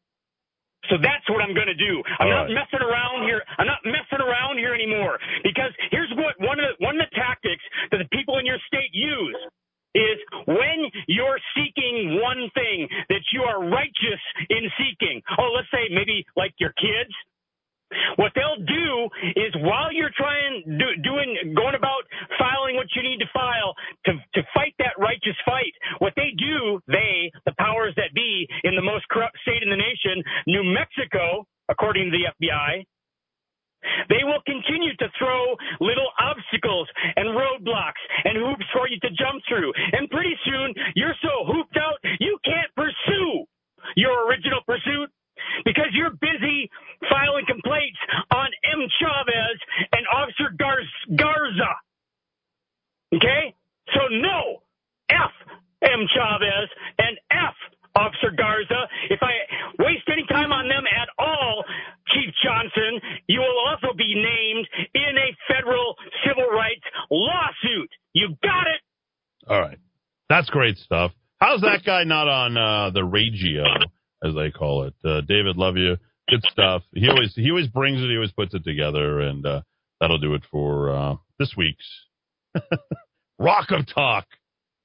[0.89, 2.03] So that's what I'm going to do.
[2.21, 2.55] I'm All not right.
[2.63, 3.43] messing around here.
[3.59, 7.13] I'm not messing around here anymore because here's what one of the, one of the
[7.17, 9.37] tactics that the people in your state use
[9.95, 15.23] is when you're seeking one thing that you are righteous in seeking.
[15.39, 17.13] Oh, let's say maybe like your kids.
[18.17, 22.03] What they'll do is while you're trying do, doing going about
[22.39, 23.75] filing what you need to file
[24.07, 28.75] to to fight that righteous fight, what they do, they the powers that be in
[28.77, 32.85] the most corrupt state in the nation, New Mexico, according to the FBI,
[34.09, 39.43] they will continue to throw little obstacles and roadblocks and hoops for you to jump
[39.49, 39.73] through.
[39.93, 43.45] And pretty soon, you're so hooped out, you can't pursue
[43.97, 45.11] your original pursuit
[45.65, 46.71] because you're busy
[47.11, 47.99] filing complaints
[48.33, 48.81] on M.
[49.01, 49.57] Chavez
[49.93, 51.73] and Officer Gar- Garza.
[53.15, 53.55] Okay?
[53.95, 54.63] So, no,
[55.11, 55.33] F
[55.83, 56.07] M.
[56.15, 57.55] Chavez and F
[57.97, 58.89] Officer Garza.
[59.11, 59.33] If I
[59.79, 61.65] waste any time on them at all,
[62.09, 65.95] Chief Johnson, you will also be named in a federal
[66.27, 67.91] civil rights lawsuit.
[68.13, 68.81] You got it.
[69.49, 69.79] All right.
[70.29, 71.13] That's great stuff.
[71.39, 73.65] How's that guy not on uh, the radio,
[74.25, 74.95] as they call it?
[75.05, 75.97] Uh, David, love you.
[76.29, 76.83] Good stuff.
[76.95, 78.09] He always he always brings it.
[78.09, 79.61] He always puts it together, and uh,
[80.01, 81.87] that'll do it for uh, this week's
[83.39, 84.27] Rock of Talk.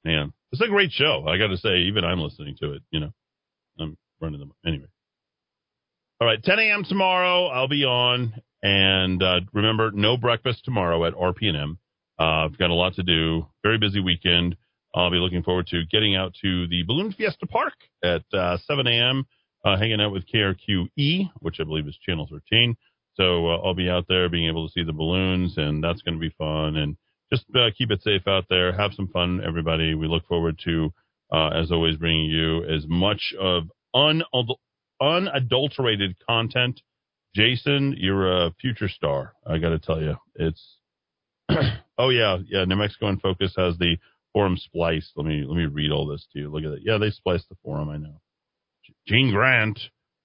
[0.03, 1.25] Man, it's a great show.
[1.27, 2.81] I got to say, even I'm listening to it.
[2.91, 3.11] You know,
[3.79, 4.87] I'm running them anyway.
[6.21, 6.83] All right, 10 a.m.
[6.83, 7.47] tomorrow.
[7.47, 11.77] I'll be on, and uh, remember, no breakfast tomorrow at RPM.
[12.19, 13.47] Uh, I've got a lot to do.
[13.63, 14.57] Very busy weekend.
[14.95, 18.87] I'll be looking forward to getting out to the Balloon Fiesta Park at uh, 7
[18.87, 19.25] a.m.
[19.63, 22.75] Uh, hanging out with KRQE, which I believe is Channel 13.
[23.15, 26.15] So uh, I'll be out there being able to see the balloons, and that's going
[26.15, 26.77] to be fun.
[26.77, 26.95] And
[27.31, 28.71] just uh, keep it safe out there.
[28.71, 29.93] Have some fun, everybody.
[29.93, 30.93] We look forward to,
[31.31, 34.57] uh, as always, bringing you as much of unadul-
[35.01, 36.81] unadulterated content.
[37.35, 39.33] Jason, you're a future star.
[39.45, 40.77] I got to tell you, it's.
[41.97, 42.63] oh yeah, yeah.
[42.65, 43.97] New Mexico in Focus has the
[44.33, 45.11] forum spliced.
[45.15, 46.49] Let me let me read all this to you.
[46.49, 46.83] Look at that.
[46.83, 47.89] Yeah, they spliced the forum.
[47.89, 48.21] I know.
[49.07, 49.79] Gene Grant.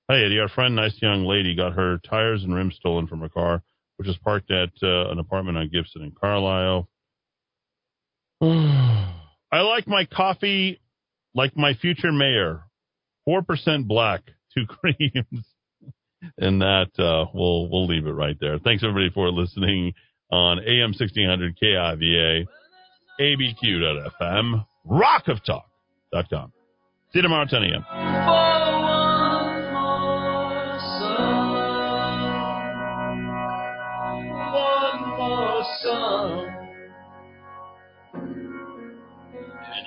[0.08, 3.31] Hey, Eddy, our friend, nice young lady, got her tires and rims stolen from her
[3.31, 3.62] car,
[3.97, 6.89] which is parked at uh, an apartment on Gibson in Carlisle.
[8.42, 10.81] I like my coffee
[11.34, 12.65] like my future mayor.
[13.28, 14.23] 4% black,
[14.55, 15.47] two creams.
[16.39, 18.58] and that, uh, we'll, we'll leave it right there.
[18.58, 19.94] Thanks everybody for listening
[20.31, 22.44] on AM 1600 KIVA,
[23.20, 26.52] ABQ.FM, rockoftalk.com.
[27.12, 27.84] See you tomorrow, 10 a.m.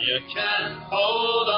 [0.07, 1.56] You can hold on.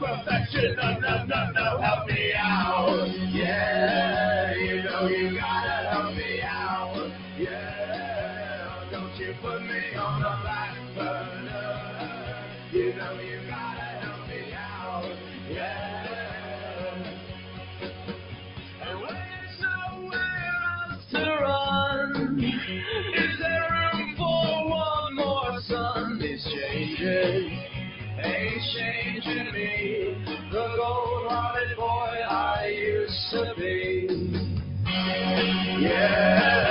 [0.00, 0.76] Perfection.
[0.76, 3.08] No, no, no, no, help me out.
[3.32, 5.79] Yeah, you know you gotta
[28.80, 34.08] ain't changing me, the gold-hearted boy I used to be.
[35.80, 36.69] Yeah,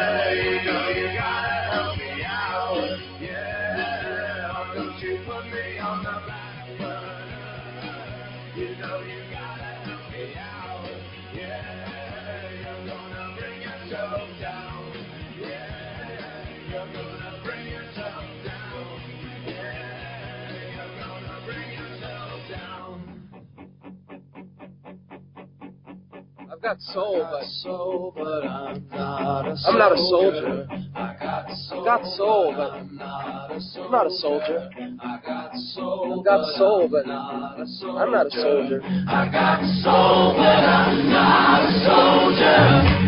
[26.70, 30.68] got soul, but soul, but I'm not a I'm not a soldier.
[30.94, 34.70] I got soul, got soul, but I'm not a I'm not a soldier.
[35.02, 37.98] I got soul, got soul, but not a soldier.
[37.98, 38.82] I'm not a soldier.
[38.84, 42.62] I got soul, but I'm not a soldier.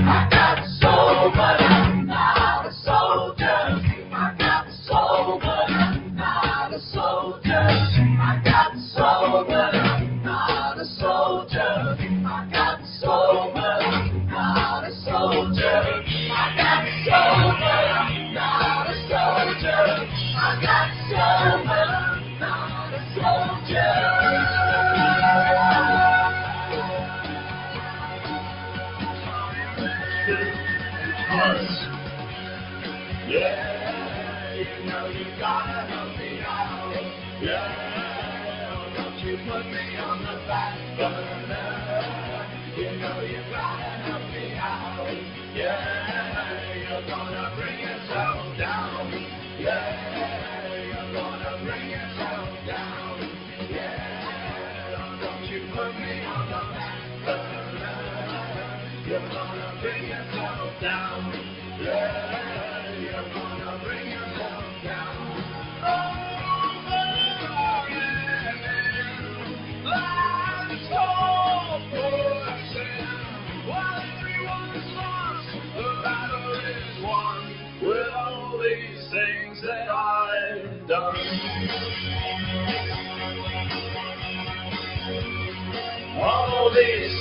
[0.09, 1.80] I got soul, but I'm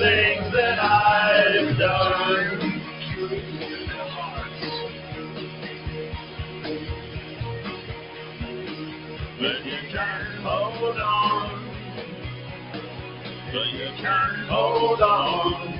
[0.00, 2.82] things that I've done.
[9.38, 11.74] But you can't hold on.
[13.52, 15.79] But you can't hold on.